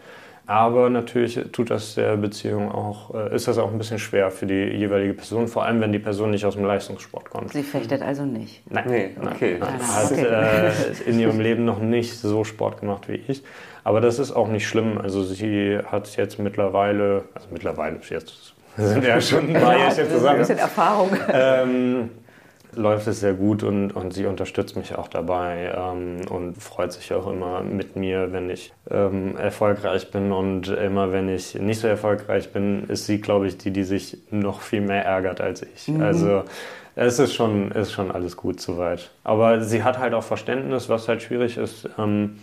Aber 0.47 0.91
natürlich 0.91 1.39
tut 1.53 1.71
das 1.71 1.95
der 1.95 2.17
Beziehung 2.17 2.73
auch, 2.73 3.15
äh, 3.15 3.37
ist 3.37 3.47
das 3.47 3.57
auch 3.57 3.71
ein 3.71 3.79
bisschen 3.79 4.01
schwer 4.01 4.33
für 4.33 4.47
die 4.47 4.77
jeweilige 4.77 5.15
Person, 5.15 5.47
vor 5.47 5.65
allem 5.65 5.81
wenn 5.81 5.93
die 5.93 6.01
Person 6.01 6.33
nicht 6.33 6.45
aus 6.45 6.57
dem 6.57 6.65
Leistungssport 6.65 7.31
kommt. 7.31 7.53
Sie 7.53 7.63
fechtet 7.63 8.03
also 8.03 8.25
nicht? 8.25 8.69
Nein, 8.69 8.85
nee, 8.89 9.11
okay. 9.25 9.59
Nein, 9.61 9.79
hat 9.81 10.11
okay. 10.11 10.27
Äh, 10.27 11.09
in 11.09 11.21
ihrem 11.21 11.39
Leben 11.39 11.65
noch 11.65 11.79
nicht 11.79 12.19
so 12.19 12.43
Sport 12.43 12.81
gemacht 12.81 13.09
wie 13.09 13.23
ich. 13.29 13.45
Aber 13.85 14.01
das 14.01 14.19
ist 14.19 14.33
auch 14.33 14.49
nicht 14.49 14.67
schlimm. 14.67 14.99
Also 14.99 15.23
sie 15.23 15.79
hat 15.87 16.15
jetzt 16.17 16.41
mittlerweile, 16.41 17.27
also 17.33 17.47
mittlerweile, 17.53 18.01
jetzt 18.11 18.55
sind 18.77 19.05
ja 19.05 19.21
schon 19.21 19.49
ein 19.55 19.63
paar 19.63 19.79
Jahre 19.79 20.09
zusammen. 20.09 20.27
Ein 20.27 20.39
bisschen 20.39 20.59
Erfahrung. 20.59 21.11
Ähm, 21.33 22.11
läuft 22.77 23.07
es 23.07 23.21
sehr 23.21 23.35
gut 23.35 23.63
und, 23.63 23.93
und 23.93 24.13
sie 24.13 24.27
unterstützt 24.27 24.77
mich 24.77 24.95
auch 24.97 25.09
dabei 25.09 25.73
ähm, 25.77 26.21
und 26.31 26.55
freut 26.63 26.93
sich 26.93 27.13
auch 27.13 27.31
immer 27.31 27.63
mit 27.63 27.97
mir, 27.97 28.33
wenn 28.33 28.51
ich 28.51 28.73
ähm, 28.91 29.37
erfolgreich 29.37 30.11
bin. 30.11 30.33
Und 30.33 30.69
immer 30.69 31.13
wenn 31.13 31.29
ich 31.29 31.55
nicht 31.55 31.81
so 31.81 31.89
erfolgreich 31.89 32.53
bin, 32.53 32.85
ist 32.85 33.07
sie, 33.07 33.21
glaube 33.21 33.47
ich, 33.47 33.59
die, 33.59 33.71
die 33.71 33.85
sich 33.85 34.19
noch 34.31 34.61
viel 34.61 34.81
mehr 34.81 35.05
ärgert 35.05 35.41
als 35.41 35.63
ich. 35.63 35.89
Mhm. 35.89 36.03
Also 36.03 36.45
es 36.97 37.19
ist 37.19 37.35
schon, 37.35 37.71
ist 37.73 37.93
schon 37.93 38.11
alles 38.11 38.37
gut 38.37 38.61
soweit. 38.61 39.11
Aber 39.25 39.61
sie 39.63 39.83
hat 39.83 39.99
halt 39.99 40.15
auch 40.15 40.25
Verständnis, 40.25 40.89
was 40.89 41.09
halt 41.09 41.23
schwierig 41.23 41.57
ist. 41.57 41.89
Ähm, 41.99 42.39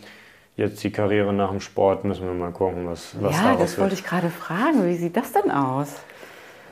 jetzt 0.58 0.84
die 0.84 0.92
Karriere 0.92 1.34
nach 1.34 1.52
dem 1.52 1.62
Sport 1.62 2.04
müssen 2.04 2.26
wir 2.26 2.34
mal 2.34 2.52
gucken, 2.52 2.88
was, 2.88 3.16
was 3.22 3.36
ja, 3.36 3.44
daraus 3.44 3.60
das 3.60 3.80
wollte 3.80 3.94
ich 3.94 4.04
gerade 4.04 4.30
fragen. 4.30 4.86
Wie 4.86 4.96
sieht 4.96 5.16
das 5.16 5.32
denn 5.32 5.52
aus? 5.52 5.96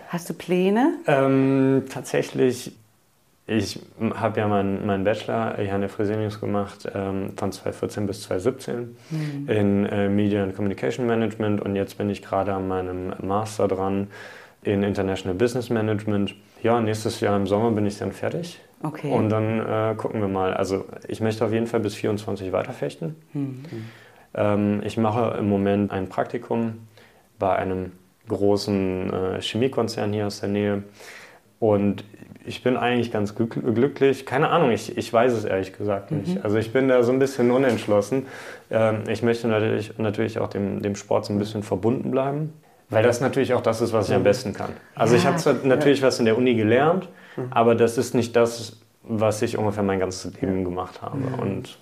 Hast 0.09 0.29
du 0.29 0.33
Pläne? 0.33 0.95
Ähm, 1.05 1.83
tatsächlich 1.87 2.75
ich 3.49 3.79
habe 4.13 4.39
ja 4.39 4.47
meinen 4.47 4.85
mein 4.85 5.03
Bachelor 5.03 5.57
hier 5.57 5.73
an 5.73 5.81
der 5.81 5.89
Fresenius 5.89 6.39
gemacht 6.39 6.87
ähm, 6.93 7.31
von 7.35 7.51
2014 7.51 8.05
bis 8.05 8.21
2017 8.23 8.95
mhm. 9.09 9.49
in 9.49 9.85
äh, 9.87 10.07
Media 10.07 10.43
and 10.43 10.55
Communication 10.55 11.07
Management 11.07 11.59
und 11.59 11.75
jetzt 11.75 11.97
bin 11.97 12.09
ich 12.11 12.21
gerade 12.21 12.53
an 12.53 12.67
meinem 12.67 13.13
Master 13.21 13.67
dran 13.67 14.07
in 14.61 14.83
International 14.83 15.35
Business 15.35 15.69
Management. 15.69 16.35
Ja, 16.61 16.79
nächstes 16.79 17.21
Jahr 17.21 17.35
im 17.35 17.47
Sommer 17.47 17.71
bin 17.71 17.85
ich 17.85 17.97
dann 17.97 18.11
fertig. 18.11 18.59
Okay. 18.83 19.11
Und 19.11 19.29
dann 19.29 19.59
äh, 19.59 19.95
gucken 19.95 20.21
wir 20.21 20.27
mal. 20.27 20.53
Also 20.53 20.85
ich 21.07 21.19
möchte 21.19 21.43
auf 21.43 21.51
jeden 21.51 21.67
Fall 21.67 21.79
bis 21.79 21.95
24 21.95 22.51
weiterfechten. 22.51 23.15
Mhm. 23.33 23.63
Ähm, 24.35 24.81
ich 24.85 24.97
mache 24.97 25.37
im 25.39 25.49
Moment 25.49 25.91
ein 25.91 26.07
Praktikum 26.07 26.87
bei 27.39 27.55
einem 27.55 27.93
großen 28.27 29.11
äh, 29.11 29.41
Chemiekonzern 29.41 30.13
hier 30.13 30.27
aus 30.27 30.41
der 30.41 30.49
Nähe. 30.49 30.83
Und 31.59 32.03
ich 32.49 32.63
bin 32.63 32.77
eigentlich 32.77 33.11
ganz 33.11 33.35
glücklich. 33.35 34.25
Keine 34.25 34.49
Ahnung, 34.49 34.71
ich, 34.71 34.97
ich 34.97 35.13
weiß 35.13 35.33
es 35.33 35.45
ehrlich 35.45 35.77
gesagt 35.77 36.11
nicht. 36.11 36.35
Mhm. 36.35 36.41
Also 36.41 36.57
ich 36.57 36.73
bin 36.73 36.87
da 36.87 37.03
so 37.03 37.11
ein 37.11 37.19
bisschen 37.19 37.51
unentschlossen. 37.51 38.25
Ähm, 38.71 39.03
ich 39.07 39.21
möchte 39.21 39.47
natürlich, 39.47 39.97
natürlich 39.99 40.39
auch 40.39 40.49
dem, 40.49 40.81
dem 40.81 40.95
Sport 40.95 41.25
so 41.25 41.33
ein 41.33 41.37
bisschen 41.37 41.61
verbunden 41.61 42.09
bleiben. 42.09 42.53
Weil 42.89 43.03
das 43.03 43.21
natürlich 43.21 43.53
auch 43.53 43.61
das 43.61 43.81
ist, 43.81 43.93
was 43.93 44.09
ich 44.09 44.15
am 44.15 44.21
mhm. 44.21 44.25
besten 44.25 44.53
kann. 44.53 44.71
Also 44.95 45.13
ja, 45.13 45.19
ich 45.19 45.27
habe 45.27 45.37
zwar 45.37 45.53
natürlich 45.63 46.01
ja. 46.01 46.07
was 46.07 46.17
in 46.17 46.25
der 46.25 46.39
Uni 46.39 46.55
gelernt, 46.55 47.07
mhm. 47.37 47.43
aber 47.51 47.75
das 47.75 47.99
ist 47.99 48.15
nicht 48.15 48.35
das, 48.35 48.77
was 49.03 49.43
ich 49.43 49.55
ungefähr 49.55 49.83
mein 49.83 49.99
ganzes 49.99 50.33
Leben 50.41 50.63
gemacht 50.63 51.03
habe. 51.03 51.17
Mhm. 51.17 51.39
Und 51.39 51.77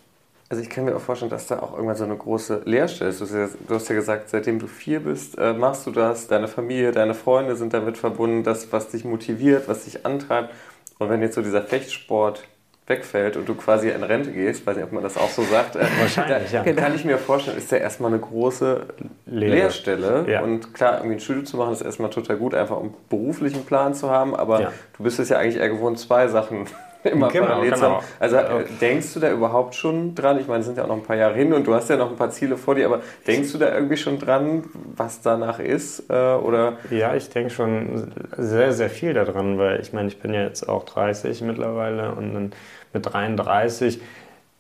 also 0.50 0.64
ich 0.64 0.70
kann 0.70 0.86
mir 0.86 0.95
auch 0.95 1.02
vorstellen, 1.02 1.30
dass 1.30 1.48
da 1.48 1.60
auch 1.60 1.74
irgendwann 1.74 1.98
so 1.98 2.06
eine 2.06 2.16
große 2.16 2.62
Leerstelle 2.66 3.10
ist. 3.10 3.22
Du 3.22 3.76
hast 3.76 3.89
ja 3.89 3.95
gesagt, 3.95 4.30
seitdem 4.30 4.60
du 4.60 4.68
vier 4.68 5.02
bist, 5.02 5.38
äh, 5.38 5.54
machst 5.54 5.86
du 5.86 5.91
das, 5.91 6.28
deine 6.28 6.48
Familie, 6.48 6.91
deine 6.91 7.14
Freunde 7.14 7.56
sind 7.56 7.74
damit 7.74 7.98
verbunden, 7.98 8.43
das, 8.43 8.72
was 8.72 8.89
dich 8.89 9.04
motiviert, 9.04 9.68
was 9.68 9.84
dich 9.84 10.06
antreibt. 10.06 10.54
Und 11.00 11.10
wenn 11.10 11.22
jetzt 11.22 11.36
so 11.36 11.41
dieser 11.41 11.62
Fechtsport 11.62 12.43
wegfällt 12.88 13.36
und 13.36 13.50
du 13.50 13.56
quasi 13.56 13.89
in 13.89 14.02
Rente 14.02 14.32
gehst, 14.32 14.66
weiß 14.66 14.78
nicht, 14.78 14.86
ob 14.86 14.93
man 14.93 15.04
das 15.04 15.18
auch 15.18 15.30
so 15.30 15.43
sagt, 15.43 15.76
äh, 15.76 15.80
Wahrscheinlich, 16.00 16.50
da, 16.50 16.64
ja. 16.64 16.74
kann 16.74 16.95
ich 16.95 17.04
mir 17.04 17.18
vorstellen, 17.18 17.58
ist 17.58 17.70
ja 17.70 17.80
erstmal 17.80 18.12
eine 18.12 18.22
große 18.22 18.86
Lehre. 19.26 19.56
Lehrstelle. 19.56 20.26
Ja. 20.30 20.41
Und 20.41 20.74
klar, 20.74 21.00
irgendwie 21.00 21.18
ein 21.18 21.20
Studio 21.20 21.43
zu 21.43 21.58
machen, 21.58 21.74
ist 21.74 21.82
erstmal 21.82 22.10
total 22.10 22.38
gut, 22.38 22.56
einfach 22.56 22.78
um 22.78 22.93
beruflichen 23.10 23.66
Plan 23.66 23.93
zu 23.93 24.10
haben, 24.10 24.34
aber 24.34 24.62
ja. 24.62 24.72
du 24.98 25.04
bist 25.04 25.20
es 25.20 25.28
ja 25.28 25.38
eigentlich 25.38 25.58
eher 25.58 25.68
gewohnt, 25.68 26.00
zwei 26.00 26.30
Sachen 26.30 26.68
immer 27.12 27.30
genau, 27.30 27.45
parallel 27.47 27.72
genau. 27.72 28.03
Also 28.20 28.38
äh, 28.38 28.66
denkst 28.82 29.14
du 29.14 29.20
da 29.20 29.32
überhaupt 29.32 29.76
schon 29.76 30.16
dran? 30.16 30.39
Ich 30.39 30.47
meine, 30.47 30.60
es 30.60 30.66
sind 30.66 30.78
ja 30.78 30.84
auch 30.84 30.88
noch 30.88 30.97
ein 30.97 31.03
paar 31.03 31.16
Jahre 31.16 31.36
hin 31.36 31.53
und 31.53 31.66
du 31.66 31.74
hast 31.74 31.89
ja 31.89 31.97
noch 31.97 32.10
ein 32.10 32.16
paar 32.16 32.32
Ziele 32.32 32.58
vor 32.58 32.76
dir, 32.76 32.86
aber 32.86 33.01
denkst 33.26 33.51
du 33.51 33.58
da 33.58 33.74
irgendwie 33.74 33.97
schon 33.97 34.20
dran, 34.20 34.66
was 34.95 35.22
danach 35.22 35.60
ist? 35.60 36.10
Äh, 36.10 36.14
oder? 36.14 36.78
Ja, 36.89 37.16
ich 37.16 37.30
denke 37.30 37.49
schon 37.49 38.12
sehr, 38.38 38.74
sehr 38.74 38.89
viel 38.89 39.14
daran, 39.14 39.58
weil 39.58 39.80
ich 39.82 39.93
meine, 39.93 40.08
ich 40.08 40.20
bin 40.20 40.34
ja 40.34 40.43
jetzt 40.43 40.68
auch 40.68 40.86
30 40.86 41.41
mittlerweile 41.41 42.14
und 42.14 42.34
dann 42.34 42.51
mit 42.93 43.14
33 43.14 44.01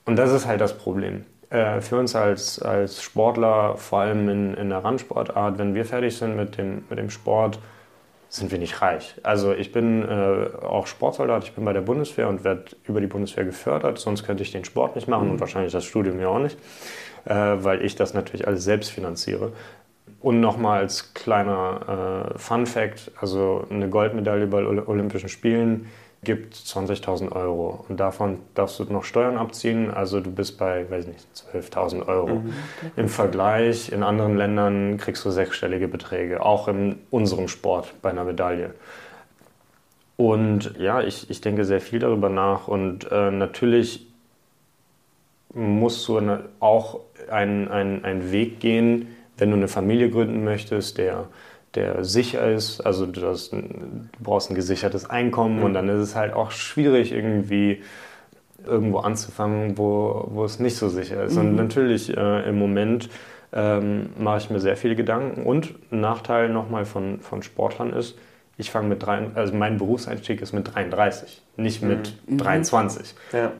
und 0.05 0.15
das 0.15 0.31
ist 0.31 0.47
halt 0.47 0.61
das 0.61 0.77
Problem. 0.77 1.25
Äh, 1.49 1.79
für 1.81 1.97
uns 1.97 2.15
als, 2.15 2.61
als 2.61 3.01
Sportler, 3.01 3.77
vor 3.77 3.99
allem 3.99 4.27
in, 4.27 4.53
in 4.55 4.69
der 4.69 4.83
Randsportart, 4.83 5.57
wenn 5.57 5.75
wir 5.75 5.85
fertig 5.85 6.17
sind 6.17 6.35
mit 6.35 6.57
dem, 6.57 6.83
mit 6.89 6.99
dem 6.99 7.09
Sport, 7.09 7.59
sind 8.29 8.51
wir 8.51 8.59
nicht 8.59 8.81
reich. 8.81 9.15
Also 9.23 9.53
ich 9.53 9.71
bin 9.71 10.03
äh, 10.03 10.49
auch 10.61 10.87
Sportsoldat, 10.87 11.43
ich 11.43 11.53
bin 11.53 11.65
bei 11.65 11.73
der 11.73 11.81
Bundeswehr 11.81 12.27
und 12.27 12.43
werde 12.43 12.65
über 12.85 13.01
die 13.01 13.07
Bundeswehr 13.07 13.45
gefördert, 13.45 13.99
sonst 13.99 14.25
könnte 14.25 14.43
ich 14.43 14.51
den 14.51 14.65
Sport 14.65 14.95
nicht 14.95 15.07
machen 15.07 15.27
mhm. 15.27 15.33
und 15.33 15.39
wahrscheinlich 15.39 15.71
das 15.71 15.85
Studium 15.85 16.19
ja 16.19 16.27
auch 16.27 16.39
nicht, 16.39 16.57
äh, 17.25 17.33
weil 17.33 17.83
ich 17.83 17.95
das 17.95 18.13
natürlich 18.13 18.47
alles 18.47 18.63
selbst 18.63 18.91
finanziere. 18.91 19.53
Und 20.19 20.39
nochmal 20.39 20.79
als 20.79 21.13
kleiner 21.13 22.33
äh, 22.35 22.37
Fun 22.39 22.65
Fact, 22.65 23.11
also 23.19 23.65
eine 23.69 23.89
Goldmedaille 23.89 24.47
bei 24.47 24.65
Olympischen 24.65 25.29
Spielen 25.29 25.87
gibt 26.23 26.55
20.000 26.55 27.31
Euro 27.31 27.85
und 27.87 27.99
davon 27.99 28.39
darfst 28.55 28.79
du 28.79 28.83
noch 28.85 29.03
Steuern 29.03 29.37
abziehen. 29.37 29.91
Also 29.91 30.19
du 30.19 30.31
bist 30.31 30.57
bei, 30.57 30.89
weiß 30.89 31.07
nicht, 31.07 31.25
12.000 31.53 32.07
Euro. 32.07 32.35
Mhm. 32.39 32.53
Im 32.95 33.07
Vergleich 33.07 33.91
in 33.91 34.03
anderen 34.03 34.35
Ländern 34.35 34.97
kriegst 34.97 35.23
du 35.25 35.29
sechsstellige 35.29 35.87
Beträge, 35.87 36.43
auch 36.43 36.67
in 36.67 36.97
unserem 37.11 37.47
Sport 37.47 37.93
bei 38.01 38.09
einer 38.09 38.23
Medaille. 38.23 38.73
Und 40.17 40.73
ja, 40.79 41.01
ich, 41.01 41.29
ich 41.29 41.41
denke 41.41 41.63
sehr 41.63 41.81
viel 41.81 41.99
darüber 41.99 42.29
nach 42.29 42.67
und 42.67 43.09
äh, 43.11 43.29
natürlich 43.29 44.07
musst 45.53 46.07
du 46.07 46.19
auch 46.59 46.99
einen, 47.29 47.67
einen 47.67 48.31
Weg 48.31 48.59
gehen, 48.59 49.15
wenn 49.37 49.51
du 49.51 49.57
eine 49.57 49.67
Familie 49.67 50.09
gründen 50.09 50.43
möchtest, 50.43 50.97
der 50.97 51.27
der 51.75 52.03
sicher 52.03 52.51
ist. 52.51 52.81
Also 52.81 53.05
du, 53.05 53.21
hast, 53.27 53.51
du 53.51 53.59
brauchst 54.19 54.49
ein 54.49 54.55
gesichertes 54.55 55.09
Einkommen 55.09 55.57
mhm. 55.57 55.63
und 55.63 55.73
dann 55.73 55.89
ist 55.89 56.01
es 56.01 56.15
halt 56.15 56.33
auch 56.33 56.51
schwierig 56.51 57.11
irgendwie 57.11 57.81
irgendwo 58.65 58.99
anzufangen, 58.99 59.77
wo, 59.77 60.27
wo 60.29 60.43
es 60.43 60.59
nicht 60.59 60.75
so 60.75 60.89
sicher 60.89 61.23
ist. 61.23 61.35
Mhm. 61.35 61.41
Und 61.41 61.55
natürlich 61.55 62.15
äh, 62.15 62.49
im 62.49 62.57
Moment 62.57 63.09
ähm, 63.53 64.09
mache 64.17 64.39
ich 64.39 64.49
mir 64.49 64.59
sehr 64.59 64.77
viele 64.77 64.95
Gedanken. 64.95 65.43
Und 65.43 65.73
ein 65.91 66.01
Nachteil 66.01 66.49
nochmal 66.49 66.85
von, 66.85 67.19
von 67.21 67.43
Sportlern 67.43 67.93
ist, 67.93 68.17
ich 68.59 68.71
fange 68.71 68.89
mit 68.89 69.03
drei, 69.03 69.27
also 69.35 69.53
mein 69.53 69.77
Berufseinstieg 69.77 70.41
ist 70.41 70.51
mit 70.51 70.73
33, 70.73 71.43
nicht 71.57 71.83
mit 71.83 72.17
mhm. 72.25 72.39
23. 72.39 73.13
Mhm. 73.31 73.37
Ja. 73.37 73.45
Äh, 73.45 73.51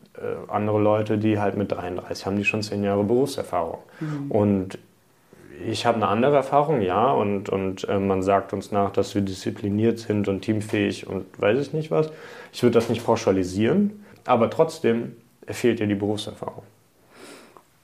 andere 0.48 0.80
Leute, 0.82 1.18
die 1.20 1.40
halt 1.40 1.56
mit 1.56 1.72
33 1.72 2.26
haben, 2.26 2.38
die 2.38 2.46
schon 2.46 2.64
zehn 2.64 2.84
Jahre 2.84 3.04
Berufserfahrung. 3.04 3.80
Mhm. 4.00 4.32
Und 4.32 4.80
ich 5.66 5.86
habe 5.86 5.98
eine 5.98 6.08
andere 6.08 6.36
Erfahrung, 6.36 6.82
ja, 6.82 7.12
und, 7.12 7.50
und 7.50 7.88
äh, 7.88 8.00
man 8.00 8.22
sagt 8.22 8.54
uns 8.54 8.72
nach, 8.72 8.92
dass 8.92 9.16
wir 9.16 9.22
diszipliniert 9.22 10.00
sind 10.00 10.28
und 10.28 10.42
teamfähig 10.42 11.08
und 11.08 11.26
weiß 11.40 11.60
ich 11.60 11.74
nicht 11.74 11.92
was. 11.92 12.10
Ich 12.54 12.64
würde 12.64 12.74
das 12.74 12.90
nicht 12.90 13.06
pauschalisieren, 13.06 14.04
aber 14.26 14.50
trotzdem 14.50 15.16
fehlt 15.48 15.80
dir 15.80 15.88
die 15.88 15.96
Berufserfahrung. 15.96 16.64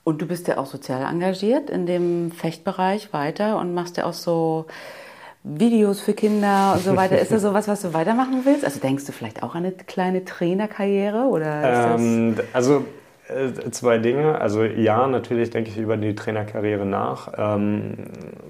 Und 0.04 0.22
du 0.22 0.26
bist 0.26 0.48
ja 0.48 0.58
auch 0.58 0.66
sozial 0.66 1.04
engagiert 1.04 1.70
in 1.70 1.86
dem 1.86 2.32
Fechtbereich 2.32 3.14
weiter 3.14 3.58
und 3.58 3.74
machst 3.74 3.96
ja 3.98 4.06
auch 4.06 4.14
so 4.14 4.66
Videos 5.44 6.02
für 6.02 6.14
Kinder 6.14 6.74
und 6.76 6.84
so 6.84 6.96
weiter. 6.96 7.20
Ist 7.20 7.32
das 7.32 7.42
sowas, 7.42 7.68
was 7.68 7.82
du 7.82 7.94
weitermachen 7.94 8.42
willst? 8.44 8.66
Also 8.66 8.80
denkst 8.80 9.06
du 9.06 9.12
vielleicht 9.12 9.44
auch 9.44 9.56
an 9.56 9.66
eine 9.66 9.72
kleine 9.72 10.26
Trainerkarriere? 10.26 11.24
Oder 11.26 11.96
ähm, 11.96 12.36
also 12.52 12.86
zwei 13.72 13.98
Dinge. 13.98 14.40
Also 14.40 14.64
ja, 14.64 15.08
natürlich 15.08 15.50
denke 15.50 15.70
ich 15.70 15.78
über 15.78 15.98
die 15.98 16.16
Trainerkarriere 16.16 16.86
nach, 16.86 17.32
ähm, 17.38 17.94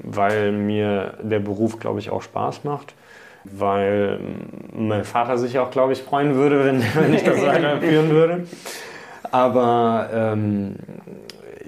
weil 0.02 0.52
mir 0.52 1.16
der 1.22 1.40
Beruf, 1.40 1.80
glaube 1.80 2.00
ich, 2.00 2.10
auch 2.10 2.22
Spaß 2.22 2.64
macht. 2.64 2.96
Weil 3.46 4.20
mein 4.74 5.04
Vater 5.04 5.38
sich 5.38 5.60
auch, 5.60 5.70
glaube 5.70 5.94
ich, 5.94 6.02
freuen 6.02 6.36
würde, 6.36 6.64
wenn, 6.64 6.82
wenn 6.96 7.14
ich 7.14 7.24
das 7.24 7.42
weiterführen 7.46 8.10
würde. 8.10 8.48
Aber 9.32 10.10
ähm, 10.14 10.76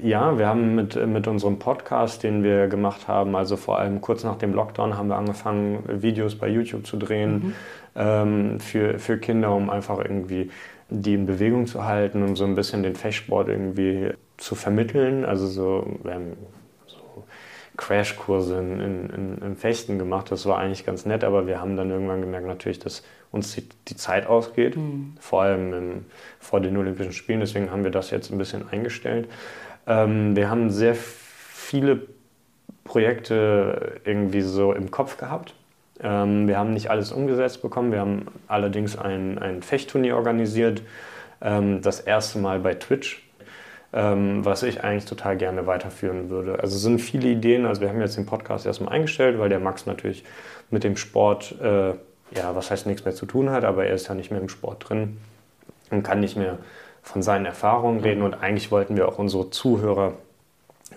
ja, 0.01 0.38
wir 0.38 0.47
haben 0.47 0.76
mit, 0.76 0.95
mit 1.08 1.28
unserem 1.28 1.58
Podcast, 1.60 2.24
den 2.24 2.43
wir 2.43 2.68
gemacht 2.68 3.08
haben, 3.08 3.36
also 3.36 3.58
vor 3.58 3.80
allem 3.80 4.01
kurz 4.01 4.24
nach 4.24 4.38
dem 4.38 4.53
Lockdown, 4.53 4.97
haben 4.97 5.08
wir 5.08 5.16
angefangen, 5.16 5.84
Videos 5.88 6.36
bei 6.36 6.47
YouTube 6.47 6.86
zu 6.86 6.97
drehen 6.97 7.34
mhm. 7.34 7.53
ähm, 7.95 8.60
für, 8.60 8.99
für 8.99 9.18
Kinder, 9.18 9.51
um 9.51 9.70
einfach 9.70 9.97
irgendwie 9.99 10.51
die 10.89 11.13
in 11.15 11.25
Bewegung 11.25 11.67
zu 11.67 11.86
halten 11.86 12.23
und 12.23 12.36
so 12.36 12.45
ein 12.45 12.55
bisschen 12.55 12.83
den 12.83 12.95
Fechtsport 12.95 13.47
irgendwie 13.47 14.11
zu 14.38 14.55
vermitteln. 14.55 15.25
Also 15.25 15.47
so, 15.47 15.99
wir 16.03 16.13
haben 16.13 16.38
so 16.86 17.23
Crashkurse 17.77 18.59
in, 18.59 19.09
in, 19.09 19.38
im 19.39 19.55
Fechten 19.55 19.97
gemacht. 19.97 20.31
Das 20.31 20.45
war 20.45 20.57
eigentlich 20.57 20.86
ganz 20.86 21.05
nett, 21.05 21.23
aber 21.23 21.47
wir 21.47 21.59
haben 21.59 21.75
dann 21.75 21.89
irgendwann 21.89 22.21
gemerkt 22.21 22.47
natürlich, 22.47 22.79
dass 22.79 23.03
uns 23.31 23.55
die, 23.55 23.67
die 23.88 23.95
Zeit 23.95 24.27
ausgeht, 24.27 24.77
mhm. 24.77 25.15
vor 25.19 25.41
allem 25.41 25.73
im, 25.73 26.05
vor 26.39 26.61
den 26.61 26.77
Olympischen 26.77 27.13
Spielen. 27.13 27.39
Deswegen 27.39 27.71
haben 27.71 27.83
wir 27.83 27.91
das 27.91 28.11
jetzt 28.11 28.31
ein 28.31 28.38
bisschen 28.38 28.69
eingestellt. 28.69 29.27
Ähm, 29.88 30.36
wir 30.36 30.49
haben 30.49 30.69
sehr 30.69 30.95
viele 30.95 32.01
Projekte 32.83 33.99
irgendwie 34.05 34.41
so 34.41 34.71
im 34.71 34.91
Kopf 34.91 35.17
gehabt 35.17 35.55
ähm, 36.01 36.47
wir 36.47 36.57
haben 36.57 36.73
nicht 36.73 36.89
alles 36.89 37.11
umgesetzt 37.11 37.61
bekommen. 37.61 37.91
Wir 37.91 37.99
haben 37.99 38.27
allerdings 38.47 38.97
ein, 38.97 39.39
ein 39.39 39.61
Fechtturnier 39.61 40.15
organisiert, 40.15 40.81
ähm, 41.41 41.81
das 41.81 41.99
erste 41.99 42.39
Mal 42.39 42.59
bei 42.59 42.75
Twitch, 42.75 43.23
ähm, 43.93 44.43
was 44.43 44.63
ich 44.63 44.83
eigentlich 44.83 45.05
total 45.05 45.37
gerne 45.37 45.67
weiterführen 45.67 46.29
würde. 46.29 46.59
Also 46.59 46.75
es 46.75 46.81
sind 46.81 46.99
viele 46.99 47.29
Ideen. 47.29 47.65
Also 47.65 47.81
wir 47.81 47.89
haben 47.89 48.01
jetzt 48.01 48.17
den 48.17 48.25
Podcast 48.25 48.65
erstmal 48.65 48.93
eingestellt, 48.93 49.39
weil 49.39 49.49
der 49.49 49.59
Max 49.59 49.85
natürlich 49.85 50.23
mit 50.69 50.83
dem 50.83 50.97
Sport, 50.97 51.55
äh, 51.61 51.89
ja, 52.31 52.55
was 52.55 52.71
heißt 52.71 52.87
nichts 52.87 53.05
mehr 53.05 53.13
zu 53.13 53.25
tun 53.25 53.49
hat, 53.49 53.63
aber 53.63 53.85
er 53.85 53.95
ist 53.95 54.07
ja 54.07 54.15
nicht 54.15 54.31
mehr 54.31 54.41
im 54.41 54.49
Sport 54.49 54.89
drin 54.89 55.17
und 55.91 56.03
kann 56.03 56.19
nicht 56.19 56.35
mehr 56.35 56.57
von 57.03 57.21
seinen 57.21 57.45
Erfahrungen 57.45 58.01
reden. 58.01 58.21
Und 58.21 58.33
eigentlich 58.33 58.71
wollten 58.71 58.97
wir 58.97 59.07
auch 59.07 59.19
unsere 59.19 59.49
Zuhörer 59.51 60.13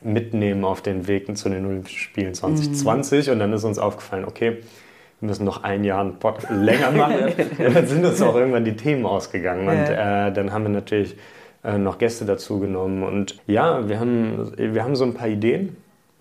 mitnehmen 0.03 0.65
auf 0.65 0.81
den 0.81 1.07
Weg 1.07 1.37
zu 1.37 1.49
den 1.49 1.67
Olympischen 1.67 1.99
Spielen 1.99 2.35
2020. 2.35 3.27
Mhm. 3.27 3.33
Und 3.33 3.39
dann 3.39 3.53
ist 3.53 3.65
uns 3.65 3.79
aufgefallen, 3.79 4.25
okay, 4.25 4.59
wir 5.21 5.29
müssen 5.29 5.45
noch 5.45 5.65
ein 5.65 5.85
Jahr 5.85 6.01
einen 6.01 6.17
Pod 6.19 6.49
länger 6.51 6.91
machen. 6.93 7.33
ja, 7.59 7.71
dann 7.71 7.87
sind 7.87 8.05
uns 8.05 8.23
auch 8.23 8.37
irgendwann 8.37 8.65
die 8.65 8.77
Themen 8.77 9.05
ausgegangen. 9.05 9.67
Ja. 9.67 9.73
Und 9.73 10.31
äh, 10.31 10.33
dann 10.33 10.53
haben 10.53 10.63
wir 10.65 10.71
natürlich 10.71 11.17
äh, 11.65 11.77
noch 11.77 11.99
Gäste 11.99 12.25
dazu 12.25 12.61
genommen. 12.61 13.03
Und 13.03 13.37
ja, 13.47 13.89
wir 13.89 13.99
haben, 13.99 14.53
wir 14.57 14.85
haben 14.85 14.95
so 14.95 15.05
ein 15.05 15.15
paar 15.15 15.29
Ideen. 15.29 15.77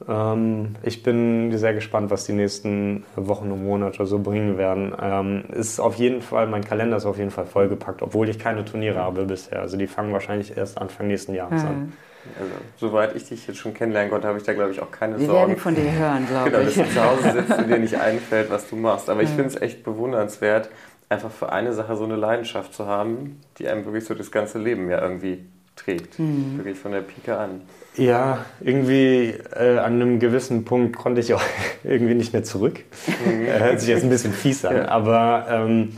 Ähm, 0.08 0.76
ich 0.84 1.04
bin 1.04 1.56
sehr 1.58 1.74
gespannt, 1.74 2.10
was 2.10 2.26
die 2.26 2.34
nächsten 2.34 3.04
Wochen 3.16 3.52
und 3.52 3.64
Monate 3.64 4.06
so 4.06 4.20
bringen 4.20 4.58
werden. 4.58 4.94
Ähm, 5.00 5.44
ist 5.54 5.80
auf 5.80 5.96
jeden 5.96 6.22
Fall, 6.22 6.48
mein 6.48 6.64
Kalender 6.64 6.98
ist 6.98 7.06
auf 7.06 7.18
jeden 7.18 7.32
Fall 7.32 7.46
vollgepackt, 7.46 8.02
obwohl 8.02 8.30
ich 8.30 8.40
keine 8.40 8.66
Turniere 8.66 9.00
habe 9.00 9.26
bisher. 9.26 9.62
Also 9.62 9.78
die 9.78 9.88
fangen 9.88 10.12
wahrscheinlich 10.12 10.58
erst 10.58 10.80
Anfang 10.80 11.08
nächsten 11.08 11.34
Jahres 11.34 11.64
mhm. 11.64 11.68
an. 11.68 11.94
Also, 12.40 12.52
soweit 12.78 13.16
ich 13.16 13.28
dich 13.28 13.48
jetzt 13.48 13.58
schon 13.58 13.74
kennenlernen 13.74 14.12
konnte, 14.12 14.28
habe 14.28 14.38
ich 14.38 14.44
da, 14.44 14.54
glaube 14.54 14.72
ich, 14.72 14.82
auch 14.82 14.92
keine 14.92 15.20
Wir 15.20 15.28
Sorgen. 15.28 15.42
Wir 15.42 15.48
werden 15.50 15.60
von 15.60 15.76
dir 15.76 15.92
hören, 15.92 16.28
glaube 16.28 16.52
genau, 16.52 16.68
ich. 16.68 16.76
Genau, 16.76 16.86
dass 16.86 16.94
du 16.94 17.00
zu 17.00 17.04
Hause 17.04 17.42
sitzt 17.42 17.60
und 17.60 17.68
dir 17.70 17.80
nicht 17.80 17.96
einfällt, 18.00 18.50
was 18.50 18.70
du 18.70 18.76
machst. 18.76 19.10
Aber 19.10 19.22
ich 19.22 19.30
finde 19.30 19.48
es 19.48 19.62
echt 19.62 19.84
bewundernswert, 19.84 20.70
einfach 21.10 21.32
für 21.32 21.52
eine 21.52 21.74
Sache 21.74 21.96
so 21.96 22.04
eine 22.04 22.16
Leidenschaft 22.16 22.74
zu 22.74 22.86
haben, 22.86 23.42
die 23.58 23.68
einem 23.68 23.86
wirklich 23.86 24.06
so 24.06 24.14
das 24.14 24.32
ganze 24.32 24.60
Leben 24.60 24.90
ja 24.90 25.02
irgendwie 25.02 25.46
trägt. 25.76 26.20
Mhm. 26.20 26.58
Wirklich 26.58 26.78
von 26.78 26.92
der 26.92 27.02
Pike 27.02 27.38
an. 27.38 27.62
Ja, 27.96 28.46
irgendwie 28.60 29.34
äh, 29.56 29.78
an 29.78 29.94
einem 29.94 30.20
gewissen 30.20 30.66
Punkt 30.66 30.98
konnte 30.98 31.22
ich 31.22 31.34
auch 31.34 31.42
irgendwie 31.84 32.14
nicht 32.14 32.34
mehr 32.34 32.44
zurück. 32.44 32.84
Mhm. 33.26 33.46
Äh, 33.46 33.60
hört 33.60 33.80
sich 33.80 33.90
jetzt 33.90 34.04
ein 34.04 34.10
bisschen 34.10 34.34
fies 34.34 34.66
an, 34.66 34.76
ja. 34.76 34.88
aber 34.90 35.48
ähm, 35.50 35.98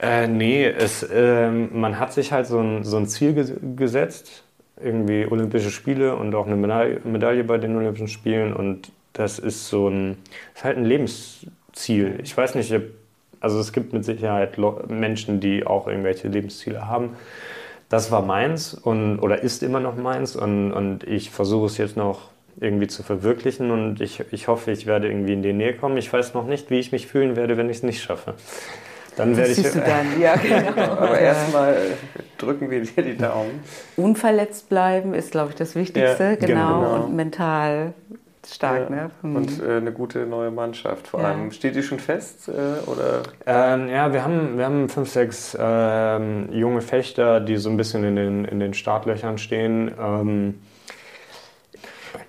äh, 0.00 0.26
nee, 0.26 0.64
es, 0.66 1.06
ähm, 1.12 1.80
man 1.80 1.98
hat 1.98 2.12
sich 2.12 2.32
halt 2.32 2.46
so 2.46 2.60
ein, 2.60 2.84
so 2.84 2.96
ein 2.96 3.06
Ziel 3.06 3.34
gesetzt 3.76 4.44
irgendwie 4.82 5.26
Olympische 5.26 5.70
Spiele 5.70 6.16
und 6.16 6.34
auch 6.34 6.46
eine 6.46 6.56
Medaille 6.56 7.44
bei 7.44 7.58
den 7.58 7.76
Olympischen 7.76 8.08
Spielen 8.08 8.52
und 8.52 8.90
das 9.12 9.38
ist 9.38 9.68
so 9.68 9.88
ein, 9.88 10.16
ist 10.54 10.64
halt 10.64 10.76
ein 10.76 10.84
Lebensziel. 10.84 12.20
Ich 12.22 12.36
weiß 12.36 12.54
nicht, 12.54 12.72
also 13.40 13.60
es 13.60 13.72
gibt 13.72 13.92
mit 13.92 14.04
Sicherheit 14.04 14.58
Menschen, 14.88 15.40
die 15.40 15.66
auch 15.66 15.88
irgendwelche 15.88 16.28
Lebensziele 16.28 16.86
haben. 16.86 17.16
Das 17.88 18.10
war 18.10 18.22
meins 18.22 18.74
und, 18.74 19.18
oder 19.18 19.42
ist 19.42 19.62
immer 19.62 19.80
noch 19.80 19.96
meins 19.96 20.36
und, 20.36 20.72
und 20.72 21.04
ich 21.04 21.30
versuche 21.30 21.66
es 21.66 21.78
jetzt 21.78 21.96
noch 21.96 22.30
irgendwie 22.60 22.88
zu 22.88 23.02
verwirklichen 23.02 23.70
und 23.70 24.00
ich, 24.00 24.22
ich 24.30 24.48
hoffe, 24.48 24.72
ich 24.72 24.86
werde 24.86 25.08
irgendwie 25.08 25.32
in 25.32 25.42
die 25.42 25.52
Nähe 25.52 25.74
kommen. 25.74 25.96
Ich 25.96 26.12
weiß 26.12 26.34
noch 26.34 26.46
nicht, 26.46 26.70
wie 26.70 26.78
ich 26.78 26.92
mich 26.92 27.06
fühlen 27.06 27.36
werde, 27.36 27.56
wenn 27.56 27.70
ich 27.70 27.78
es 27.78 27.82
nicht 27.82 28.02
schaffe. 28.02 28.34
Dann 29.18 29.36
werde 29.36 29.50
ich. 29.50 29.56
Siehst 29.56 29.74
du 29.74 29.80
dann, 29.80 30.20
ja, 30.20 30.36
genau. 30.36 30.92
Aber 30.92 31.18
erstmal 31.18 31.76
drücken 32.38 32.70
wir 32.70 32.82
dir 32.82 33.02
die 33.02 33.16
Daumen. 33.16 33.60
Unverletzt 33.96 34.68
bleiben 34.68 35.12
ist, 35.14 35.32
glaube 35.32 35.50
ich, 35.50 35.56
das 35.56 35.74
Wichtigste, 35.74 36.24
Ja, 36.24 36.34
genau. 36.36 36.80
genau. 36.80 36.94
Und 37.04 37.16
mental 37.16 37.92
stark, 38.46 38.88
Ja. 38.88 38.96
ne? 38.96 39.10
Hm. 39.22 39.36
Und 39.36 39.62
äh, 39.62 39.76
eine 39.76 39.92
gute 39.92 40.20
neue 40.24 40.50
Mannschaft 40.50 41.08
vor 41.08 41.20
Ja. 41.20 41.28
allem. 41.28 41.50
Steht 41.50 41.74
die 41.76 41.82
schon 41.82 41.98
fest? 41.98 42.48
Äh, 42.48 42.88
oder? 42.88 43.22
Ähm, 43.44 43.88
ja, 43.88 44.12
wir 44.12 44.24
haben, 44.24 44.56
wir 44.56 44.64
haben 44.64 44.88
fünf, 44.88 45.10
sechs 45.10 45.56
ähm, 45.60 46.48
junge 46.52 46.80
Fechter, 46.80 47.40
die 47.40 47.56
so 47.56 47.68
ein 47.68 47.76
bisschen 47.76 48.04
in 48.04 48.16
den, 48.16 48.44
in 48.46 48.60
den 48.60 48.72
Startlöchern 48.72 49.36
stehen. 49.36 49.90
Ähm, 50.00 50.60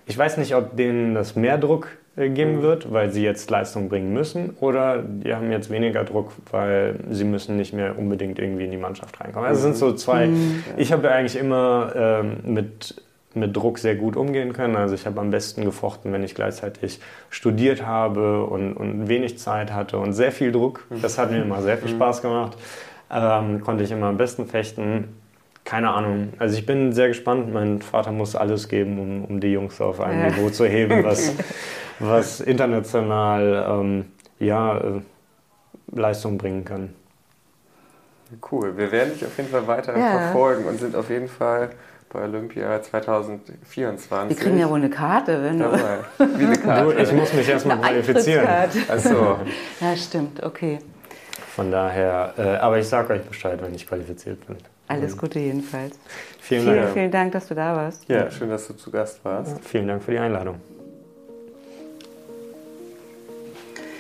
ich 0.08 0.18
weiß 0.18 0.38
nicht, 0.38 0.56
ob 0.56 0.76
denen 0.76 1.14
das 1.14 1.36
mehr 1.36 1.58
Druck 1.58 1.88
geben 2.16 2.62
wird, 2.62 2.92
weil 2.92 3.12
sie 3.12 3.24
jetzt 3.24 3.50
Leistung 3.50 3.90
bringen 3.90 4.14
müssen, 4.14 4.52
oder 4.60 5.02
die 5.02 5.34
haben 5.34 5.52
jetzt 5.52 5.70
weniger 5.70 6.04
Druck, 6.04 6.34
weil 6.52 6.96
sie 7.10 7.24
müssen 7.24 7.56
nicht 7.56 7.74
mehr 7.74 7.98
unbedingt 7.98 8.40
irgendwie 8.40 8.66
in 8.66 8.72
die 8.72 8.78
Mannschaft 8.78 9.20
reinkommen. 9.22 9.48
Also 9.48 9.60
es 9.60 9.64
sind 9.64 9.78
so 9.78 9.94
zwei. 9.94 10.30
Ich 10.78 10.92
habe 10.92 11.10
eigentlich 11.12 11.38
immer 11.38 11.94
ähm, 11.96 12.38
mit 12.44 13.02
mit 13.36 13.56
Druck 13.56 13.78
sehr 13.78 13.96
gut 13.96 14.16
umgehen 14.16 14.54
können. 14.54 14.76
Also 14.76 14.96
ich 14.96 15.06
habe 15.06 15.20
am 15.22 15.30
besten 15.30 15.64
gefochten, 15.64 16.12
wenn 16.12 16.24
ich 16.24 16.34
gleichzeitig 16.36 17.00
studiert 17.30 17.86
habe 17.86 18.44
und, 18.44 18.74
und 18.74 19.08
wenig 19.08 19.38
Zeit 19.38 19.72
hatte 19.72 20.00
und 20.00 20.14
sehr 20.14 20.32
viel 20.32 20.52
Druck. 20.52 20.86
Das 21.02 21.18
hat 21.18 21.32
mir 21.32 21.42
immer 21.42 21.62
sehr 21.62 21.78
viel 21.78 21.90
Spaß 21.90 22.22
gemacht. 22.22 22.58
Ähm, 23.12 23.62
konnte 23.62 23.84
ich 23.84 23.92
immer 23.92 24.08
am 24.08 24.18
besten 24.18 24.48
fechten. 24.48 25.19
Keine 25.70 25.92
Ahnung. 25.92 26.34
Also 26.40 26.58
ich 26.58 26.66
bin 26.66 26.94
sehr 26.94 27.10
gespannt. 27.10 27.54
Mein 27.54 27.80
Vater 27.82 28.12
muss 28.12 28.36
alles 28.36 28.68
geben, 28.70 28.98
um, 29.00 29.26
um 29.26 29.40
die 29.40 29.52
Jungs 29.52 29.80
auf 29.80 30.02
ein 30.02 30.20
Ja. 30.20 30.28
Niveau 30.30 30.50
zu 30.50 30.66
heben, 30.66 31.04
was, 31.04 31.34
was 32.00 32.40
international 32.42 33.68
ähm, 33.70 34.06
ja, 34.40 34.78
äh, 34.80 35.02
Leistung 35.94 36.40
bringen 36.40 36.66
kann. 36.66 36.96
Cool. 38.52 38.76
Wir 38.78 38.92
werden 38.92 39.14
dich 39.14 39.24
auf 39.26 39.38
jeden 39.38 39.50
Fall 39.50 39.68
weiter 39.68 39.96
Ja. 39.98 40.10
verfolgen 40.20 40.66
und 40.66 40.80
sind 40.80 40.96
auf 40.96 41.10
jeden 41.12 41.28
Fall 41.28 41.70
bei 42.12 42.24
Olympia 42.24 42.82
2024. 42.82 44.36
Wir 44.38 44.44
kriegen 44.44 44.58
ja 44.60 44.68
wohl 44.70 44.80
eine 44.80 44.90
Karte, 44.90 45.44
wenn 45.44 45.60
du. 45.60 45.66
Wie 45.72 46.46
eine 46.46 46.56
Du, 46.56 46.62
Karte. 46.62 47.00
ich 47.02 47.12
muss 47.12 47.32
mich 47.34 47.48
erstmal 47.48 47.78
qualifizieren. 47.80 48.48
Achso. 48.88 49.38
Ja, 49.80 49.96
stimmt, 49.96 50.42
okay. 50.44 50.80
Von 51.56 51.72
daher, 51.72 52.34
äh, 52.38 52.42
aber 52.58 52.80
ich 52.80 52.88
sage 52.88 53.14
euch 53.14 53.22
Bescheid, 53.22 53.60
wenn 53.62 53.76
ich 53.76 53.86
qualifiziert 53.88 54.46
bin. 54.48 54.58
Alles 54.90 55.16
Gute 55.18 55.40
jedenfalls. 55.40 55.96
Vielen 56.42 56.64
Vielen, 56.64 56.76
Dank. 56.82 56.94
vielen 56.94 57.12
Dank, 57.12 57.32
dass 57.32 57.48
du 57.48 57.54
da 57.56 57.76
warst. 57.76 58.04
Ja, 58.10 58.30
schön, 58.32 58.50
dass 58.50 58.68
du 58.68 58.74
zu 58.74 58.90
Gast 58.90 59.24
warst. 59.24 59.64
Vielen 59.64 59.88
Dank 59.88 60.04
für 60.04 60.12
die 60.12 60.18
Einladung. 60.20 60.60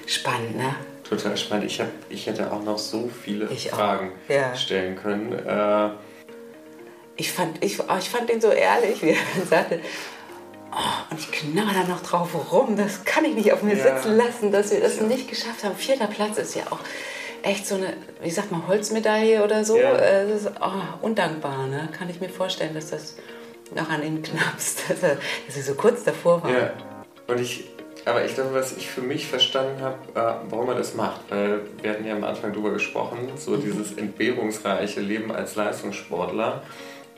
Spannend, 0.07 0.57
ne? 0.57 0.75
Total 1.07 1.37
spannend. 1.37 1.65
Ich, 1.65 1.79
hab, 1.79 1.87
ich 2.09 2.25
hätte 2.27 2.51
auch 2.51 2.63
noch 2.63 2.77
so 2.79 3.07
viele 3.23 3.45
Ich. 3.51 3.69
Fragen 3.69 4.11
Ja. 4.27 4.55
stellen 4.55 4.95
können. 4.95 5.33
Äh, 5.33 5.89
Ich 7.17 7.31
fand, 7.33 7.63
ich, 7.63 7.79
oh, 7.79 7.83
ich 7.99 8.09
fand 8.09 8.29
den 8.29 8.41
so 8.41 8.49
ehrlich, 8.49 9.01
wie 9.03 9.09
er 9.09 9.45
sagte, 9.45 9.79
oh, 10.71 11.11
und 11.11 11.19
ich 11.19 11.31
knarre 11.31 11.73
da 11.83 11.87
noch 11.87 12.01
drauf 12.01 12.29
rum, 12.51 12.75
das 12.77 13.03
kann 13.05 13.25
ich 13.25 13.35
nicht 13.35 13.53
auf 13.53 13.61
mir 13.61 13.75
Ja. 13.75 13.95
sitzen 13.95 14.17
lassen, 14.17 14.51
dass 14.51 14.71
wir 14.71 14.79
das 14.79 14.99
nicht 15.01 15.29
geschafft 15.29 15.63
haben. 15.63 15.75
Vierter 15.75 16.07
Platz 16.07 16.37
ist 16.39 16.55
ja 16.55 16.63
auch 16.71 16.79
echt 17.43 17.67
so 17.67 17.75
eine, 17.75 17.93
wie 18.21 18.29
sagt 18.29 18.51
man, 18.51 18.67
Holzmedaille 18.67 19.43
oder 19.43 19.63
so. 19.63 19.77
Ja. 19.77 19.95
Äh, 19.95 20.27
Das 20.27 20.43
ist 20.43 20.51
oh, 20.61 21.05
undankbar, 21.05 21.67
ne? 21.67 21.89
Kann 21.97 22.09
ich 22.09 22.19
mir 22.19 22.29
vorstellen, 22.29 22.73
dass 22.73 22.89
das 22.89 23.15
noch 23.75 23.89
an 23.89 24.03
ihn 24.03 24.21
knappst, 24.21 24.83
dass, 24.89 25.03
er, 25.03 25.17
dass 25.45 25.55
sie 25.55 25.61
so 25.61 25.75
kurz 25.75 26.03
davor 26.03 26.43
war. 26.43 26.51
Ja, 26.51 26.73
und 27.27 27.39
ich, 27.39 27.65
aber 28.05 28.25
ich 28.25 28.33
glaube, 28.33 28.53
was 28.53 28.75
ich 28.75 28.87
für 28.87 29.01
mich 29.01 29.27
verstanden 29.27 29.81
habe, 29.81 29.97
äh, 30.15 30.33
warum 30.49 30.67
man 30.67 30.77
das 30.77 30.95
macht, 30.95 31.21
weil 31.29 31.61
wir 31.81 31.91
hatten 31.91 32.05
ja 32.05 32.15
am 32.15 32.23
Anfang 32.23 32.51
darüber 32.51 32.71
gesprochen, 32.71 33.29
so 33.35 33.57
dieses 33.57 33.93
entbehrungsreiche 33.93 35.01
Leben 35.01 35.31
als 35.31 35.55
Leistungssportler, 35.55 36.63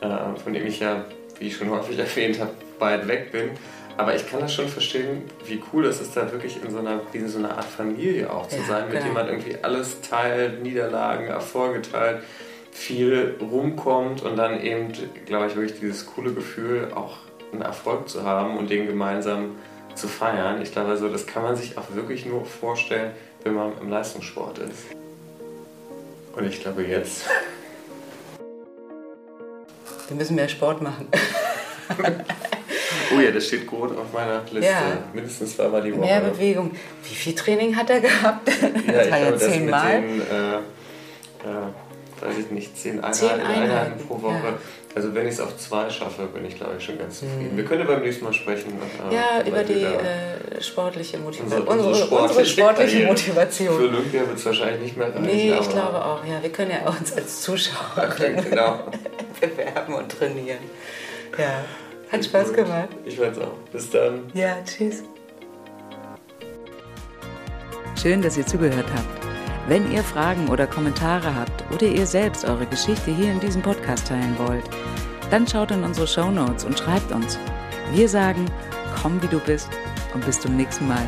äh, 0.01 0.39
von 0.43 0.53
dem 0.53 0.67
ich 0.67 0.79
ja, 0.79 1.05
wie 1.39 1.47
ich 1.47 1.55
schon 1.55 1.69
häufig 1.69 1.97
erwähnt 1.99 2.39
habe, 2.39 2.51
weit 2.79 3.07
weg 3.07 3.31
bin. 3.31 3.51
Aber 4.01 4.15
ich 4.15 4.27
kann 4.27 4.39
das 4.39 4.51
schon 4.51 4.67
verstehen, 4.67 5.29
wie 5.45 5.61
cool 5.71 5.85
es 5.85 6.01
ist, 6.01 6.17
da 6.17 6.31
wirklich 6.31 6.57
in 6.63 6.71
so 6.71 6.79
einer, 6.79 7.01
wie 7.11 7.19
in 7.19 7.27
so 7.27 7.37
einer 7.37 7.55
Art 7.55 7.65
Familie 7.65 8.33
auch 8.33 8.47
zu 8.47 8.55
Ja, 8.55 8.63
sein, 8.63 8.85
mit 8.85 8.93
genau. 8.93 9.05
dem 9.05 9.13
man 9.13 9.27
irgendwie 9.27 9.57
alles 9.61 10.01
teilt, 10.01 10.63
Niederlagen, 10.63 11.27
Erfolge 11.27 11.83
teilt, 11.83 12.23
viel 12.71 13.37
rumkommt 13.39 14.23
und 14.23 14.37
dann 14.37 14.59
eben, 14.59 14.91
glaube 15.27 15.45
ich, 15.45 15.55
wirklich 15.55 15.79
dieses 15.79 16.07
coole 16.07 16.33
Gefühl, 16.33 16.91
auch 16.95 17.17
einen 17.53 17.61
Erfolg 17.61 18.09
zu 18.09 18.23
haben 18.23 18.57
und 18.57 18.71
den 18.71 18.87
gemeinsam 18.87 19.51
zu 19.93 20.07
feiern. 20.07 20.63
Ich 20.63 20.71
glaube, 20.71 20.89
also, 20.89 21.07
das 21.07 21.27
kann 21.27 21.43
man 21.43 21.55
sich 21.55 21.77
auch 21.77 21.93
wirklich 21.93 22.25
nur 22.25 22.43
vorstellen, 22.43 23.11
wenn 23.43 23.53
man 23.53 23.73
im 23.81 23.91
Leistungssport 23.91 24.57
ist. 24.57 24.95
Und 26.35 26.47
ich 26.47 26.59
glaube 26.59 26.81
jetzt. 26.85 27.27
Wir 30.07 30.17
müssen 30.17 30.33
mehr 30.33 30.49
Sport 30.49 30.81
machen. 30.81 31.07
Oh 33.15 33.19
ja, 33.19 33.31
das 33.31 33.47
steht 33.47 33.67
gut 33.67 33.97
auf 33.97 34.11
meiner 34.13 34.41
Liste. 34.51 34.71
Ja. 34.71 34.81
Mindestens 35.13 35.55
zweimal 35.55 35.81
die 35.81 35.91
Woche. 35.93 36.01
Mehr 36.01 36.21
Bewegung. 36.21 36.71
Wie 37.07 37.15
viel 37.15 37.35
Training 37.35 37.75
hat 37.75 37.89
er 37.89 37.99
gehabt? 38.01 38.47
Ja, 38.49 38.53
das 38.93 39.05
ich 39.05 39.11
war 39.11 39.19
ja 39.19 39.37
zehnmal. 39.37 40.03
äh, 41.45 42.23
weiß 42.25 42.37
ich 42.39 42.51
nicht, 42.51 42.77
zehn 42.77 42.99
Einheiten, 42.99 43.13
Zehn 43.13 43.29
Einheiten, 43.31 43.61
Einheiten, 43.61 44.07
pro 44.07 44.21
Woche. 44.21 44.33
ja. 44.35 44.53
Also 44.93 45.15
wenn 45.15 45.25
ich 45.25 45.35
es 45.35 45.39
auf 45.39 45.55
zwei 45.57 45.89
schaffe, 45.89 46.23
bin 46.25 46.43
ich 46.45 46.55
glaube 46.57 46.73
ich 46.77 46.83
schon 46.83 46.97
ganz 46.97 47.19
zufrieden. 47.19 47.55
Wir 47.55 47.63
können 47.63 47.87
beim 47.87 48.01
nächsten 48.01 48.25
Mal 48.25 48.33
sprechen. 48.33 48.73
äh, 49.09 49.15
Ja, 49.15 49.41
über 49.47 49.63
die 49.63 49.83
äh, 49.85 50.61
sportliche 50.61 51.17
Motivation. 51.17 51.65
unsere, 51.65 51.89
Unsere, 51.93 52.21
unsere, 52.21 52.45
sportliche 52.45 52.91
Karriere. 52.97 53.07
Motivation. 53.13 53.77
Für 53.77 53.87
Olympia 53.87 54.19
wird 54.27 54.37
es 54.37 54.45
wahrscheinlich 54.45 54.81
nicht 54.81 54.97
mehr 54.97 55.07
reichen. 55.07 55.21
Nee, 55.23 55.53
ich 55.59 55.69
glaube 55.69 56.03
auch, 56.03 56.25
ja. 56.25 56.41
Wir 56.43 56.49
können 56.51 56.71
ja 56.71 56.89
uns 56.89 57.13
als 57.13 57.41
Zuschauer 57.41 58.09
genau. 58.49 58.79
bewerben 59.39 59.93
und 59.93 60.09
trainieren. 60.11 60.59
Ja, 61.37 61.63
hat 62.11 62.25
Spaß 62.25 62.47
Gut. 62.47 62.57
gemacht. 62.57 62.89
Ich 63.05 63.19
weiß 63.19 63.37
auch. 63.39 63.53
Bis 63.71 63.89
dann. 63.89 64.31
Ja, 64.33 64.57
tschüss. 64.65 65.03
Schön, 67.99 68.21
dass 68.21 68.37
ihr 68.37 68.45
zugehört 68.45 68.87
habt. 68.93 69.21
Wenn 69.67 69.91
ihr 69.91 70.03
Fragen 70.03 70.49
oder 70.49 70.65
Kommentare 70.65 71.35
habt 71.35 71.63
oder 71.71 71.85
ihr 71.85 72.07
selbst 72.07 72.45
eure 72.45 72.65
Geschichte 72.65 73.11
hier 73.11 73.31
in 73.31 73.39
diesem 73.39 73.61
Podcast 73.61 74.07
teilen 74.07 74.35
wollt, 74.39 74.63
dann 75.29 75.47
schaut 75.47 75.71
in 75.71 75.83
unsere 75.83 76.07
Shownotes 76.07 76.65
und 76.65 76.77
schreibt 76.77 77.11
uns. 77.11 77.37
Wir 77.93 78.09
sagen, 78.09 78.45
komm 79.01 79.21
wie 79.21 79.27
du 79.27 79.39
bist 79.39 79.69
und 80.13 80.25
bis 80.25 80.39
zum 80.39 80.57
nächsten 80.57 80.87
Mal. 80.87 81.07